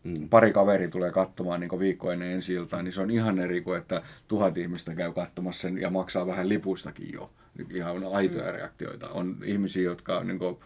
mm. 0.04 0.30
pari 0.30 0.54
kaveri 0.54 0.88
tulee 0.88 1.12
katsomaan 1.12 1.60
niin 1.60 1.80
viikko 1.80 2.12
ennen 2.12 2.32
ensi 2.32 2.54
iltaa, 2.54 2.84
niin 2.84 2.94
se 2.94 3.02
on 3.02 3.12
ihan 3.12 3.40
eri 3.40 3.62
kuin, 3.62 3.78
että 3.78 4.02
tuhat 4.28 4.58
ihmistä 4.58 4.96
käy 4.96 5.14
katsomassa 5.14 5.62
sen 5.62 5.78
ja 5.78 5.90
maksaa 5.90 6.28
vähän 6.28 6.50
lipustakin 6.50 7.10
jo. 7.14 7.32
Ihan 7.74 7.98
aitoja 8.14 8.52
mm. 8.52 8.58
reaktioita. 8.58 9.10
On 9.10 9.38
ihmisiä, 9.44 9.84
jotka 9.84 10.24
niin 10.24 10.40
kuin, 10.40 10.58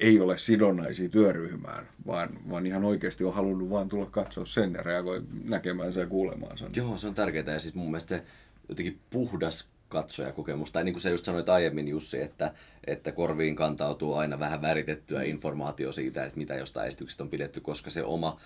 ei 0.00 0.20
ole 0.20 0.38
sidonnaisia 0.38 1.08
työryhmään, 1.08 1.88
vaan, 2.06 2.28
vaan 2.50 2.66
ihan 2.66 2.84
oikeasti 2.84 3.24
on 3.24 3.34
halunnut 3.34 3.70
vaan 3.70 3.88
tulla 3.88 4.06
katsoa 4.06 4.46
sen 4.46 4.72
ja 4.72 4.82
reagoi 4.82 5.22
näkemään 5.44 5.92
sen 5.92 6.00
ja 6.00 6.06
kuulemaan 6.06 6.58
sen. 6.58 6.70
Joo, 6.76 6.96
se 6.96 7.08
on 7.08 7.14
tärkeää 7.14 7.52
ja 7.52 7.58
siis 7.58 7.74
mun 7.74 7.90
mielestä 7.90 8.16
se 8.16 8.24
jotenkin 8.68 9.00
puhdas 9.10 9.68
katsojakokemus. 9.90 10.70
Tai 10.70 10.84
niin 10.84 10.92
kuin 10.92 11.02
sä 11.02 11.10
just 11.10 11.24
sanoit 11.24 11.48
aiemmin 11.48 11.88
Jussi, 11.88 12.22
että, 12.22 12.54
että 12.86 13.12
korviin 13.12 13.56
kantautuu 13.56 14.14
aina 14.14 14.38
vähän 14.38 14.62
väritettyä 14.62 15.22
informaatio 15.22 15.92
siitä, 15.92 16.24
että 16.24 16.38
mitä 16.38 16.54
jostain 16.54 16.88
esityksestä 16.88 17.24
on 17.24 17.30
pidetty, 17.30 17.60
koska 17.60 17.90
se 17.90 18.04
oma 18.04 18.40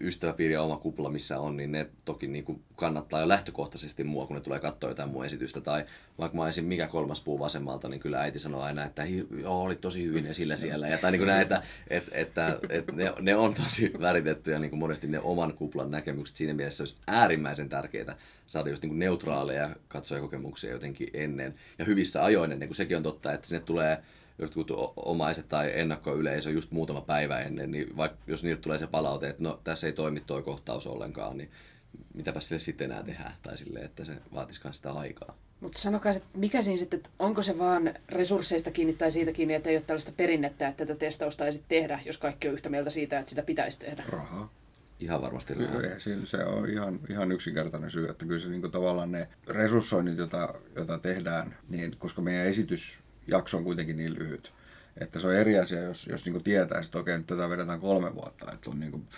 ystäväpiiri 0.00 0.54
ja 0.54 0.62
oma 0.62 0.76
kupla, 0.76 1.08
missä 1.10 1.38
on, 1.38 1.56
niin 1.56 1.72
ne 1.72 1.90
toki 2.04 2.26
niin 2.26 2.44
kuin 2.44 2.62
kannattaa 2.76 3.20
jo 3.20 3.28
lähtökohtaisesti 3.28 4.04
mua, 4.04 4.26
kun 4.26 4.36
ne 4.36 4.42
tulee 4.42 4.60
katsoa 4.60 4.90
jotain 4.90 5.08
mun 5.08 5.24
esitystä. 5.24 5.60
Tai 5.60 5.84
vaikka 6.18 6.36
mä 6.36 6.44
olisin 6.44 6.64
mikä 6.64 6.88
kolmas 6.88 7.20
puu 7.20 7.38
vasemmalta, 7.38 7.88
niin 7.88 8.00
kyllä 8.00 8.20
äiti 8.20 8.38
sanoo 8.38 8.60
aina, 8.60 8.84
että 8.84 9.04
joo, 9.40 9.62
oli 9.62 9.76
tosi 9.76 10.04
hyvin 10.04 10.26
esillä 10.26 10.56
siellä. 10.56 10.88
Ja, 10.88 10.98
tai 10.98 11.10
niin 11.10 11.20
kuin 11.20 11.26
näitä, 11.26 11.62
että, 11.90 12.10
että, 12.14 12.58
että 12.68 12.92
ne, 12.92 13.12
ne, 13.20 13.36
on 13.36 13.54
tosi 13.54 13.92
väritettyjä 14.00 14.58
niin 14.58 14.70
kuin 14.70 14.80
monesti 14.80 15.06
ne 15.06 15.20
oman 15.20 15.54
kuplan 15.54 15.90
näkemykset. 15.90 16.36
Siinä 16.36 16.54
mielessä 16.54 16.82
olisi 16.82 16.96
äärimmäisen 17.06 17.68
tärkeää 17.68 18.16
saada 18.46 18.70
just 18.70 18.82
niin 18.82 18.90
kuin 18.90 18.98
neutraaleja 18.98 19.76
katsojakokemuksia 19.88 20.70
jotenkin 20.70 21.10
ennen. 21.14 21.54
Ja 21.78 21.84
hyvissä 21.84 22.24
ajoin 22.24 22.52
ennen, 22.52 22.68
kun 22.68 22.76
sekin 22.76 22.96
on 22.96 23.02
totta, 23.02 23.32
että 23.32 23.48
sinne 23.48 23.60
tulee 23.60 24.02
jotkut 24.40 24.70
omaiset 24.96 25.48
tai 25.48 25.80
ennakkoyleisö 25.80 26.50
just 26.50 26.70
muutama 26.70 27.00
päivä 27.00 27.40
ennen, 27.40 27.70
niin 27.70 27.96
vaikka 27.96 28.18
jos 28.26 28.44
niiltä 28.44 28.62
tulee 28.62 28.78
se 28.78 28.86
palaute, 28.86 29.28
että 29.28 29.42
no 29.42 29.60
tässä 29.64 29.86
ei 29.86 29.92
toimi 29.92 30.22
tuo 30.26 30.42
kohtaus 30.42 30.86
ollenkaan, 30.86 31.36
niin 31.36 31.50
mitäpä 32.14 32.40
sille 32.40 32.60
sitten 32.60 32.90
enää 32.90 33.02
tehdään, 33.02 33.32
tai 33.42 33.56
sille, 33.56 33.78
että 33.78 34.04
se 34.04 34.16
vaatiskaan 34.34 34.74
sitä 34.74 34.92
aikaa. 34.92 35.36
Mutta 35.60 35.78
sanokaa, 35.78 36.12
että 36.12 36.28
mikä 36.34 36.62
siinä 36.62 36.78
sitten, 36.78 36.96
että 36.96 37.10
onko 37.18 37.42
se 37.42 37.58
vaan 37.58 37.94
resursseista 38.08 38.70
kiinni 38.70 38.92
tai 38.92 39.10
siitä 39.10 39.32
kiinni, 39.32 39.54
että 39.54 39.70
ei 39.70 39.76
ole 39.76 39.84
tällaista 39.86 40.12
perinnettä, 40.16 40.68
että 40.68 40.86
tätä 40.86 40.98
testausta 40.98 41.46
ei 41.46 41.52
sitten 41.52 41.78
tehdä, 41.78 42.00
jos 42.06 42.18
kaikki 42.18 42.48
on 42.48 42.54
yhtä 42.54 42.68
mieltä 42.68 42.90
siitä, 42.90 43.18
että 43.18 43.28
sitä 43.28 43.42
pitäisi 43.42 43.78
tehdä? 43.78 44.04
Rahaa. 44.08 44.52
Ihan 45.00 45.22
varmasti 45.22 45.54
rahaa. 45.54 45.82
Se 46.24 46.44
on 46.44 46.70
ihan, 46.70 47.00
ihan 47.10 47.32
yksinkertainen 47.32 47.90
syy, 47.90 48.08
että 48.08 48.26
kyllä 48.26 48.40
se 48.40 48.48
niin 48.48 48.70
tavallaan 48.70 49.12
ne 49.12 49.28
resurssoinnit, 49.46 50.18
joita, 50.18 50.54
joita 50.76 50.98
tehdään, 50.98 51.56
niin 51.68 51.92
koska 51.98 52.22
meidän 52.22 52.46
esitys 52.46 53.00
jakso 53.30 53.56
on 53.56 53.64
kuitenkin 53.64 53.96
niin 53.96 54.14
lyhyt. 54.14 54.52
Että 55.00 55.18
se 55.18 55.26
on 55.26 55.34
eri 55.34 55.58
asia, 55.58 55.82
jos, 55.82 56.06
jos 56.06 56.24
niin 56.24 56.42
tietää, 56.42 56.80
että 56.80 56.98
okei, 56.98 57.18
nyt 57.18 57.26
tätä 57.26 57.50
vedetään 57.50 57.80
kolme 57.80 58.14
vuotta, 58.14 58.52
että 58.52 58.70
on 58.70 58.80
niin 58.80 59.08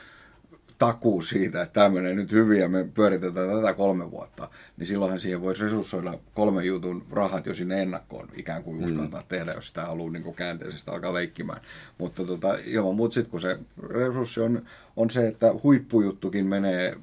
takuu 0.86 1.22
siitä, 1.22 1.62
että 1.62 1.72
tämä 1.72 1.88
menee 1.88 2.14
nyt 2.14 2.32
hyvin 2.32 2.60
ja 2.60 2.68
me 2.68 2.88
pyöritetään 2.94 3.48
tätä 3.48 3.74
kolme 3.74 4.10
vuotta, 4.10 4.48
niin 4.76 4.86
silloinhan 4.86 5.20
siihen 5.20 5.40
voisi 5.40 5.62
resurssoida 5.62 6.18
kolme 6.34 6.64
jutun 6.64 7.06
rahat 7.10 7.46
jo 7.46 7.54
sinne 7.54 7.82
ennakkoon 7.82 8.28
ikään 8.36 8.62
kuin 8.62 8.78
mm. 8.78 8.84
uskaltaa 8.84 9.20
mm. 9.20 9.26
tehdä, 9.28 9.52
jos 9.52 9.68
sitä 9.68 9.84
haluaa 9.84 10.12
niin 10.12 10.34
käänteisesti 10.34 10.90
alkaa 10.90 11.14
leikkimään. 11.14 11.60
Mutta 11.98 12.24
tota, 12.24 12.56
ilman 12.66 12.96
muuta 12.96 13.14
sitten, 13.14 13.30
kun 13.30 13.40
se 13.40 13.58
resurssi 13.88 14.40
on, 14.40 14.66
on 14.96 15.10
se, 15.10 15.28
että 15.28 15.54
huippujuttukin 15.62 16.46
menee 16.46 16.96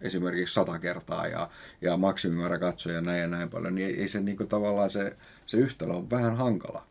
esimerkiksi 0.00 0.54
sata 0.54 0.78
kertaa 0.78 1.26
ja, 1.26 1.50
ja 1.80 1.96
maksimimäärä 1.96 2.58
katsoja 2.58 3.00
näin 3.00 3.20
ja 3.20 3.26
näin 3.26 3.50
paljon, 3.50 3.74
niin 3.74 3.88
ei, 3.88 4.00
ei 4.00 4.08
se 4.08 4.20
niin 4.20 4.36
kuin, 4.36 4.48
tavallaan 4.48 4.90
se, 4.90 5.16
se 5.50 5.56
yhtälö 5.56 5.92
on 5.92 6.10
vähän 6.10 6.36
hankala. 6.36 6.84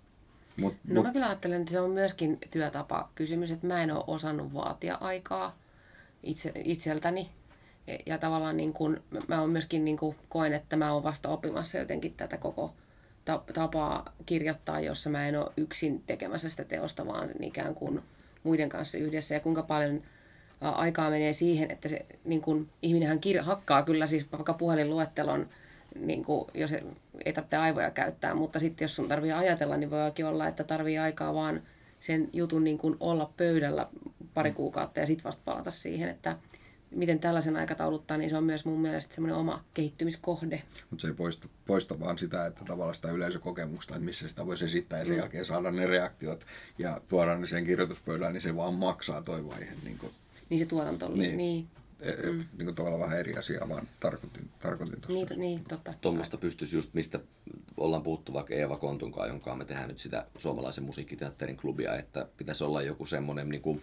Mut, 0.57 0.73
no 0.87 0.93
mut... 0.93 1.03
mä 1.03 1.11
kyllä 1.11 1.25
ajattelen, 1.25 1.61
että 1.61 1.71
se 1.71 1.79
on 1.79 1.91
myöskin 1.91 2.37
työtapa 2.51 3.09
kysymys, 3.15 3.51
että 3.51 3.67
mä 3.67 3.83
en 3.83 3.91
ole 3.91 4.03
osannut 4.07 4.53
vaatia 4.53 4.95
aikaa 4.95 5.57
itse, 6.23 6.51
itseltäni. 6.63 7.29
Ja, 7.87 7.97
ja 8.05 8.17
tavallaan 8.17 8.57
niin 8.57 8.73
kun, 8.73 9.03
mä 9.27 9.41
oon 9.41 9.49
myöskin 9.49 9.85
niin 9.85 9.97
kun, 9.97 10.15
koen, 10.29 10.53
että 10.53 10.75
mä 10.75 10.93
oon 10.93 11.03
vasta 11.03 11.29
oppimassa 11.29 11.77
jotenkin 11.77 12.13
tätä 12.13 12.37
koko 12.37 12.73
tapaa 13.53 14.13
kirjoittaa, 14.25 14.79
jossa 14.79 15.09
mä 15.09 15.27
en 15.27 15.39
ole 15.39 15.51
yksin 15.57 16.03
tekemässä 16.07 16.49
sitä 16.49 16.63
teosta, 16.63 17.07
vaan 17.07 17.29
ikään 17.41 17.75
kuin 17.75 18.01
muiden 18.43 18.69
kanssa 18.69 18.97
yhdessä. 18.97 19.33
Ja 19.35 19.39
kuinka 19.39 19.63
paljon 19.63 20.01
aikaa 20.61 21.09
menee 21.09 21.33
siihen, 21.33 21.71
että 21.71 21.89
se 21.89 22.05
niin 22.25 22.41
kun, 22.41 22.69
ihminenhän 22.81 23.19
kir- 23.25 23.41
hakkaa 23.41 23.83
kyllä 23.83 24.07
siis 24.07 24.31
vaikka 24.31 24.53
puhelinluettelon, 24.53 25.49
niin 25.95 26.25
kun, 26.25 26.47
jos 26.53 26.75
ei 27.25 27.33
tarvitse 27.33 27.57
aivoja 27.57 27.91
käyttää, 27.91 28.33
mutta 28.33 28.59
sitten 28.59 28.85
jos 28.85 28.95
sun 28.95 29.07
tarvii 29.07 29.31
ajatella, 29.31 29.77
niin 29.77 29.89
voi 29.89 29.99
olla, 30.29 30.47
että 30.47 30.63
tarvii 30.63 30.97
aikaa 30.97 31.33
vaan 31.33 31.61
sen 31.99 32.29
jutun 32.33 32.63
niin 32.63 32.77
kun 32.77 32.97
olla 32.99 33.33
pöydällä 33.37 33.87
pari 34.33 34.51
kuukautta 34.51 34.99
ja 34.99 35.05
sitten 35.05 35.23
vasta 35.23 35.41
palata 35.45 35.71
siihen, 35.71 36.09
että 36.09 36.37
miten 36.91 37.19
tällaisen 37.19 37.55
aikatauluttaa, 37.55 38.17
niin 38.17 38.29
se 38.29 38.37
on 38.37 38.43
myös 38.43 38.65
mun 38.65 38.79
mielestä 38.79 39.15
semmoinen 39.15 39.37
oma 39.37 39.63
kehittymiskohde. 39.73 40.63
Mutta 40.89 41.01
se 41.01 41.07
ei 41.07 41.13
poista, 41.13 41.47
poista 41.65 41.99
vaan 41.99 42.17
sitä, 42.17 42.45
että 42.45 42.65
tavallaan 42.65 42.95
sitä 42.95 43.11
yleisökokemusta, 43.11 43.93
että 43.93 44.05
missä 44.05 44.27
sitä 44.27 44.45
voisi 44.45 44.65
esittää 44.65 44.99
ja 44.99 45.05
sen 45.05 45.13
mm. 45.13 45.19
jälkeen 45.19 45.45
saada 45.45 45.71
ne 45.71 45.87
reaktiot 45.87 46.45
ja 46.77 47.01
tuoda 47.07 47.37
ne 47.37 47.47
sen 47.47 47.65
kirjoituspöydään, 47.65 48.33
niin 48.33 48.41
se 48.41 48.55
vaan 48.55 48.73
maksaa 48.73 49.21
toi 49.21 49.47
vaihe. 49.47 49.71
Niin 49.83 49.97
kuin 49.97 50.13
niin 50.49 50.59
se 50.59 50.65
tuotanto 50.65 51.09
niin. 51.09 51.37
niin. 51.37 51.67
Mm. 51.99 52.45
niin 52.57 52.65
kuin 52.65 52.75
tavallaan 52.75 53.01
vähän 53.01 53.19
eri 53.19 53.37
asia, 53.37 53.69
vaan 53.69 53.87
tarkoitin, 53.99 54.49
tarkoitin 54.59 55.01
tuossa. 55.01 55.35
Niin, 55.35 55.39
niin, 55.39 55.63
totta. 55.63 55.93
Tuommoista 56.01 56.37
pystyisi 56.37 56.77
just, 56.77 56.93
mistä 56.93 57.19
ollaan 57.77 58.03
puhuttu 58.03 58.33
vaikka 58.33 58.53
Eeva 58.53 58.77
Kontunkaan, 58.77 59.29
jonka 59.29 59.55
me 59.55 59.65
tehdään 59.65 59.89
nyt 59.89 59.99
sitä 59.99 60.25
suomalaisen 60.37 60.83
musiikkiteatterin 60.83 61.57
klubia, 61.57 61.97
että 61.97 62.27
pitäisi 62.37 62.63
olla 62.63 62.81
joku 62.81 63.05
semmoinen 63.05 63.49
niin 63.49 63.61
kuin, 63.61 63.81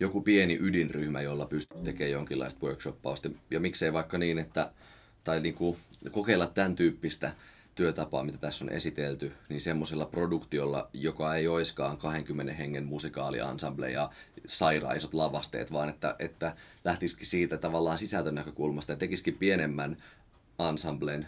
joku 0.00 0.20
pieni 0.20 0.58
ydinryhmä, 0.60 1.20
jolla 1.20 1.46
pystyy 1.46 1.82
tekemään 1.82 2.12
jonkinlaista 2.12 2.66
workshoppausta. 2.66 3.30
Ja 3.50 3.60
miksei 3.60 3.92
vaikka 3.92 4.18
niin, 4.18 4.38
että 4.38 4.72
tai 5.24 5.40
niin 5.40 5.54
kuin, 5.54 5.76
kokeilla 6.10 6.46
tämän 6.46 6.76
tyyppistä 6.76 7.32
työtapaa, 7.74 8.24
mitä 8.24 8.38
tässä 8.38 8.64
on 8.64 8.70
esitelty, 8.72 9.32
niin 9.48 9.60
semmoisella 9.60 10.06
produktiolla, 10.06 10.90
joka 10.92 11.34
ei 11.34 11.48
oiskaan 11.48 11.96
20 11.96 12.52
hengen 12.52 12.84
musikaaliansamble 12.84 13.90
ja 13.90 14.10
sairaisot 14.46 15.14
lavasteet, 15.14 15.72
vaan 15.72 15.88
että, 15.88 16.16
että 16.18 16.56
lähtisikin 16.84 17.26
siitä 17.26 17.56
tavallaan 17.56 17.98
sisältön 17.98 18.34
näkökulmasta 18.34 18.92
ja 18.92 18.96
tekisikin 18.96 19.34
pienemmän 19.34 19.96
ensemblen, 20.70 21.26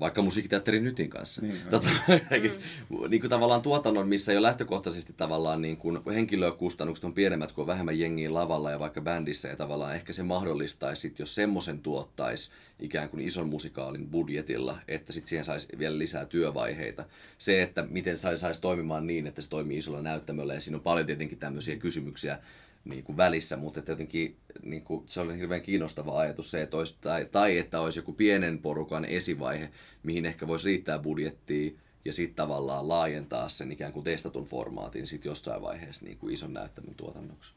vaikka 0.00 0.22
musiikkiteatterin 0.22 0.84
Nytin 0.84 1.10
kanssa. 1.10 1.42
Niin, 1.42 1.56
tota, 1.70 1.88
mm. 1.88 3.10
niin 3.10 3.20
kuin 3.20 3.30
tavallaan 3.30 3.62
tuotannon, 3.62 4.08
missä 4.08 4.32
jo 4.32 4.42
lähtökohtaisesti 4.42 5.12
tavallaan 5.16 5.62
niin 5.62 5.76
kuin 5.76 6.00
henkilökustannukset 6.14 7.04
on 7.04 7.12
pienemmät 7.12 7.52
kuin 7.52 7.66
vähemmän 7.66 7.98
jengiä 7.98 8.34
lavalla 8.34 8.70
ja 8.70 8.78
vaikka 8.78 9.00
bändissä 9.00 9.48
ja 9.48 9.56
tavallaan 9.56 9.94
ehkä 9.94 10.12
se 10.12 10.22
mahdollistaisi 10.22 11.02
sit, 11.02 11.18
jos 11.18 11.34
semmoisen 11.34 11.80
tuottaisi 11.80 12.50
ikään 12.80 13.08
kuin 13.08 13.20
ison 13.20 13.48
musikaalin 13.48 14.10
budjetilla, 14.10 14.78
että 14.88 15.12
sitten 15.12 15.28
siihen 15.28 15.44
saisi 15.44 15.68
vielä 15.78 15.98
lisää 15.98 16.26
työvaiheita. 16.26 17.04
Se, 17.38 17.62
että 17.62 17.86
miten 17.90 18.18
saisi 18.18 18.40
sais 18.40 18.60
toimimaan 18.60 19.06
niin, 19.06 19.26
että 19.26 19.42
se 19.42 19.50
toimii 19.50 19.78
isolla 19.78 20.02
näyttämöllä 20.02 20.54
ja 20.54 20.60
siinä 20.60 20.76
on 20.76 20.82
paljon 20.82 21.06
tietenkin 21.06 21.38
tämmöisiä 21.38 21.76
kysymyksiä, 21.76 22.38
niin 22.88 23.04
kuin 23.04 23.16
välissä, 23.16 23.56
mutta 23.56 23.80
että 23.80 23.92
jotenkin 23.92 24.36
niin 24.62 24.82
kuin, 24.82 25.04
se 25.06 25.20
oli 25.20 25.38
hirveän 25.38 25.62
kiinnostava 25.62 26.20
ajatus 26.20 26.50
se, 26.50 26.62
että 26.62 26.76
olisi, 26.76 26.96
tai, 27.00 27.24
tai 27.24 27.58
että 27.58 27.80
olisi 27.80 27.98
joku 27.98 28.12
pienen 28.12 28.58
porukan 28.58 29.04
esivaihe, 29.04 29.70
mihin 30.02 30.26
ehkä 30.26 30.46
voisi 30.46 30.68
riittää 30.68 30.98
budjettia 30.98 31.70
ja 32.04 32.12
sitten 32.12 32.36
tavallaan 32.36 32.88
laajentaa 32.88 33.48
sen 33.48 33.72
ikään 33.72 33.92
kuin 33.92 34.04
testatun 34.04 34.44
formaatin 34.44 35.06
sitten 35.06 35.30
jossain 35.30 35.62
vaiheessa 35.62 36.04
niin 36.04 36.18
kuin 36.18 36.34
ison 36.34 36.52
näyttämön 36.52 36.94
tuotannoksi. 36.94 37.52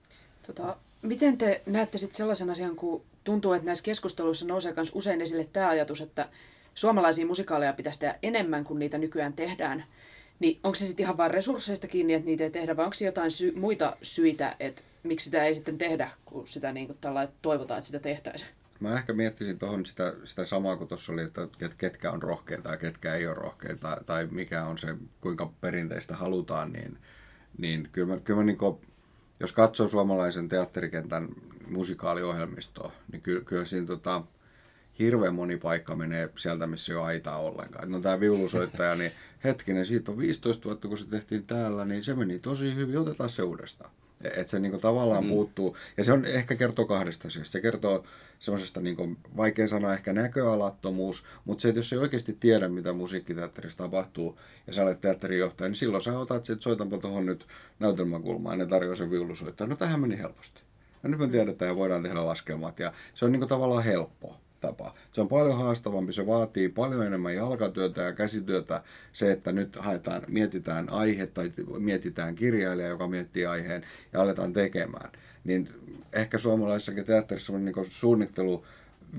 Tota, 0.47 0.78
miten 1.01 1.38
te 1.38 1.62
näette 1.66 1.97
sitten 1.97 2.18
sellaisen 2.18 2.49
asian, 2.49 2.76
kun 2.76 3.03
tuntuu, 3.24 3.53
että 3.53 3.66
näissä 3.66 3.84
keskusteluissa 3.84 4.45
nousee 4.45 4.74
myös 4.74 4.91
usein 4.95 5.22
esille 5.22 5.47
tämä 5.53 5.70
ajatus, 5.70 6.01
että 6.01 6.30
suomalaisia 6.76 7.26
musikaaleja 7.26 7.74
pitäisi 7.74 7.99
tehdä 7.99 8.20
enemmän 8.24 8.64
kuin 8.64 8.80
niitä 8.80 8.97
nykyään 8.97 9.34
tehdään, 9.34 9.86
Niin 10.39 10.60
onko 10.64 10.76
se 10.76 10.88
sitten 10.88 11.03
ihan 11.03 11.18
vain 11.18 11.32
resursseista 11.32 11.88
kiinni, 11.88 12.14
että 12.14 12.26
niitä 12.26 12.43
ei 12.43 12.51
tehdä, 12.51 12.78
vai 12.78 12.86
onko 12.86 12.97
jotain 13.06 13.32
sy- 13.32 13.51
muita 13.56 13.97
syitä, 14.01 14.56
että 14.60 14.82
miksi 15.04 15.24
sitä 15.24 15.43
ei 15.43 15.56
sitten 15.56 15.78
tehdä, 15.78 16.12
kun 16.26 16.47
sitä 16.47 16.72
niin 16.72 16.88
kuin 16.88 16.97
tällä 17.02 17.28
toivotaan, 17.41 17.78
että 17.78 17.86
sitä 17.86 17.99
tehtäisiin? 17.99 18.52
Mä 18.80 18.95
ehkä 18.95 19.14
miettisin 19.14 19.60
tuohon 19.60 19.86
sitä, 19.86 20.14
sitä 20.24 20.45
samaa 20.45 20.76
kuin 20.76 20.88
tuossa 20.88 21.14
oli, 21.14 21.22
että 21.22 21.47
ket- 21.64 21.76
ketkä 21.78 22.12
on 22.12 22.24
rohkeita 22.24 22.70
ja 22.70 22.78
ketkä 22.78 23.16
ei 23.16 23.28
ole 23.28 23.36
rohkeita, 23.36 23.97
tai 24.06 24.28
mikä 24.32 24.66
on 24.66 24.78
se, 24.78 24.95
kuinka 25.22 25.52
perinteistä 25.62 26.16
halutaan, 26.16 26.74
niin, 26.74 26.97
niin 27.58 27.89
kyllä 27.91 28.14
mä, 28.14 28.20
kyllä 28.20 28.39
mä 28.39 28.43
niin 28.45 28.58
kuin, 28.58 28.78
jos 29.39 29.52
katsoo 29.52 29.88
suomalaisen 29.88 30.49
teatterikentän 30.49 31.30
musikaaliohjelmistoa, 31.68 32.91
niin 33.12 33.22
kyllä, 33.22 33.43
kyllä 33.43 33.66
siinä 33.66 33.88
tota, 33.88 34.24
hirveän 34.99 35.36
moni 35.36 35.58
paikka 35.58 35.95
menee 35.95 36.30
sieltä, 36.38 36.68
missä 36.68 36.93
ei 36.93 36.97
ole 36.97 37.06
aitaa 37.06 37.38
ollenkaan. 37.38 37.91
No 37.91 37.99
tämä 37.99 38.20
viulusoittaja, 38.20 38.95
niin 38.95 39.12
hetkinen, 39.43 39.86
siitä 39.86 40.12
on 40.12 40.18
15 40.18 40.66
vuotta, 40.66 40.88
kun 40.88 40.97
se 40.97 41.06
tehtiin 41.06 41.47
täällä, 41.47 41.86
niin 41.86 42.04
se 42.04 42.14
meni 42.14 42.39
tosi 42.39 42.76
hyvin, 42.76 42.97
otetaan 42.97 43.30
se 43.30 43.43
uudestaan. 43.43 43.91
Että 44.24 44.51
se 44.51 44.59
niinku 44.59 44.78
tavallaan 44.78 45.24
mm. 45.24 45.30
puuttuu, 45.30 45.78
ja 45.97 46.03
se 46.03 46.13
on 46.13 46.26
ehkä 46.26 46.55
kertoo 46.55 46.86
kahdesta 46.86 47.28
asiasta. 47.28 47.51
Se 47.51 47.61
kertoo 47.61 48.03
semmoisesta, 48.39 48.82
niinku, 48.82 49.15
vaikea 49.38 49.67
sanoa 49.67 49.93
ehkä 49.93 50.13
näköalattomuus, 50.13 51.24
mutta 51.45 51.61
se, 51.61 51.69
että 51.69 51.80
jos 51.80 51.93
ei 51.93 51.99
oikeasti 51.99 52.38
tiedä, 52.39 52.67
mitä 52.67 52.93
musiikkiteatterissa 52.93 53.78
tapahtuu, 53.78 54.39
ja 54.67 54.74
sä 54.74 54.84
olet 54.84 55.01
teatterijohtaja, 55.01 55.69
niin 55.69 55.76
silloin 55.76 56.03
sä 56.03 56.19
otat, 56.19 56.49
että 56.49 56.63
soitanpa 56.63 56.97
tuohon 56.97 57.26
nyt 57.26 57.47
näytelmäkulmaan, 57.80 58.59
ja 58.59 58.65
ne 58.65 58.69
tarjoaa 58.69 58.95
sen 58.95 59.11
viulusoittajan. 59.11 59.69
No 59.69 59.76
tähän 59.76 59.99
meni 59.99 60.17
helposti. 60.17 60.61
Ja 61.03 61.09
nyt 61.09 61.19
me 61.19 61.28
tiedetään 61.28 61.69
ja 61.69 61.76
voidaan 61.76 62.03
tehdä 62.03 62.26
laskelmat, 62.26 62.80
ja 62.80 62.93
se 63.13 63.26
on 63.26 63.32
niinku 63.32 63.47
tavallaan 63.47 63.84
helppoa 63.84 64.39
tapa. 64.62 64.93
Se 65.12 65.22
on 65.22 65.28
paljon 65.28 65.57
haastavampi, 65.57 66.14
se 66.14 66.28
vaatii 66.28 66.70
paljon 66.70 67.05
enemmän 67.05 67.36
jalkatyötä 67.36 68.01
ja 68.01 68.14
käsityötä. 68.14 68.84
Se, 69.14 69.32
että 69.32 69.51
nyt 69.51 69.76
haetaan, 69.76 70.24
mietitään 70.28 70.89
aihe 70.89 71.28
tai 71.28 71.51
mietitään 71.80 72.36
kirjailija, 72.36 72.88
joka 72.88 73.07
miettii 73.07 73.45
aiheen 73.45 73.86
ja 74.14 74.22
aletaan 74.22 74.53
tekemään. 74.53 75.12
Niin 75.43 75.70
ehkä 76.14 76.38
suomalaisessakin 76.38 77.05
teatterissa 77.05 77.53
on 77.53 77.66
niin 77.66 77.86
suunnittelu 77.89 78.66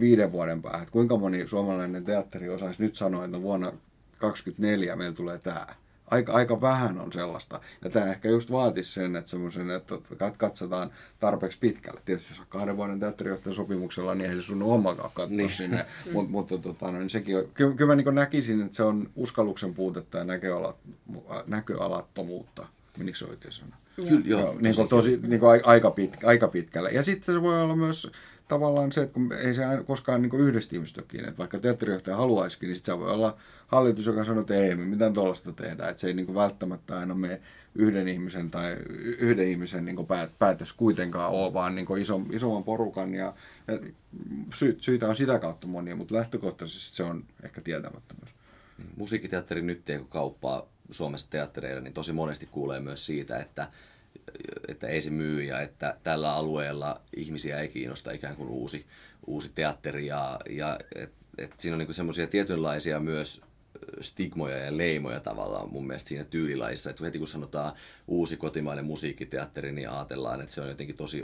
viiden 0.00 0.32
vuoden 0.32 0.62
päähän, 0.62 0.86
kuinka 0.90 1.16
moni 1.16 1.48
suomalainen 1.48 2.04
teatteri 2.04 2.48
osaisi 2.48 2.82
nyt 2.82 2.96
sanoa, 2.96 3.24
että 3.24 3.42
vuonna 3.42 3.66
2024 3.66 4.96
meillä 4.96 5.16
tulee 5.16 5.38
tämä 5.38 5.66
aika, 6.12 6.32
aika 6.32 6.60
vähän 6.60 7.00
on 7.00 7.12
sellaista. 7.12 7.60
Ja 7.84 7.90
tämä 7.90 8.06
ehkä 8.06 8.28
just 8.28 8.50
vaatisi 8.50 8.92
sen, 8.92 9.16
että, 9.16 9.30
semmoisen, 9.30 9.70
että 9.70 9.94
katsotaan 10.36 10.90
tarpeeksi 11.20 11.58
pitkälle. 11.58 12.00
Tietysti 12.04 12.32
jos 12.32 12.40
on 12.40 12.46
kahden 12.48 12.76
vuoden 12.76 13.00
teatterijohtajan 13.00 13.56
sopimuksella, 13.56 14.14
niin 14.14 14.24
eihän 14.24 14.40
se 14.40 14.46
sun 14.46 14.62
omakaan 14.62 15.10
katsoa 15.14 15.36
niin. 15.36 15.50
sinne. 15.50 15.86
Mut, 16.12 16.30
mutta 16.30 16.58
tota, 16.58 16.90
no, 16.90 16.98
niin 16.98 17.10
sekin 17.10 17.38
on, 17.38 17.44
kyllä, 17.54 17.74
kyllä 17.74 17.94
mä 17.94 18.02
niin 18.02 18.14
näkisin, 18.14 18.62
että 18.62 18.76
se 18.76 18.82
on 18.82 19.10
uskalluksen 19.16 19.74
puutetta 19.74 20.18
ja 20.18 20.24
näköalat, 20.24 20.76
näköalattomuutta. 21.46 22.66
Menikö 22.98 23.18
se 23.18 23.24
oikein 23.24 23.52
sana? 23.52 23.76
Kyllä, 23.96 24.22
joo. 24.24 24.40
joo 24.40 24.56
niin 24.60 24.76
kuin 24.76 24.88
tosi, 24.88 25.20
niin 25.22 25.40
kuin 25.40 25.60
aika, 25.64 25.90
pitkä, 25.90 26.26
aika 26.26 26.48
pitkälle. 26.48 26.90
Ja 26.90 27.02
sitten 27.02 27.34
se 27.34 27.42
voi 27.42 27.62
olla 27.62 27.76
myös 27.76 28.10
tavallaan 28.52 28.92
se, 28.92 29.02
että 29.02 29.14
kun 29.14 29.32
ei 29.32 29.54
se 29.54 29.62
koskaan 29.86 30.22
niin 30.22 30.40
yhdestä 30.40 30.76
ihmistä 30.76 31.02
kiinni. 31.02 31.28
Että 31.28 31.38
vaikka 31.38 31.58
teatterijohtaja 31.58 32.16
haluaisikin, 32.16 32.66
niin 32.66 32.76
sitten 32.76 32.98
voi 32.98 33.10
olla 33.10 33.36
hallitus, 33.66 34.06
joka 34.06 34.24
sanoo, 34.24 34.40
että 34.40 34.54
ei 34.54 34.74
me 34.74 34.84
mitään 34.84 35.12
tuollaista 35.12 35.52
tehdä. 35.52 35.88
Että 35.88 36.00
se 36.00 36.06
ei 36.06 36.14
niin 36.14 36.26
kuin 36.26 36.36
välttämättä 36.36 36.98
aina 36.98 37.14
mene 37.14 37.40
yhden 37.74 38.08
ihmisen 38.08 38.50
tai 38.50 38.76
yhden 39.18 39.48
ihmisen 39.48 39.84
niin 39.84 39.96
kuin 39.96 40.08
päätös 40.38 40.72
kuitenkaan 40.72 41.32
ole, 41.32 41.52
vaan 41.52 41.74
niin 41.74 41.86
kuin 41.86 42.02
iso, 42.02 42.20
isomman 42.32 42.64
porukan. 42.64 43.14
Ja, 43.14 43.34
ja 43.68 43.78
sy, 44.54 44.76
syitä 44.80 45.08
on 45.08 45.16
sitä 45.16 45.38
kautta 45.38 45.66
monia, 45.66 45.96
mutta 45.96 46.14
lähtökohtaisesti 46.14 46.96
se 46.96 47.02
on 47.02 47.24
ehkä 47.42 47.60
tietämättömyys. 47.60 48.34
Musiikkiteatteri 48.96 49.62
nyt 49.62 49.90
ei 49.90 50.00
kauppaa 50.08 50.66
Suomessa 50.90 51.30
teattereilla, 51.30 51.80
niin 51.80 51.94
tosi 51.94 52.12
monesti 52.12 52.46
kuulee 52.46 52.80
myös 52.80 53.06
siitä, 53.06 53.38
että 53.38 53.68
että 54.68 54.86
ei 54.86 55.02
se 55.02 55.10
myy 55.10 55.42
ja 55.42 55.60
että 55.60 55.96
tällä 56.02 56.34
alueella 56.34 57.00
ihmisiä 57.16 57.60
ei 57.60 57.68
kiinnosta 57.68 58.12
ikään 58.12 58.36
kuin 58.36 58.48
uusi, 58.48 58.86
uusi 59.26 59.50
teatteri 59.54 60.06
ja, 60.06 60.40
ja 60.50 60.78
että 60.94 61.22
et 61.38 61.60
siinä 61.60 61.74
on 61.74 61.78
niinku 61.78 61.92
semmoisia 61.92 62.26
tietynlaisia 62.26 63.00
myös 63.00 63.42
stigmoja 64.00 64.58
ja 64.58 64.76
leimoja 64.76 65.20
tavallaan 65.20 65.72
mun 65.72 65.86
mielestä 65.86 66.08
siinä 66.08 66.24
tyylilajissa. 66.24 66.90
Että 66.90 67.04
heti 67.04 67.18
kun 67.18 67.28
sanotaan 67.28 67.72
uusi 68.08 68.36
kotimainen 68.36 68.84
musiikkiteatteri, 68.84 69.72
niin 69.72 69.90
ajatellaan, 69.90 70.40
että 70.40 70.54
se 70.54 70.60
on 70.60 70.68
jotenkin 70.68 70.96
tosi 70.96 71.22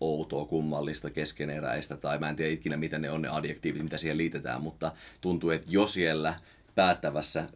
outoa, 0.00 0.44
kummallista, 0.44 1.10
keskeneräistä, 1.10 1.96
tai 1.96 2.18
mä 2.18 2.28
en 2.28 2.36
tiedä 2.36 2.52
ikinä, 2.52 2.76
mitä 2.76 2.98
ne 2.98 3.10
on 3.10 3.22
ne 3.22 3.28
adjektiivit, 3.28 3.82
mitä 3.82 3.98
siihen 3.98 4.18
liitetään, 4.18 4.62
mutta 4.62 4.92
tuntuu, 5.20 5.50
että 5.50 5.66
jo 5.70 5.86
siellä 5.86 6.34
päättävässä 6.74 7.48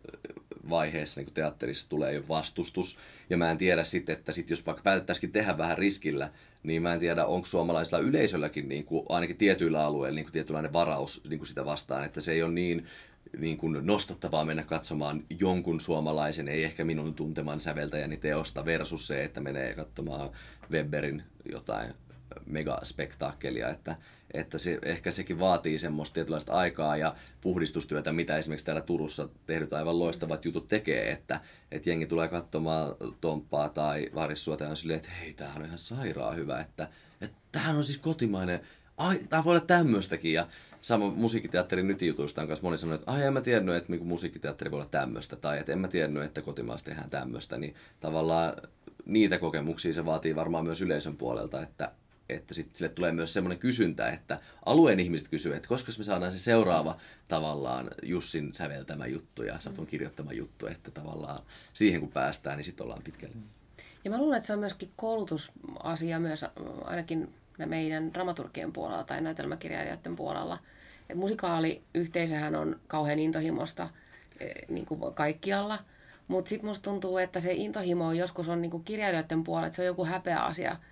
vaiheessa 0.71 1.21
niin 1.21 1.35
teatterissa 1.35 1.89
tulee 1.89 2.13
jo 2.13 2.23
vastustus. 2.29 2.99
Ja 3.31 3.37
mä 3.37 3.51
en 3.51 3.59
tiedä 3.59 3.85
sitten, 3.85 4.13
että 4.13 4.33
sit 4.33 4.51
jos 4.51 4.67
vaikka 4.67 4.83
päätettäisikin 4.83 5.33
tehdä 5.33 5.59
vähän 5.59 5.79
riskillä, 5.79 6.31
niin 6.63 6.83
mä 6.83 6.93
en 6.93 7.01
tiedä, 7.01 7.27
onko 7.27 7.47
suomalaisilla 7.47 7.99
yleisölläkin 7.99 8.69
niin 8.69 8.85
kuin, 8.85 9.07
ainakin 9.09 9.37
tietyillä 9.37 9.85
alueilla 9.85 10.15
niin 10.15 10.25
kuin 10.25 10.33
tietynlainen 10.33 10.73
varaus 10.73 11.21
niin 11.29 11.39
kuin 11.39 11.49
sitä 11.49 11.65
vastaan, 11.65 12.05
että 12.05 12.21
se 12.21 12.33
ei 12.33 12.43
ole 12.43 12.53
niin 12.53 12.87
niin 13.39 13.57
kuin 13.57 13.87
nostattavaa 13.87 14.45
mennä 14.45 14.63
katsomaan 14.63 15.25
jonkun 15.41 15.81
suomalaisen, 15.81 16.49
ei 16.49 16.65
ehkä 16.65 16.85
minun 16.85 17.15
tunteman 17.15 17.61
säveltäjäni 17.61 18.17
teosta 18.17 18.65
versus 18.65 19.07
se, 19.07 19.25
että 19.25 19.41
menee 19.41 19.75
katsomaan 19.75 20.31
Weberin 20.71 21.23
jotain 21.53 21.95
megaspektaakkelia, 22.47 23.69
että, 23.69 23.97
että 24.35 24.59
se, 24.59 24.79
ehkä 24.83 25.11
sekin 25.11 25.39
vaatii 25.39 25.79
semmoista 25.79 26.15
tietynlaista 26.15 26.53
aikaa 26.53 26.97
ja 26.97 27.15
puhdistustyötä, 27.41 28.13
mitä 28.13 28.39
esimerkiksi 28.39 28.67
täällä 28.67 28.83
Turussa 28.83 29.29
tehdyt 29.47 29.73
aivan 29.73 29.99
loistavat 29.99 30.45
jutut 30.45 30.69
tekee, 30.69 31.11
että, 31.11 31.41
että 31.73 31.91
jengi 31.91 32.07
tulee 32.07 32.29
katsomaan 32.29 32.95
Tomppaa 33.21 33.69
tai 33.69 34.11
Varissua 34.15 34.57
ja 34.61 34.69
on 34.69 34.77
silleen, 34.77 34.97
että 34.97 35.11
hei, 35.21 35.33
tämähän 35.33 35.63
on 35.63 35.67
ihan 35.67 35.79
sairaan 35.79 36.37
hyvä, 36.37 36.61
että, 36.61 36.89
että 37.21 37.37
tämähän 37.53 37.77
on 37.77 37.85
siis 37.85 37.99
kotimainen, 37.99 38.61
ai, 38.97 39.19
tämä 39.29 39.45
voi 39.45 39.57
olla 39.57 39.67
tämmöistäkin. 39.67 40.33
Ja 40.33 40.47
sama 40.81 41.11
musiikkiteatterin 41.11 41.89
nyt 41.89 42.03
jutuista 42.03 42.43
on 42.43 42.49
kanssa 42.49 42.63
moni 42.63 42.79
sanoi, 42.79 42.95
että 42.95 43.11
ai 43.11 43.23
en 43.23 43.33
mä 43.33 43.41
tiennyt, 43.41 43.75
että 43.75 43.93
niinku 43.93 44.05
musiikkiteatteri 44.05 44.71
voi 44.71 44.81
olla 44.81 44.89
tämmöistä 44.91 45.37
tai 45.37 45.59
että 45.59 45.73
en 45.73 45.79
mä 45.79 45.89
tiennyt, 45.89 46.23
että 46.23 46.43
kotimaassa 46.43 46.87
tehdään 46.87 47.11
tämmöistä, 47.11 47.59
niin 47.59 47.75
tavallaan 48.01 48.55
niitä 49.07 49.39
kokemuksia 49.39 49.93
se 49.93 50.05
vaatii 50.05 50.37
varmaan 50.37 50.65
myös 50.65 50.83
yleisön 50.83 51.17
puolelta, 51.17 51.63
että, 51.63 51.93
että 52.35 52.55
sitten 52.55 52.77
sille 52.77 52.89
tulee 52.89 53.13
myös 53.13 53.33
semmoinen 53.33 53.59
kysyntä, 53.59 54.09
että 54.09 54.41
alueen 54.67 55.01
ihmiset 55.01 55.29
kysyvät, 55.29 55.57
että 55.57 55.69
koska 55.69 55.93
me 55.99 56.05
saadaan 56.05 56.33
se 56.33 56.39
seuraava 56.39 56.97
tavallaan 57.29 57.91
Jussin 58.03 58.53
säveltämä 58.53 59.07
juttu 59.07 59.43
ja 59.43 59.61
Satun 59.61 59.87
kirjoittama 59.87 60.33
juttu, 60.33 60.67
että 60.67 60.91
tavallaan 60.91 61.43
siihen 61.75 62.01
kun 62.01 62.13
päästään, 62.13 62.57
niin 62.57 62.65
sitten 62.65 62.85
ollaan 62.85 63.03
pitkälle. 63.03 63.35
Ja 64.05 64.11
mä 64.11 64.19
luulen, 64.19 64.37
että 64.37 64.47
se 64.47 64.53
on 64.53 64.59
myöskin 64.59 64.91
koulutusasia 64.97 66.21
myös 66.21 66.45
ainakin 66.85 67.35
meidän 67.67 68.15
dramaturgien 68.15 68.73
puolella 68.73 69.05
tai 69.05 69.21
näytelmäkirjailijoiden 69.21 70.17
puolella. 70.17 70.59
Et 71.11 71.17
musikaaliyhteisöhän 71.17 72.55
on 72.55 72.81
kauhean 72.87 73.19
intohimosta 73.19 73.89
e, 74.41 74.47
niin 74.69 74.87
kuin 74.87 75.15
kaikkialla, 75.15 75.79
mutta 76.29 76.49
sitten 76.49 76.69
musta 76.69 76.91
tuntuu, 76.91 77.19
että 77.19 77.41
se 77.41 77.53
intohimo 77.53 78.13
joskus 78.13 78.49
on 78.49 78.63
niin 78.63 78.71
kuin 78.71 78.85
kirjailijoiden 78.85 79.45
puolella, 79.45 79.67
että 79.67 79.77
se 79.77 79.83
on 79.83 79.87
joku 79.87 80.05
häpeä 80.05 80.41
asia– 80.41 80.77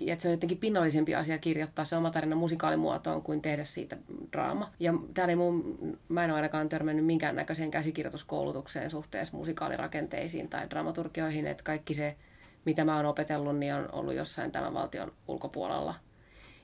että 0.00 0.22
se 0.22 0.28
on 0.28 0.34
jotenkin 0.34 0.58
pinnallisempi 0.58 1.14
asia 1.14 1.38
kirjoittaa 1.38 1.84
se 1.84 1.96
oma 1.96 2.10
tarina 2.10 2.36
musikaalimuotoon 2.36 3.22
kuin 3.22 3.42
tehdä 3.42 3.64
siitä 3.64 3.96
draama. 4.32 4.72
Ja 4.80 4.94
täällä 5.14 5.32
ei 5.32 5.36
mun, 5.36 5.78
mä 6.08 6.24
en 6.24 6.30
ole 6.30 6.36
ainakaan 6.36 6.68
törmännyt 6.68 7.06
minkäännäköiseen 7.06 7.70
käsikirjoituskoulutukseen 7.70 8.90
suhteessa 8.90 9.36
musikaalirakenteisiin 9.36 10.48
tai 10.48 10.70
dramaturgioihin, 10.70 11.46
että 11.46 11.64
kaikki 11.64 11.94
se, 11.94 12.16
mitä 12.64 12.84
mä 12.84 12.96
oon 12.96 13.06
opetellut, 13.06 13.58
niin 13.58 13.74
on 13.74 13.88
ollut 13.92 14.14
jossain 14.14 14.52
tämän 14.52 14.74
valtion 14.74 15.12
ulkopuolella. 15.28 15.94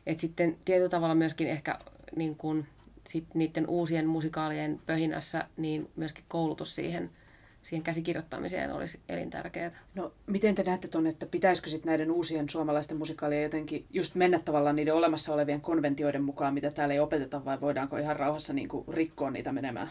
Et 0.07 0.21
sitten 0.21 0.57
tietyllä 0.65 0.89
tavalla 0.89 1.15
myöskin 1.15 1.49
ehkä 1.49 1.79
niin 2.17 2.37
kun, 2.37 2.65
sit 3.09 3.35
niiden 3.35 3.67
uusien 3.69 4.07
musikaalien 4.07 4.81
pöhinässä, 4.87 5.49
niin 5.57 5.91
myöskin 5.97 6.25
koulutus 6.29 6.75
siihen– 6.75 7.11
siihen 7.63 7.83
käsikirjoittamiseen 7.83 8.73
olisi 8.73 9.01
elintärkeää. 9.09 9.71
No, 9.95 10.13
miten 10.27 10.55
te 10.55 10.63
näette 10.63 10.89
tuon, 10.89 11.07
että 11.07 11.27
pitäisikö 11.27 11.71
sitten 11.71 11.91
näiden 11.91 12.11
uusien 12.11 12.49
suomalaisten 12.49 12.97
musikaalien 12.97 13.43
jotenkin 13.43 13.87
just 13.91 14.15
mennä 14.15 14.39
tavallaan 14.39 14.77
niiden 14.77 14.95
olemassa 14.95 15.35
olevien 15.35 15.61
konventioiden 15.61 16.23
mukaan, 16.25 16.55
mitä 16.55 16.71
täällä 16.71 16.95
ei 16.95 17.01
opeteta, 17.01 17.45
vai 17.45 17.61
voidaanko 17.61 17.97
ihan 17.97 18.17
rauhassa 18.17 18.53
niin 18.53 18.69
kuin 18.69 18.85
rikkoa 18.89 19.31
niitä 19.31 19.53
menemään? 19.53 19.89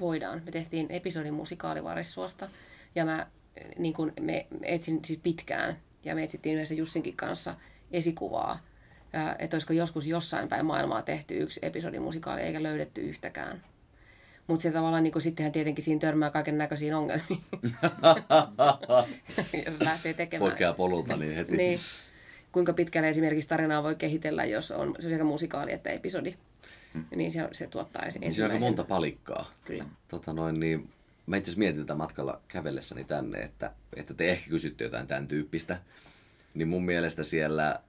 Voidaan. 0.00 0.42
Me 0.44 0.50
tehtiin 0.50 0.86
episodin 0.90 1.34
musikaalivarissuosta, 1.34 2.48
ja 2.94 3.04
mä 3.04 3.26
niin 3.78 3.94
kuin 3.94 4.12
me 4.20 4.46
etsin 4.62 5.00
siis 5.04 5.20
pitkään, 5.22 5.76
ja 6.04 6.14
me 6.14 6.22
etsittiin 6.22 6.54
yhdessä 6.54 6.74
Jussinkin 6.74 7.16
kanssa 7.16 7.54
esikuvaa, 7.92 8.58
että 9.38 9.54
olisiko 9.54 9.72
joskus 9.72 10.06
jossain 10.06 10.48
päin 10.48 10.66
maailmaa 10.66 11.02
tehty 11.02 11.38
yksi 11.38 11.60
episodin 11.62 12.02
musikaali, 12.02 12.40
eikä 12.40 12.62
löydetty 12.62 13.00
yhtäkään. 13.00 13.62
Mutta 14.46 14.62
se 14.62 14.70
tavallaan 14.70 15.02
niin 15.02 15.22
sittenhän 15.22 15.52
tietenkin 15.52 15.84
siinä 15.84 16.00
törmää 16.00 16.30
kaiken 16.30 16.58
näköisiin 16.58 16.94
ongelmiin. 16.94 17.44
jos 19.66 19.74
lähtee 19.80 20.14
tekemään. 20.14 20.48
Poikkeaa 20.48 20.72
polulta 20.72 21.16
niin 21.16 21.34
heti. 21.34 21.56
niin. 21.56 21.78
Kuinka 22.52 22.72
pitkälle 22.72 23.08
esimerkiksi 23.08 23.48
tarinaa 23.48 23.82
voi 23.82 23.94
kehitellä, 23.94 24.44
jos 24.44 24.70
on 24.70 24.94
sekä 25.00 25.24
musikaali 25.24 25.72
että 25.72 25.90
episodi. 25.90 26.34
Hmm. 26.94 27.04
Niin 27.16 27.32
se, 27.32 27.48
se 27.52 27.66
tuottaa 27.66 28.02
ensin. 28.02 28.32
Siinä 28.32 28.46
on 28.46 28.52
aika 28.52 28.64
monta 28.64 28.84
palikkaa. 28.84 29.50
Kyllä. 29.64 29.84
Tota 30.08 30.32
noin, 30.32 30.60
niin, 30.60 30.90
mä 31.26 31.36
itse 31.36 31.52
mietin 31.56 31.80
tätä 31.80 31.94
matkalla 31.94 32.40
kävellessäni 32.48 33.04
tänne, 33.04 33.38
että, 33.38 33.72
että 33.96 34.14
te 34.14 34.30
ehkä 34.30 34.50
kysytte 34.50 34.84
jotain 34.84 35.06
tämän 35.06 35.28
tyyppistä. 35.28 35.78
Niin 36.54 36.68
mun 36.68 36.84
mielestä 36.84 37.24
siellä 37.24 37.80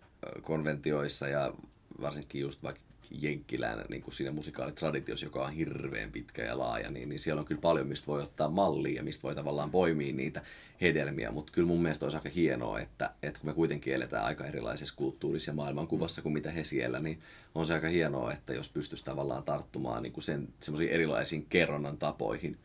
konventioissa 0.41 1.27
ja 1.27 1.53
varsinkin 2.01 2.41
just 2.41 2.63
vaikka 2.63 2.81
Jenkkilään 3.11 3.85
niin 3.89 4.01
kuin 4.01 4.13
siinä 4.13 4.31
musikaalitraditiossa, 4.31 5.25
joka 5.25 5.45
on 5.45 5.51
hirveän 5.53 6.11
pitkä 6.11 6.43
ja 6.43 6.57
laaja, 6.57 6.91
niin, 6.91 7.09
niin 7.09 7.19
siellä 7.19 7.39
on 7.39 7.45
kyllä 7.45 7.61
paljon, 7.61 7.87
mistä 7.87 8.07
voi 8.07 8.21
ottaa 8.21 8.49
mallia 8.49 8.95
ja 8.95 9.03
mistä 9.03 9.23
voi 9.23 9.35
tavallaan 9.35 9.71
poimia 9.71 10.13
niitä 10.13 10.41
hedelmiä. 10.81 11.31
Mutta 11.31 11.53
kyllä 11.53 11.67
mun 11.67 11.81
mielestä 11.81 12.05
olisi 12.05 12.17
aika 12.17 12.29
hienoa, 12.29 12.79
että, 12.79 13.11
että 13.23 13.39
kun 13.39 13.49
me 13.49 13.53
kuitenkin 13.53 13.93
eletään 13.93 14.25
aika 14.25 14.45
erilaisessa 14.45 14.95
kulttuurissa 14.97 15.51
ja 15.51 15.55
maailmankuvassa 15.55 16.21
kuin 16.21 16.33
mitä 16.33 16.51
he 16.51 16.63
siellä, 16.63 16.99
niin 16.99 17.21
on 17.55 17.65
se 17.65 17.73
aika 17.73 17.87
hienoa, 17.87 18.33
että 18.33 18.53
jos 18.53 18.69
pystyisi 18.69 19.05
tavallaan 19.05 19.43
tarttumaan 19.43 20.03
niin 20.03 20.13
kuin 20.13 20.23
sen, 20.23 20.47
semmoisiin 20.59 20.91
erilaisiin 20.91 21.45
kerronnan 21.49 21.97
tapoihin 21.97 22.57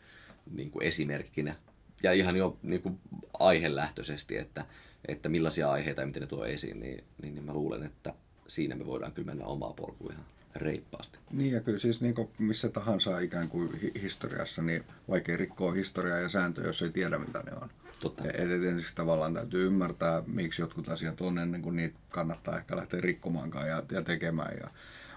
niin 0.51 0.71
kuin 0.71 0.83
esimerkkinä. 0.83 1.55
Ja 2.03 2.13
ihan 2.13 2.37
jo 2.37 2.59
niin 2.63 2.83
kuin 2.83 2.99
aihelähtöisesti, 3.39 4.37
että, 4.37 4.65
että 5.09 5.29
millaisia 5.29 5.71
aiheita 5.71 6.01
ja 6.01 6.07
miten 6.07 6.21
ne 6.21 6.27
tuo 6.27 6.45
esiin, 6.45 6.81
niin, 6.81 7.05
niin, 7.23 7.35
niin 7.35 7.45
mä 7.45 7.53
luulen, 7.53 7.83
että 7.83 8.15
siinä 8.51 8.77
me 8.77 8.87
voidaan 8.87 9.13
kyllä 9.13 9.27
mennä 9.27 9.45
omaa 9.45 9.73
polkua 9.73 10.13
ihan 10.13 10.25
reippaasti. 10.57 11.19
Niin 11.31 11.53
ja 11.53 11.61
kyllä 11.61 11.79
siis 11.79 12.01
niin 12.01 12.15
missä 12.39 12.69
tahansa 12.69 13.19
ikään 13.19 13.49
kuin 13.49 13.81
hi- 13.81 13.93
historiassa, 14.03 14.63
niin 14.63 14.85
vaikea 15.09 15.37
rikkoa 15.37 15.73
historiaa 15.73 16.19
ja 16.19 16.29
sääntöjä, 16.29 16.67
jos 16.67 16.83
ei 16.83 16.91
tiedä 16.91 17.19
mitä 17.19 17.43
ne 17.43 17.53
on. 17.53 17.71
Totta. 18.01 18.25
Et, 18.25 18.51
et 18.51 18.65
ensiksi 18.65 18.95
tavallaan 18.95 19.35
täytyy 19.35 19.67
ymmärtää, 19.67 20.23
miksi 20.27 20.63
jotkut 20.63 20.89
asiat 20.89 21.21
on 21.21 21.39
ennen 21.39 21.63
kuin 21.63 21.77
niitä 21.77 21.99
kannattaa 22.09 22.59
ehkä 22.59 22.77
lähteä 22.77 23.01
rikkomaankaan 23.01 23.69
ja, 23.69 23.83
ja 23.93 24.03
tekemään. 24.03 24.57
Ja, 24.61 24.71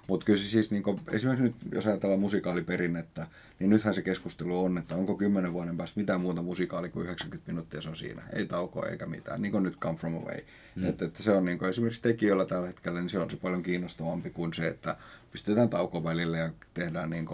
mutta 0.08 0.26
kyllä 0.26 0.40
siis, 0.40 0.72
niin 0.72 0.84
kuin, 0.84 1.00
esimerkiksi 1.12 1.44
nyt, 1.44 1.56
jos 1.72 1.88
ajatellaan 1.88 2.20
musikaaliperinnettä, 2.20 3.28
niin 3.60 3.70
nythän 3.70 3.94
se 3.94 4.02
keskustelu 4.02 4.64
on, 4.64 4.78
että 4.78 4.96
onko 4.96 5.16
kymmenen 5.16 5.54
vuoden 5.54 5.78
päästä 5.78 6.00
mitään 6.00 6.22
muuta 6.22 6.42
musikaali 6.42 6.90
kuin 6.90 7.06
90 7.06 7.52
minuuttia 7.52 7.82
se 7.82 7.90
on 7.90 7.96
siinä. 7.96 8.22
Ei 8.34 8.46
taukoa 8.46 8.86
eikä 8.86 9.06
mitään, 9.06 9.42
niin 9.42 9.52
kuin 9.52 9.64
nyt 9.64 9.80
Come 9.80 9.98
From 9.98 10.16
Away. 10.16 10.40
Mm. 10.76 10.86
Että, 10.86 11.06
että 11.06 11.24
se 11.24 11.32
on 11.32 11.46
niin 11.46 11.60
kuin, 11.60 11.70
esimerkiksi 11.70 12.02
tekijöillä 12.02 12.46
tällä 12.46 12.68
hetkellä, 12.68 13.00
niin 13.00 13.10
se 13.10 13.20
on 13.20 13.30
se 13.30 13.38
paljon 13.38 13.64
kiinnostavampi 13.64 14.30
kuin 14.30 14.54
se, 14.54 14.68
että 14.68 14.98
pistetään 15.32 15.70
tauko 15.70 16.04
välille 16.04 16.38
ja 16.38 16.50
tehdään 16.74 17.10
niin 17.10 17.26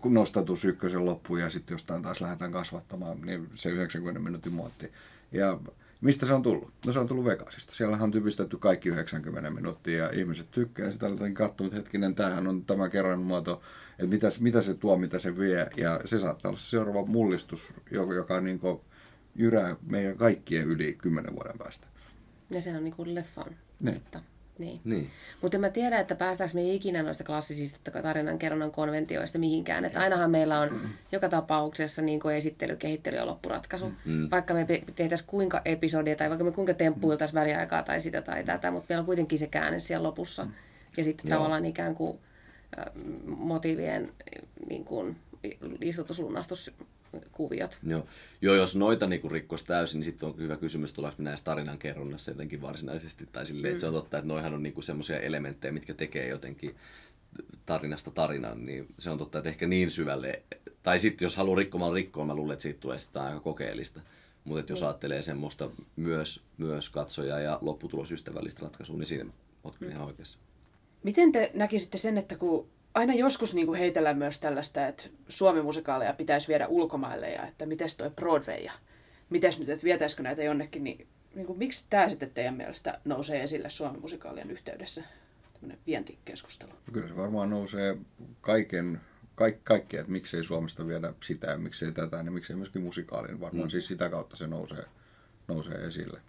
kun 0.00 0.14
nostatus 0.14 0.64
ykkösen 0.64 1.04
loppuun 1.04 1.40
ja 1.40 1.50
sitten 1.50 1.74
jostain 1.74 2.02
taas 2.02 2.20
lähdetään 2.20 2.52
kasvattamaan, 2.52 3.20
niin 3.20 3.48
se 3.54 3.68
90 3.68 4.20
minuutin 4.20 4.52
muotti. 4.52 4.92
Ja 5.32 5.58
mistä 6.00 6.26
se 6.26 6.32
on 6.32 6.42
tullut? 6.42 6.72
No 6.86 6.92
se 6.92 6.98
on 6.98 7.08
tullut 7.08 7.24
Vegasista. 7.24 7.74
Siellähän 7.74 8.04
on 8.04 8.10
typistetty 8.10 8.56
kaikki 8.56 8.88
90 8.88 9.50
minuuttia 9.50 10.04
ja 10.04 10.10
ihmiset 10.10 10.50
tykkää 10.50 10.92
sitä. 10.92 11.06
Olen 11.06 11.34
katsonut 11.34 11.74
hetkinen, 11.74 12.14
tämähän 12.14 12.46
on 12.46 12.64
tämä 12.64 12.88
kerran 12.88 13.22
muoto, 13.22 13.62
että 13.90 14.06
mitä, 14.06 14.28
mitä 14.40 14.62
se 14.62 14.74
tuo, 14.74 14.96
mitä 14.96 15.18
se 15.18 15.38
vie. 15.38 15.66
Ja 15.76 16.00
se 16.04 16.18
saattaa 16.18 16.48
olla 16.48 16.58
se 16.58 16.68
seuraava 16.68 17.06
mullistus, 17.06 17.72
joka, 17.90 18.14
joka 18.14 18.40
niin 18.40 18.60
jyrää 19.34 19.76
meidän 19.86 20.16
kaikkien 20.16 20.66
yli 20.66 20.94
10 20.94 21.34
vuoden 21.34 21.58
päästä. 21.58 21.86
Ja 22.50 22.62
se 22.62 22.76
on 22.76 22.84
niin 22.84 22.94
kuin 22.94 23.14
leffan. 23.14 23.56
Niin. 23.80 23.96
Että, 23.96 24.22
niin. 24.58 24.80
Niin. 24.84 25.10
Mutta 25.42 25.56
en 25.56 25.60
mä 25.60 25.70
tiedä, 25.70 25.98
että 25.98 26.14
päästäänkö 26.14 26.54
me 26.54 26.72
ikinä 26.72 27.02
noista 27.02 27.24
klassisista 27.24 27.90
tarinankerronnan 27.90 28.70
konventioista 28.70 29.38
mihinkään. 29.38 29.84
Että 29.84 30.00
ainahan 30.00 30.30
meillä 30.30 30.60
on 30.60 30.80
joka 31.12 31.28
tapauksessa 31.28 32.02
niin 32.02 32.20
kuin 32.20 32.34
esittely, 32.34 32.76
kehittely 32.76 33.16
ja 33.16 33.26
loppuratkaisu. 33.26 33.92
Mm. 34.04 34.28
Vaikka 34.30 34.54
me 34.54 34.66
tehtäisiin 34.96 35.28
kuinka 35.30 35.62
episodia 35.64 36.16
tai 36.16 36.28
vaikka 36.28 36.44
me 36.44 36.52
kuinka 36.52 36.74
temppuiltaisiin 36.74 37.40
väliaikaa 37.40 37.82
tai 37.82 38.00
sitä 38.00 38.22
tai 38.22 38.44
tätä, 38.44 38.70
mutta 38.70 38.86
meillä 38.88 39.00
on 39.00 39.06
kuitenkin 39.06 39.38
se 39.38 39.46
käänne 39.46 39.80
siellä 39.80 40.06
lopussa. 40.06 40.46
Ja 40.96 41.04
sitten 41.04 41.28
Joo. 41.28 41.36
tavallaan 41.36 41.64
ikään 41.64 41.94
kuin 41.94 42.18
motiivien 43.26 44.12
niin 44.68 44.84
kuin, 44.84 45.16
istutuslunastuskuviot. 47.14 47.78
Joo. 47.82 48.06
Joo, 48.42 48.54
jos 48.54 48.76
noita 48.76 49.06
niinku 49.06 49.28
rikkoisi 49.28 49.66
täysin, 49.66 50.00
niin 50.00 50.04
sitten 50.04 50.28
on 50.28 50.38
hyvä 50.38 50.56
kysymys, 50.56 50.92
tuleeko 50.92 51.22
näissä 51.22 51.44
tarinan 51.44 51.78
kerronnassa 51.78 52.30
jotenkin 52.30 52.62
varsinaisesti. 52.62 53.26
Tai 53.32 53.46
silleen, 53.46 53.70
että 53.70 53.80
se 53.80 53.86
on 53.86 53.92
totta, 53.92 54.18
että 54.18 54.28
noihan 54.28 54.54
on 54.54 54.62
niinku 54.62 54.82
semmoisia 54.82 55.20
elementtejä, 55.20 55.72
mitkä 55.72 55.94
tekee 55.94 56.28
jotenkin 56.28 56.76
tarinasta 57.66 58.10
tarinan, 58.10 58.66
niin 58.66 58.86
se 58.98 59.10
on 59.10 59.18
totta, 59.18 59.38
että 59.38 59.48
ehkä 59.48 59.66
niin 59.66 59.90
syvälle, 59.90 60.42
tai 60.82 60.98
sitten 60.98 61.26
jos 61.26 61.36
haluaa 61.36 61.58
rikkomaan 61.58 61.92
rikkoa, 61.92 62.24
mä 62.24 62.34
luulen, 62.34 62.52
että 62.52 62.62
siitä 62.62 62.80
tulee 62.80 62.98
sitä 62.98 63.22
aika 63.22 63.40
kokeellista. 63.40 64.00
Mutta 64.44 64.72
jos 64.72 64.82
ajattelee 64.82 65.22
semmoista 65.22 65.70
myös, 65.96 66.42
myös 66.58 66.88
katsoja 66.88 67.40
ja 67.40 67.58
lopputulosystävällistä 67.60 68.62
ratkaisua, 68.62 68.96
niin 68.96 69.06
siinä 69.06 69.30
oot 69.64 69.78
kyllä 69.78 69.92
ihan 69.92 70.06
oikeassa. 70.06 70.38
Miten 71.02 71.32
te 71.32 71.50
näkisitte 71.54 71.98
sen, 71.98 72.18
että 72.18 72.36
kun 72.36 72.68
aina 72.98 73.14
joskus 73.14 73.54
niin 73.54 73.66
kuin 73.66 73.78
heitellään 73.78 74.18
myös 74.18 74.40
tällaista, 74.40 74.86
että 74.86 75.04
Suomi-musikaaleja 75.28 76.12
pitäisi 76.12 76.48
viedä 76.48 76.66
ulkomaille 76.66 77.30
ja 77.30 77.46
että 77.46 77.66
miten 77.66 77.88
toi 77.98 78.10
Broadway 78.10 78.56
ja 78.56 78.72
mites 79.30 79.58
nyt, 79.58 79.68
että 79.68 79.84
vietäisikö 79.84 80.22
näitä 80.22 80.42
jonnekin, 80.42 80.84
niin, 80.84 81.06
niin 81.34 81.46
kuin, 81.46 81.58
miksi 81.58 81.86
tämä 81.90 82.08
sitten 82.08 82.30
teidän 82.30 82.54
mielestä 82.54 83.00
nousee 83.04 83.42
esille 83.42 83.70
Suomi-musikaalien 83.70 84.50
yhteydessä? 84.50 85.02
Tämmöinen 85.52 85.78
vientikeskustelu. 85.86 86.72
Kyllä 86.92 87.08
se 87.08 87.16
varmaan 87.16 87.50
nousee 87.50 87.96
kaiken, 88.40 89.00
kaik, 89.34 89.56
kaikkea, 89.64 90.00
että 90.00 90.12
miksei 90.12 90.44
Suomesta 90.44 90.86
viedä 90.86 91.12
sitä 91.22 91.46
ja 91.46 91.58
miksei 91.58 91.92
tätä, 91.92 92.22
niin 92.22 92.32
miksei 92.32 92.56
myöskin 92.56 92.82
musikaalin. 92.82 93.40
Varmaan 93.40 93.68
mm. 93.68 93.70
siis 93.70 93.86
sitä 93.86 94.08
kautta 94.08 94.36
se 94.36 94.46
nousee, 94.46 94.84
nousee 95.48 95.86
esille. 95.86 96.20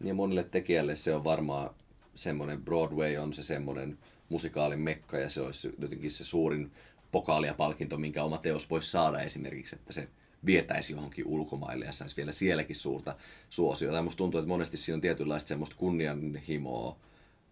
Ja 0.00 0.14
monille 0.14 0.44
tekijälle 0.44 0.96
se 0.96 1.14
on 1.14 1.24
varmaan 1.24 1.70
semmoinen, 2.14 2.62
Broadway 2.62 3.16
on 3.16 3.32
se 3.32 3.42
semmoinen 3.42 3.98
musikaalin 4.28 4.80
mekka 4.80 5.18
ja 5.18 5.30
se 5.30 5.40
olisi 5.40 5.74
jotenkin 5.78 6.10
se 6.10 6.24
suurin 6.24 6.72
pokaali 7.12 7.46
ja 7.46 7.54
palkinto, 7.54 7.96
minkä 7.98 8.24
oma 8.24 8.38
teos 8.38 8.70
voisi 8.70 8.90
saada 8.90 9.20
esimerkiksi, 9.20 9.76
että 9.76 9.92
se 9.92 10.08
vietäisi 10.46 10.92
johonkin 10.92 11.26
ulkomaille 11.26 11.84
ja 11.84 11.92
saisi 11.92 12.16
vielä 12.16 12.32
sielläkin 12.32 12.76
suurta 12.76 13.16
suosiota. 13.50 13.96
Ja 13.96 14.02
musta 14.02 14.16
tuntuu, 14.18 14.40
että 14.40 14.48
monesti 14.48 14.76
siinä 14.76 14.94
on 14.94 15.00
tietynlaista 15.00 15.48
semmoista 15.48 15.76
kunnianhimoa 15.76 16.96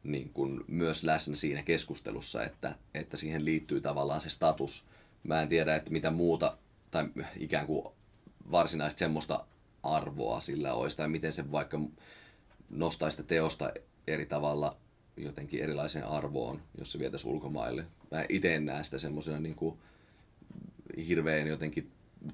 niin 0.04 0.30
kuin 0.34 0.64
myös 0.68 1.04
läsnä 1.04 1.36
siinä 1.36 1.62
keskustelussa, 1.62 2.44
että, 2.44 2.74
että 2.94 3.16
siihen 3.16 3.44
liittyy 3.44 3.80
tavallaan 3.80 4.20
se 4.20 4.30
status. 4.30 4.84
Mä 5.22 5.42
en 5.42 5.48
tiedä, 5.48 5.76
että 5.76 5.90
mitä 5.90 6.10
muuta 6.10 6.56
tai 6.90 7.08
ikään 7.36 7.66
kuin 7.66 7.86
varsinaista 8.50 8.98
semmoista 8.98 9.46
arvoa 9.82 10.40
sillä 10.40 10.74
olisi, 10.74 10.96
tai 10.96 11.08
miten 11.08 11.32
se 11.32 11.52
vaikka 11.52 11.80
nostaisi 12.70 13.16
sitä 13.16 13.28
teosta 13.28 13.72
eri 14.06 14.26
tavalla 14.26 14.76
jotenkin 15.16 15.62
erilaiseen 15.62 16.06
arvoon, 16.06 16.62
jos 16.78 16.92
se 16.92 16.98
vietäisi 16.98 17.28
ulkomaille. 17.28 17.86
Mä 18.10 18.24
itse 18.28 18.54
en 18.54 18.64
näe 18.64 18.84
sitä 18.84 18.98
semmoisena 18.98 19.40
niin 19.40 19.54
kuin 19.54 19.78
hirveän 21.08 21.46
jotenkin 21.46 21.90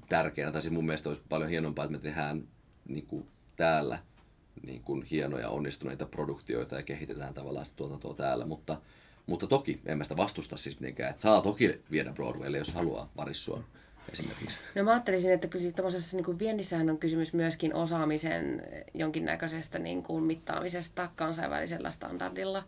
tärkeänä, 0.09 0.51
tai 0.51 0.61
siis 0.61 0.73
mun 0.73 0.85
mielestä 0.85 1.09
olisi 1.09 1.21
paljon 1.29 1.49
hienompaa, 1.49 1.85
että 1.85 1.97
me 1.97 2.03
tehdään 2.03 2.47
niin 2.87 3.05
kuin 3.05 3.27
täällä 3.55 3.99
niin 4.65 4.81
kuin 4.81 5.03
hienoja 5.03 5.49
onnistuneita 5.49 6.05
produktioita 6.05 6.75
ja 6.75 6.83
kehitetään 6.83 7.33
tavallaan 7.33 7.65
sitä 7.65 7.77
tuotantoa 7.77 8.13
täällä, 8.13 8.45
mutta, 8.45 8.81
mutta 9.25 9.47
toki 9.47 9.81
en 9.85 9.97
mä 9.97 10.03
sitä 10.03 10.17
vastusta 10.17 10.57
siis 10.57 10.79
mitenkään, 10.79 11.09
että 11.09 11.21
saa 11.21 11.41
toki 11.41 11.81
viedä 11.91 12.13
Broadwaylle, 12.13 12.57
jos 12.57 12.73
haluaa 12.73 13.11
varissua 13.17 13.63
esimerkiksi. 14.11 14.59
No 14.75 14.83
mä 14.83 14.91
ajattelisin, 14.91 15.33
että 15.33 15.47
kyllä 15.47 15.71
tuollaisessa 15.71 16.17
niin 16.17 16.39
viennissähän 16.39 16.89
on 16.89 16.97
kysymys 16.97 17.33
myöskin 17.33 17.75
osaamisen 17.75 18.63
jonkinnäköisestä 18.93 19.79
niin 19.79 20.03
kuin 20.03 20.23
mittaamisesta 20.23 21.09
kansainvälisellä 21.15 21.91
standardilla. 21.91 22.63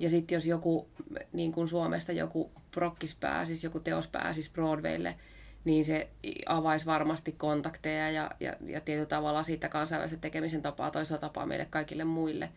Ja 0.00 0.10
sitten 0.10 0.36
jos 0.36 0.46
joku 0.46 0.88
niin 1.32 1.52
kuin 1.52 1.68
Suomesta 1.68 2.12
joku 2.12 2.50
prokkis 2.70 3.14
pääsisi, 3.14 3.66
joku 3.66 3.80
teos 3.80 4.06
pääsisi 4.06 4.50
Broadwaylle, 4.50 5.14
niin 5.64 5.84
se 5.84 6.08
avaisi 6.46 6.86
varmasti 6.86 7.32
kontakteja 7.32 8.10
ja, 8.10 8.30
ja, 8.40 8.56
ja 8.66 8.80
tietyllä 8.80 9.06
tavalla 9.06 9.42
siitä 9.42 9.68
kansainvälisen 9.68 10.20
tekemisen 10.20 10.62
tapaa 10.62 10.90
toisella 10.90 11.20
tapaa 11.20 11.46
meille 11.46 11.66
kaikille 11.70 12.04
muille, 12.04 12.50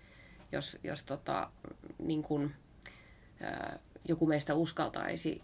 jos, 0.51 0.77
jos 0.83 1.03
tota, 1.03 1.49
niin 1.99 2.23
kuin, 2.23 2.51
ää, 3.41 3.79
joku 4.07 4.25
meistä 4.25 4.53
uskaltaisi 4.53 5.41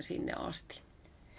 sinne 0.00 0.32
asti. 0.32 0.87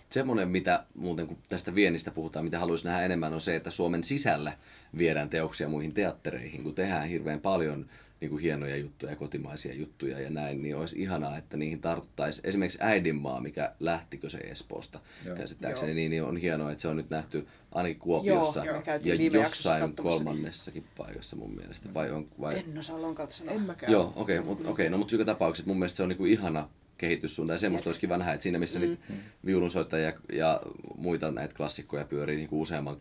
Semmoinen, 0.10 0.50
mitä 0.50 0.84
muuten 0.96 1.28
kun 1.28 1.38
tästä 1.50 1.76
viennistä 1.76 2.12
puhutaan, 2.12 2.46
mitä 2.46 2.60
haluaisin 2.60 2.88
nähdä 2.88 3.06
enemmän, 3.06 3.34
on 3.34 3.42
se, 3.42 3.56
että 3.56 3.70
Suomen 3.70 4.04
sisällä 4.04 4.54
viedään 4.98 5.30
teoksia 5.30 5.70
muihin 5.70 5.94
teattereihin, 5.94 6.64
kun 6.64 6.76
tehdään 6.76 7.08
hirveän 7.08 7.40
paljon 7.40 7.86
niin 8.22 8.30
kuin 8.30 8.42
hienoja 8.42 8.78
juttuja, 8.78 9.16
kotimaisia 9.16 9.74
juttuja 9.74 10.20
ja 10.20 10.30
näin, 10.30 10.62
niin 10.62 10.78
olisi 10.78 11.02
ihanaa, 11.02 11.38
että 11.38 11.58
niihin 11.58 11.82
tartuttaisiin. 11.82 12.48
Esimerkiksi 12.48 12.80
Äidinmaa, 12.82 13.42
mikä 13.42 13.74
lähtikö 13.80 14.30
se 14.30 14.38
Espoosta, 14.38 15.00
Joo. 15.26 15.36
käsittääkseni, 15.36 15.94
niin, 15.94 16.12
niin 16.12 16.24
on 16.24 16.38
hienoa, 16.38 16.72
että 16.72 16.82
se 16.82 16.88
on 16.88 16.98
nyt 16.98 17.10
nähty 17.10 17.48
ainakin 17.72 18.00
Kuopiossa 18.00 18.66
Joo, 18.66 18.82
ja 19.04 19.16
jossain 19.16 19.82
katsomassa, 19.82 19.84
niin- 19.84 19.96
kolmannessakin 19.96 20.84
paikassa 20.98 21.36
mun 21.36 21.56
mielestä. 21.56 21.94
Vai 21.94 22.12
on, 22.12 22.28
vai... 22.42 22.60
En 22.60 22.78
osaa 22.78 23.02
lonkalta 23.02 23.34
sanoa. 23.34 23.54
En 23.54 23.62
mäkään. 23.62 23.92
Joo, 23.92 24.14
okei, 24.16 24.40
okay, 24.40 24.50
mut, 24.50 24.66
okay, 24.66 24.90
no 24.90 24.98
mutta 24.98 25.16
joka 25.16 25.26
tapauksessa 25.26 25.68
mun 25.68 25.80
mielestä 25.80 25.98
se 25.98 26.04
on 26.04 26.10
niinku 26.10 26.26
ihana 26.26 26.70
kehityssuunta 27.00 27.54
ja 27.54 27.58
semmoista 27.58 27.90
olisi 27.90 28.00
kiva 28.00 28.18
nähdä, 28.18 28.34
että 28.34 28.44
siinä 28.44 28.60
missä 28.60 28.80
mm. 28.80 28.86
nyt 28.86 29.00
viulunsoittajia 29.46 30.14
ja 30.34 30.62
muita 30.98 31.32
näitä 31.32 31.56
klassikkoja 31.56 32.06
pyörii 32.06 32.38
niinku 32.38 32.62
useamman 32.62 32.98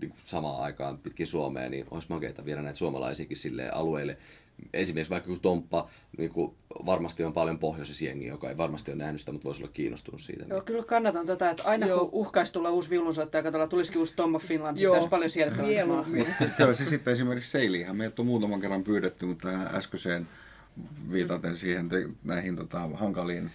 niin 0.00 0.12
samaan 0.24 0.62
aikaan 0.62 0.98
pitkin 0.98 1.26
Suomea, 1.26 1.68
niin 1.68 1.86
olisi 1.90 2.06
makeita 2.10 2.44
viedä 2.44 2.62
näitä 2.62 2.78
suomalaisiakin 2.78 3.36
sille 3.36 3.70
alueille, 3.70 4.18
esimerkiksi 4.74 5.10
vaikka 5.10 5.28
kun 5.28 5.40
Tomppa, 5.40 5.90
niin 6.18 6.30
kuin 6.30 6.54
varmasti 6.86 7.24
on 7.24 7.32
paljon 7.32 7.58
pohjoisessa 7.58 8.04
jengiä, 8.04 8.28
joka 8.28 8.48
ei 8.48 8.56
varmasti 8.56 8.90
ole 8.90 8.98
nähnyt 8.98 9.20
sitä, 9.20 9.32
mutta 9.32 9.44
voisi 9.44 9.62
olla 9.62 9.72
kiinnostunut 9.72 10.20
siitä. 10.20 10.44
Joo, 10.48 10.58
Niin. 10.58 10.64
kyllä 10.64 10.82
kannatan 10.84 11.26
tota, 11.26 11.50
että 11.50 11.62
aina 11.64 11.86
Joo. 11.86 11.98
kun 11.98 12.08
uhkaisi 12.12 12.52
tulla 12.52 12.70
uusi 12.70 12.90
viulunsoittaja, 12.90 13.42
katsotaan, 13.42 13.68
tulisikin 13.68 13.98
uusi 13.98 14.14
Tom 14.16 14.34
of 14.34 14.42
Finland, 14.44 14.74
niin 14.74 14.82
Joo. 14.82 14.94
olisi 14.94 15.08
paljon 15.08 15.30
siedettävää. 15.30 15.66
Mieluummin. 15.70 16.26
Kyllä 16.56 16.72
se 16.72 16.84
sitten 16.84 17.12
esimerkiksi 17.12 17.50
Seilihän 17.50 17.96
meiltä 17.96 18.22
on 18.22 18.26
muutaman 18.26 18.60
kerran 18.60 18.84
pyydetty, 18.84 19.26
mutta 19.26 19.48
tähän 19.48 19.74
äskeiseen 19.74 20.28
viitaten 21.12 21.56
siihen 21.56 21.88
te, 21.88 22.08
näihin 22.24 22.56
tota, 22.56 22.88
hankaliin 22.94 23.50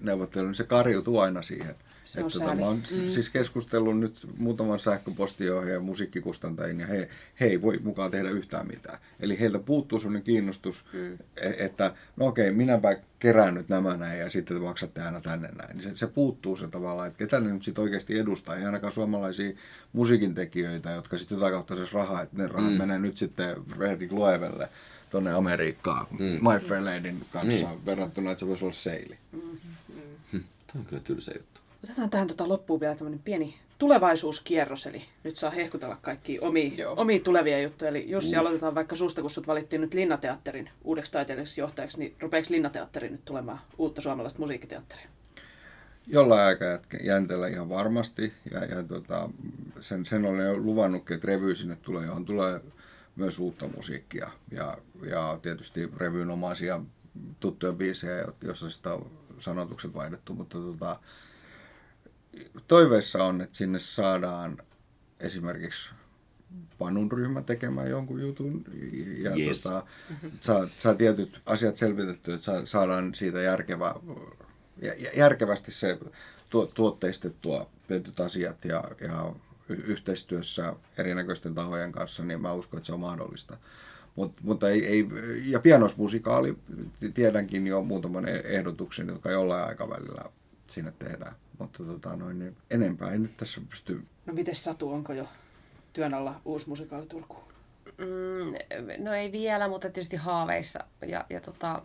neuvotteluihin, 0.00 0.50
niin 0.50 0.56
se 0.56 0.64
karjutuu 0.64 1.18
aina 1.18 1.42
siihen. 1.42 1.74
Se 2.06 2.20
on 2.20 2.26
että 2.26 2.38
tota, 2.38 2.54
mä 2.54 2.66
oon 2.66 2.76
mm. 2.76 3.10
siis 3.10 3.30
keskustellut 3.30 3.98
nyt 3.98 4.26
muutaman 4.36 4.78
sähköpostiohjaajan 4.78 5.74
ja 5.74 5.80
musiikkikustantajin 5.80 6.80
ja 6.80 6.86
he, 6.86 7.08
he 7.40 7.46
ei 7.46 7.62
voi 7.62 7.78
mukaan 7.78 8.10
tehdä 8.10 8.30
yhtään 8.30 8.66
mitään. 8.66 8.98
Eli 9.20 9.40
heiltä 9.40 9.58
puuttuu 9.58 9.98
sellainen 9.98 10.22
kiinnostus, 10.22 10.84
mm. 10.92 11.18
että 11.58 11.94
no 12.16 12.26
okei, 12.26 12.50
minäpä 12.50 12.96
kerään 13.18 13.54
nyt 13.54 13.68
nämä 13.68 13.96
näin 13.96 14.20
ja 14.20 14.30
sitten 14.30 14.56
te 14.56 14.62
maksatte 14.62 15.02
aina 15.02 15.20
tänne 15.20 15.48
näin. 15.48 15.76
Niin 15.76 15.84
se, 15.84 15.90
se 15.94 16.06
puuttuu 16.06 16.56
se 16.56 16.68
tavallaan, 16.68 17.08
että 17.08 17.18
ketä 17.18 17.40
ne 17.40 17.52
nyt 17.52 17.62
sitten 17.62 17.82
oikeasti 17.82 18.18
edustaa. 18.18 18.56
Ei 18.56 18.64
ainakaan 18.64 18.92
suomalaisia 18.92 19.56
musiikintekijöitä, 19.92 20.90
jotka 20.90 21.18
sitten 21.18 21.36
jotain 21.36 21.52
kautta 21.52 21.76
saisi 21.76 21.94
rahaa, 21.94 22.22
että 22.22 22.36
ne 22.36 22.46
rahat 22.46 22.72
mm. 22.72 22.78
menee 22.78 22.98
nyt 22.98 23.16
sitten 23.16 23.56
Fredrik 23.64 24.12
Loevelle 24.12 24.68
tuonne 25.10 25.32
Amerikkaan 25.32 26.06
mm. 26.10 26.24
My 26.24 26.68
Fair 26.68 26.84
Ladyn 26.84 27.16
kanssa 27.32 27.66
mm. 27.66 27.86
verrattuna, 27.86 28.30
että 28.30 28.40
se 28.40 28.46
voisi 28.46 28.64
olla 28.64 28.74
seili. 28.74 29.18
Tämä 30.32 30.80
on 30.80 30.84
kyllä 30.84 31.02
tylsä 31.02 31.32
juttu. 31.36 31.60
Otetaan 31.84 32.10
tähän 32.10 32.28
tota 32.28 32.48
loppuun 32.48 32.80
vielä 32.80 32.94
tämmöinen 32.94 33.20
pieni 33.24 33.54
tulevaisuuskierros, 33.78 34.86
eli 34.86 35.02
nyt 35.24 35.36
saa 35.36 35.50
hehkutella 35.50 35.96
kaikki 36.02 36.40
omia, 36.40 36.72
Joo. 36.76 36.94
omia 36.96 37.20
tulevia 37.20 37.62
juttuja. 37.62 37.88
Eli 37.88 38.10
Jussi, 38.10 38.36
aloitetaan 38.36 38.74
vaikka 38.74 38.96
susta, 38.96 39.20
kun 39.20 39.30
sut 39.30 39.46
valittiin 39.46 39.80
nyt 39.80 39.94
Linnateatterin 39.94 40.70
uudeksi 40.84 41.12
taiteelliseksi 41.12 41.60
johtajaksi, 41.60 41.98
niin 41.98 42.14
rupeeko 42.20 42.46
Linnateatteri 42.50 43.10
nyt 43.10 43.24
tulemaan 43.24 43.60
uutta 43.78 44.00
suomalaista 44.00 44.38
musiikkiteatteria? 44.38 45.08
Jollain 46.06 46.46
aikajänteellä 46.46 47.48
ihan 47.48 47.68
varmasti. 47.68 48.32
Ja, 48.50 48.64
ja 48.64 48.82
tota, 48.82 49.30
sen, 49.80 50.06
sen 50.06 50.24
olen 50.24 50.46
jo 50.46 50.56
luvannutkin, 50.56 51.14
että 51.14 51.26
revy 51.26 51.54
sinne 51.54 51.76
tulee, 51.76 52.06
johon 52.06 52.24
tulee 52.24 52.60
myös 53.16 53.38
uutta 53.38 53.68
musiikkia. 53.76 54.30
Ja, 54.50 54.78
ja 55.10 55.38
tietysti 55.42 55.90
revyyn 55.96 56.30
omaisia 56.30 56.80
tuttuja 57.40 57.72
biisejä, 57.72 58.24
joissa 58.42 58.70
sitä 58.70 58.92
on 58.94 59.10
sanotukset 59.38 59.94
vaihdettu. 59.94 60.34
Mutta 60.34 60.58
tota, 60.58 61.00
toiveissa 62.68 63.24
on, 63.24 63.40
että 63.40 63.56
sinne 63.56 63.78
saadaan 63.78 64.58
esimerkiksi 65.20 65.90
Panun 66.78 67.12
ryhmä 67.12 67.42
tekemään 67.42 67.90
jonkun 67.90 68.20
jutun 68.20 68.64
ja 69.18 69.30
Yes. 69.36 69.62
tota, 69.62 69.86
saa, 70.40 70.68
saa 70.78 70.94
tietyt 70.94 71.40
asiat 71.46 71.76
selvitettyä, 71.76 72.34
että 72.34 72.44
saa, 72.44 72.66
saadaan 72.66 73.14
siitä 73.14 73.40
järkevä, 73.40 73.94
jä- 74.82 74.94
jä- 74.98 75.10
järkevästi 75.16 75.72
se 75.72 75.98
tuo, 76.50 76.66
tuotteistettua 76.66 77.70
tietyt 77.88 78.20
asiat 78.20 78.64
ja, 78.64 78.84
ja 79.00 79.34
yhteistyössä 79.68 80.74
erinäköisten 80.98 81.54
tahojen 81.54 81.92
kanssa, 81.92 82.24
niin 82.24 82.40
mä 82.40 82.52
uskon, 82.52 82.78
että 82.78 82.86
se 82.86 82.92
on 82.92 83.00
mahdollista. 83.00 83.56
Mut, 84.16 84.32
mutta 84.42 84.68
ei, 84.68 84.86
ei, 84.86 85.08
ja 85.44 85.60
pianosmusikaali, 85.60 86.56
tiedänkin 87.14 87.66
jo 87.66 87.82
muutaman 87.82 88.28
e- 88.28 88.42
ehdotuksen, 88.44 89.08
jotka 89.08 89.30
jollain 89.30 89.68
aikavälillä 89.68 90.22
sinne 90.66 90.92
tehdään. 90.98 91.34
Mutta 91.58 91.84
tota, 91.84 92.16
noin, 92.16 92.38
niin 92.38 92.56
enempää 92.70 93.10
ei 93.10 93.18
nyt 93.18 93.36
tässä 93.36 93.60
pysty 93.70 94.02
No 94.26 94.32
miten 94.32 94.54
Satu, 94.54 94.92
onko 94.92 95.12
jo 95.12 95.28
työn 95.92 96.14
alla 96.14 96.40
uusi 96.44 96.68
musikaali 96.68 97.06
Turkuun? 97.06 97.44
Mm, 97.98 99.04
no 99.04 99.12
ei 99.12 99.32
vielä, 99.32 99.68
mutta 99.68 99.90
tietysti 99.90 100.16
haaveissa. 100.16 100.84
Ja, 101.06 101.24
ja 101.30 101.40
tota, 101.40 101.82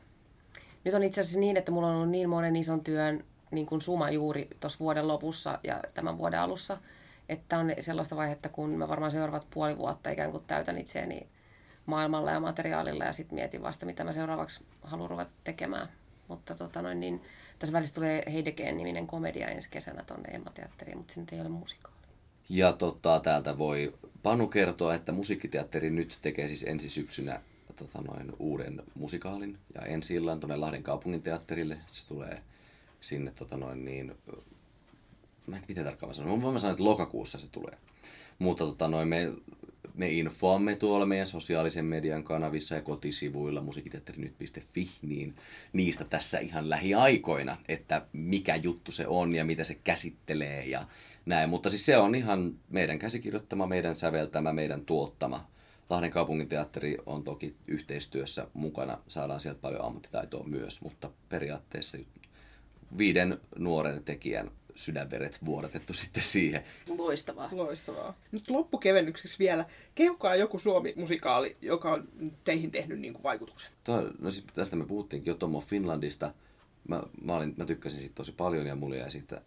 nyt 0.83 0.93
on 0.93 1.03
itse 1.03 1.21
asiassa 1.21 1.39
niin, 1.39 1.57
että 1.57 1.71
mulla 1.71 1.87
on 1.87 1.95
ollut 1.95 2.09
niin 2.09 2.29
monen 2.29 2.55
ison 2.55 2.83
työn 2.83 3.23
niin 3.51 3.65
kuin 3.65 3.81
suma 3.81 4.11
juuri 4.11 4.47
tuossa 4.59 4.79
vuoden 4.79 5.07
lopussa 5.07 5.59
ja 5.63 5.79
tämän 5.93 6.17
vuoden 6.17 6.39
alussa, 6.39 6.77
että 7.31 7.57
on 7.57 7.71
sellaista 7.79 8.15
vaihetta, 8.15 8.49
kun 8.49 8.69
mä 8.69 8.87
varmaan 8.87 9.11
seuraavat 9.11 9.47
puoli 9.53 9.77
vuotta 9.77 10.09
ikään 10.09 10.31
kuin 10.31 10.43
täytän 10.47 10.77
itseäni 10.77 11.27
maailmalla 11.85 12.31
ja 12.31 12.39
materiaalilla 12.39 13.03
ja 13.03 13.13
sitten 13.13 13.35
mietin 13.35 13.61
vasta, 13.61 13.85
mitä 13.85 14.03
mä 14.03 14.13
seuraavaksi 14.13 14.63
haluan 14.81 15.09
ruveta 15.09 15.31
tekemään. 15.43 15.89
Mutta 16.27 16.55
tota 16.55 16.81
noin, 16.81 16.99
niin, 16.99 17.21
tässä 17.59 17.73
välissä 17.73 17.95
tulee 17.95 18.23
Heidegeen 18.33 18.77
niminen 18.77 19.07
komedia 19.07 19.47
ensi 19.47 19.69
kesänä 19.69 20.03
tuonne 20.03 20.29
Emma-teatteriin, 20.29 20.97
mutta 20.97 21.13
se 21.13 21.19
nyt 21.19 21.33
ei 21.33 21.41
ole 21.41 21.49
musikaali. 21.49 21.95
Ja 22.49 22.73
tota, 22.73 23.19
täältä 23.19 23.57
voi 23.57 23.93
Panu 24.23 24.47
kertoa, 24.47 24.95
että 24.95 25.11
musiikkiteatteri 25.11 25.89
nyt 25.89 26.19
tekee 26.21 26.47
siis 26.47 26.63
ensi 26.63 26.89
syksynä 26.89 27.41
tota, 27.75 28.01
noin 28.01 28.33
uuden 28.39 28.83
musikaalin 28.95 29.57
ja 29.75 29.81
ensi 29.81 30.15
illan 30.15 30.39
tuonne 30.39 30.55
Lahden 30.55 30.83
kaupungin 30.83 31.21
teatterille. 31.21 31.77
Se 31.87 32.07
tulee 32.07 32.41
sinne 33.01 33.31
tota, 33.31 33.57
noin 33.57 33.85
niin, 33.85 34.15
mä 35.47 35.55
en 35.55 35.63
miten 35.67 35.83
tarkkaan 35.83 36.09
mä 36.09 36.13
sanon, 36.13 36.53
mä 36.53 36.59
sanoa, 36.59 36.71
että 36.71 36.83
lokakuussa 36.83 37.39
se 37.39 37.51
tulee. 37.51 37.77
Mutta 38.39 38.65
tota, 38.65 38.87
noin 38.87 39.07
me, 39.07 39.33
me 39.93 40.09
infoamme 40.09 40.75
tuolla 40.75 41.05
meidän 41.05 41.27
sosiaalisen 41.27 41.85
median 41.85 42.23
kanavissa 42.23 42.75
ja 42.75 42.81
kotisivuilla 42.81 43.61
musiikkiteatterinyt.fi, 43.61 44.89
niin 45.01 45.35
niistä 45.73 46.05
tässä 46.05 46.39
ihan 46.39 46.69
lähiaikoina, 46.69 47.57
että 47.67 48.05
mikä 48.13 48.55
juttu 48.55 48.91
se 48.91 49.07
on 49.07 49.35
ja 49.35 49.45
mitä 49.45 49.63
se 49.63 49.75
käsittelee 49.83 50.65
ja 50.65 50.87
näin. 51.25 51.49
Mutta 51.49 51.69
siis 51.69 51.85
se 51.85 51.97
on 51.97 52.15
ihan 52.15 52.55
meidän 52.69 52.99
käsikirjoittama, 52.99 53.67
meidän 53.67 53.95
säveltämä, 53.95 54.53
meidän 54.53 54.85
tuottama. 54.85 55.47
Lahden 55.89 56.11
kaupunginteatteri 56.11 56.97
on 57.05 57.23
toki 57.23 57.55
yhteistyössä 57.67 58.47
mukana, 58.53 58.97
saadaan 59.07 59.39
sieltä 59.39 59.61
paljon 59.61 59.85
ammattitaitoa 59.85 60.43
myös, 60.43 60.81
mutta 60.81 61.11
periaatteessa 61.29 61.97
viiden 62.97 63.39
nuoren 63.57 64.03
tekijän 64.03 64.51
sydänveret 64.75 65.45
vuodatettu 65.45 65.93
sitten 65.93 66.23
siihen. 66.23 66.63
Loistavaa. 66.87 67.49
Loistavaa. 67.51 68.17
Nyt 68.31 68.49
loppukevennykseksi 68.49 69.39
vielä. 69.39 69.65
Kehukaa 69.95 70.35
joku 70.35 70.59
Suomi-musikaali, 70.59 71.57
joka 71.61 71.91
on 71.91 72.07
teihin 72.43 72.71
tehnyt 72.71 72.99
niin 72.99 73.13
kuin 73.13 73.23
vaikutuksen. 73.23 73.71
Toi, 73.83 74.11
no 74.19 74.31
siis 74.31 74.45
tästä 74.53 74.75
me 74.75 74.85
puhuttiinkin 74.85 75.31
jo 75.31 75.35
Tom 75.35 75.55
of 75.55 75.65
Finlandista. 75.65 76.33
Mä, 76.87 77.03
mä, 77.23 77.35
olin, 77.35 77.53
mä 77.57 77.65
tykkäsin 77.65 77.99
siitä 77.99 78.15
tosi 78.15 78.31
paljon 78.31 78.67
ja 78.67 78.75
mulla 78.75 78.95
jäi 78.95 79.11
siitä 79.11 79.41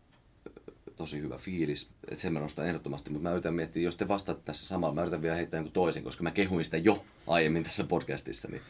tosi 0.97 1.21
hyvä 1.21 1.39
fiilis. 1.39 1.89
Et 2.09 2.19
sen 2.19 2.33
mä 2.33 2.41
nostan 2.41 2.67
ehdottomasti, 2.67 3.11
mutta 3.11 3.29
mä 3.29 3.33
yritän 3.33 3.55
miettiä, 3.55 3.83
jos 3.83 3.97
te 3.97 4.09
vastaatte 4.09 4.45
tässä 4.45 4.67
samalla, 4.67 4.95
mä 4.95 5.03
yritän 5.03 5.23
vielä 5.23 5.37
heittää 5.37 5.59
jonkun 5.59 5.73
toisen, 5.73 6.05
koska 6.05 6.23
mä 6.23 6.31
kehuin 6.31 6.65
sitä 6.65 6.77
jo 6.77 7.05
aiemmin 7.27 7.65
tässä 7.65 7.85
podcastissa. 7.85 8.49
Niin 8.49 8.63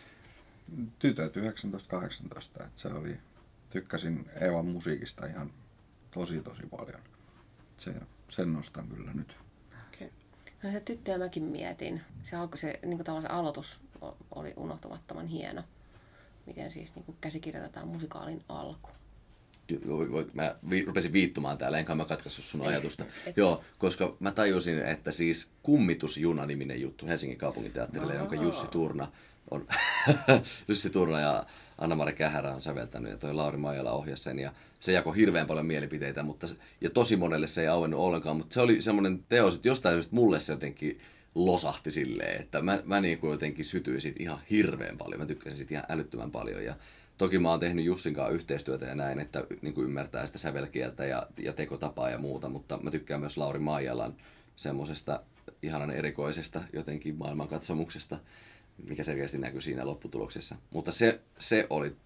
tytöt 0.99 1.33
1918, 1.33 2.65
että 2.65 2.81
se 2.81 2.89
oli, 2.89 3.17
tykkäsin 3.71 4.31
Eevan 4.41 4.67
musiikista 4.67 5.27
ihan 5.27 5.51
tosi 6.15 6.41
tosi 6.41 6.63
paljon. 6.71 7.01
Se, 7.77 7.95
sen 8.29 8.53
nostan 8.53 8.89
kyllä 8.89 9.11
nyt. 9.15 9.37
Okay. 9.95 10.09
No 10.63 10.71
se 10.73 10.81
tyttöjä 10.81 11.19
mäkin 11.19 11.43
mietin. 11.43 12.01
Se, 12.23 12.37
alkoi, 12.37 12.59
se, 12.59 12.79
niin 12.83 12.97
kuin 12.97 13.05
tavallaan 13.05 13.31
se 13.31 13.39
aloitus 13.39 13.81
oli 14.35 14.55
unohtumattoman 14.57 15.27
hieno. 15.27 15.63
Miten 16.47 16.73
siis 16.73 16.95
niin 16.95 17.05
kuin 17.05 17.17
käsikirjoitetaan 17.21 17.89
musikaalin 17.89 18.45
alku. 18.49 18.89
Mä 20.33 20.57
vi, 20.71 20.85
rupesin 20.85 21.13
viittumaan 21.13 21.59
täällä, 21.59 21.79
enkä 21.79 21.95
mä 21.95 22.05
katkaissut 22.05 22.45
sun 22.45 22.67
ajatusta. 22.67 23.05
Joo, 23.37 23.65
koska 23.79 24.17
mä 24.21 24.33
tajusin, 24.33 24.79
että 24.79 25.13
siis 25.13 25.49
Kummitusjuna-niminen 25.63 26.81
juttu 26.81 27.07
Helsingin 27.07 27.39
kaupunginteatterille, 27.39 28.15
jonka 28.15 28.35
Jussi 28.35 28.67
Turna 28.67 29.09
on, 29.51 29.67
Jussi 30.69 30.91
Turna 30.91 31.21
ja 31.21 31.47
Anna-Mari 31.79 32.13
Kähärä 32.13 32.55
on 32.55 32.63
säveltänyt 32.63 33.11
ja 33.11 33.19
toi 33.19 33.35
Lauri 33.35 33.59
Maijala 33.59 33.93
ohjasi 33.93 34.23
sen 34.23 34.39
ja 34.39 34.53
se 34.81 34.93
jakoi 34.93 35.17
hirveän 35.17 35.47
paljon 35.47 35.67
mielipiteitä, 35.67 36.23
mutta 36.23 36.47
ja 36.81 36.91
tosi 36.91 37.17
monelle 37.17 37.47
se 37.47 37.61
ei 37.61 37.69
auennut 37.69 38.01
ollenkaan, 38.01 38.37
mutta 38.37 38.55
se 38.55 38.61
oli 38.61 38.83
semmoinen 38.83 39.25
teos, 39.29 39.55
että 39.55 39.69
jostain 39.69 39.95
syystä 39.95 40.15
mulle 40.15 40.39
se 40.39 40.53
jotenkin 40.53 41.01
losahti 41.35 41.91
silleen, 41.91 42.41
että 42.41 42.63
mä, 42.63 42.83
mä 42.85 43.01
niin 43.01 43.19
kuin 43.19 43.31
jotenkin 43.31 43.65
sytyin 43.65 44.01
siitä 44.01 44.23
ihan 44.23 44.39
hirveän 44.51 44.99
paljon, 44.99 45.21
mä 45.21 45.27
tykkäsin 45.27 45.57
siitä 45.57 45.75
ihan 45.75 45.85
älyttömän 45.89 46.31
paljon 46.31 46.65
ja 46.65 46.77
Toki 47.19 47.39
mä 47.39 47.51
oon 47.51 47.61
tehnyt 47.61 47.85
Jussin 47.85 48.15
kanssa 48.15 48.35
yhteistyötä 48.35 48.87
ja 48.87 48.95
näin, 48.95 49.19
että 49.19 49.47
niin 49.63 49.75
kuin 49.75 49.85
ymmärtää 49.85 50.27
sitä 50.27 50.39
sävelkieltä 50.39 51.07
ja, 51.07 51.27
ja 51.39 51.53
tekotapaa 51.53 52.11
ja 52.11 52.19
muuta, 52.19 52.49
mutta 52.49 52.79
mä 52.83 52.91
tykkään 52.91 53.21
myös 53.21 53.37
Lauri 53.37 53.59
Maijalan 53.59 54.15
semmoisesta 54.57 55.21
ihanan 55.63 55.91
erikoisesta 55.91 56.63
jotenkin 56.73 57.17
maailmankatsomuksesta, 57.17 58.19
mikä 58.89 59.05
selkeästi 59.05 59.39
näkyy 59.39 59.61
siinä 59.61 59.87
lopputuloksessa. 59.87 60.57
Mutta 60.71 60.93
se, 60.93 61.21
se 61.39 61.67
oli 61.71 61.97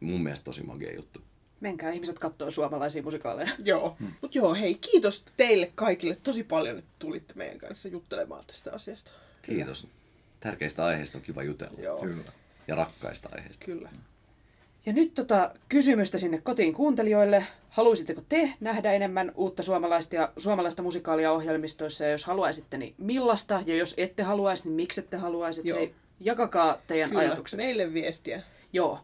mun 0.00 0.22
mielestä 0.22 0.44
tosi 0.44 0.62
magia 0.62 0.94
juttu. 0.94 1.20
Menkää 1.60 1.90
ihmiset 1.90 2.18
kattoo 2.18 2.50
suomalaisia 2.50 3.02
musikaaleja. 3.02 3.50
Joo. 3.64 3.96
Hmm. 4.00 4.12
Mutta 4.22 4.38
joo, 4.38 4.54
hei, 4.54 4.74
kiitos 4.74 5.24
teille 5.36 5.72
kaikille 5.74 6.16
tosi 6.22 6.44
paljon, 6.44 6.78
että 6.78 6.90
tulitte 6.98 7.34
meidän 7.36 7.58
kanssa 7.58 7.88
juttelemaan 7.88 8.44
tästä 8.46 8.72
asiasta. 8.72 9.10
Kiitos. 9.42 9.88
Tärkeistä 10.40 10.84
aiheista 10.84 11.18
on 11.18 11.22
kiva 11.22 11.42
jutella. 11.42 11.80
Joo, 11.80 12.00
Kyllä. 12.00 12.32
Ja 12.68 12.74
rakkaista 12.74 13.28
aiheista. 13.32 13.64
kyllä. 13.64 13.90
Ja 14.86 14.92
nyt 14.92 15.14
tota, 15.14 15.50
kysymystä 15.68 16.18
sinne 16.18 16.38
kotiin 16.38 16.74
kuuntelijoille. 16.74 17.46
Haluaisitteko 17.68 18.22
te 18.28 18.52
nähdä 18.60 18.92
enemmän 18.92 19.32
uutta 19.34 19.62
suomalaista, 19.62 20.14
ja, 20.14 20.32
suomalaista 20.36 20.82
musikaalia 20.82 21.32
ohjelmistoissa? 21.32 22.04
Ja 22.04 22.10
jos 22.10 22.24
haluaisitte, 22.24 22.78
niin 22.78 22.94
millaista? 22.98 23.62
Ja 23.66 23.76
jos 23.76 23.94
ette 23.96 24.22
haluaisi, 24.22 24.64
niin 24.64 24.76
miksi 24.76 25.00
ette 25.00 25.16
haluaisi? 25.16 25.60
Joo. 25.64 25.78
Hei, 25.78 25.94
Jakakaa 26.20 26.78
teidän 26.86 27.10
Kyllä, 27.10 27.22
ajatukset. 27.22 27.56
meille 27.56 27.94
viestiä. 27.94 28.42
Joo. 28.72 28.98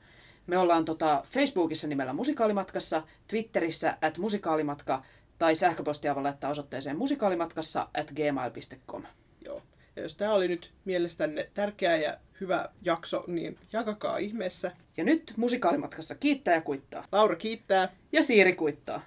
Me 0.46 0.58
ollaan 0.58 0.84
tota 0.84 1.22
Facebookissa 1.26 1.86
nimellä 1.88 2.12
Musikaalimatkassa, 2.12 3.02
Twitterissä 3.28 3.98
at 4.02 4.18
musikaalimatka 4.18 5.02
tai 5.38 5.54
sähköpostia 5.54 6.14
voi 6.14 6.22
laittaa 6.22 6.50
osoitteeseen 6.50 6.98
musikaalimatkassa 6.98 7.88
at 7.98 8.11
gmail.com. 8.11 9.02
Joo. 9.44 9.62
Ja 9.96 10.02
jos 10.02 10.14
tämä 10.14 10.32
oli 10.32 10.48
nyt 10.48 10.72
mielestänne 10.84 11.50
tärkeä 11.54 11.96
ja 11.96 12.16
hyvä 12.40 12.68
jakso, 12.82 13.24
niin 13.26 13.58
jakakaa 13.72 14.18
ihmeessä. 14.18 14.72
Ja 14.96 15.04
nyt 15.04 15.32
Musikaalimatkassa 15.36 16.14
kiittää 16.14 16.54
ja 16.54 16.61
kuittaa. 16.61 17.04
Laura 17.12 17.36
kiittää. 17.36 17.88
Ja 18.12 18.22
Siiri 18.22 18.52
kuittaa. 18.52 19.02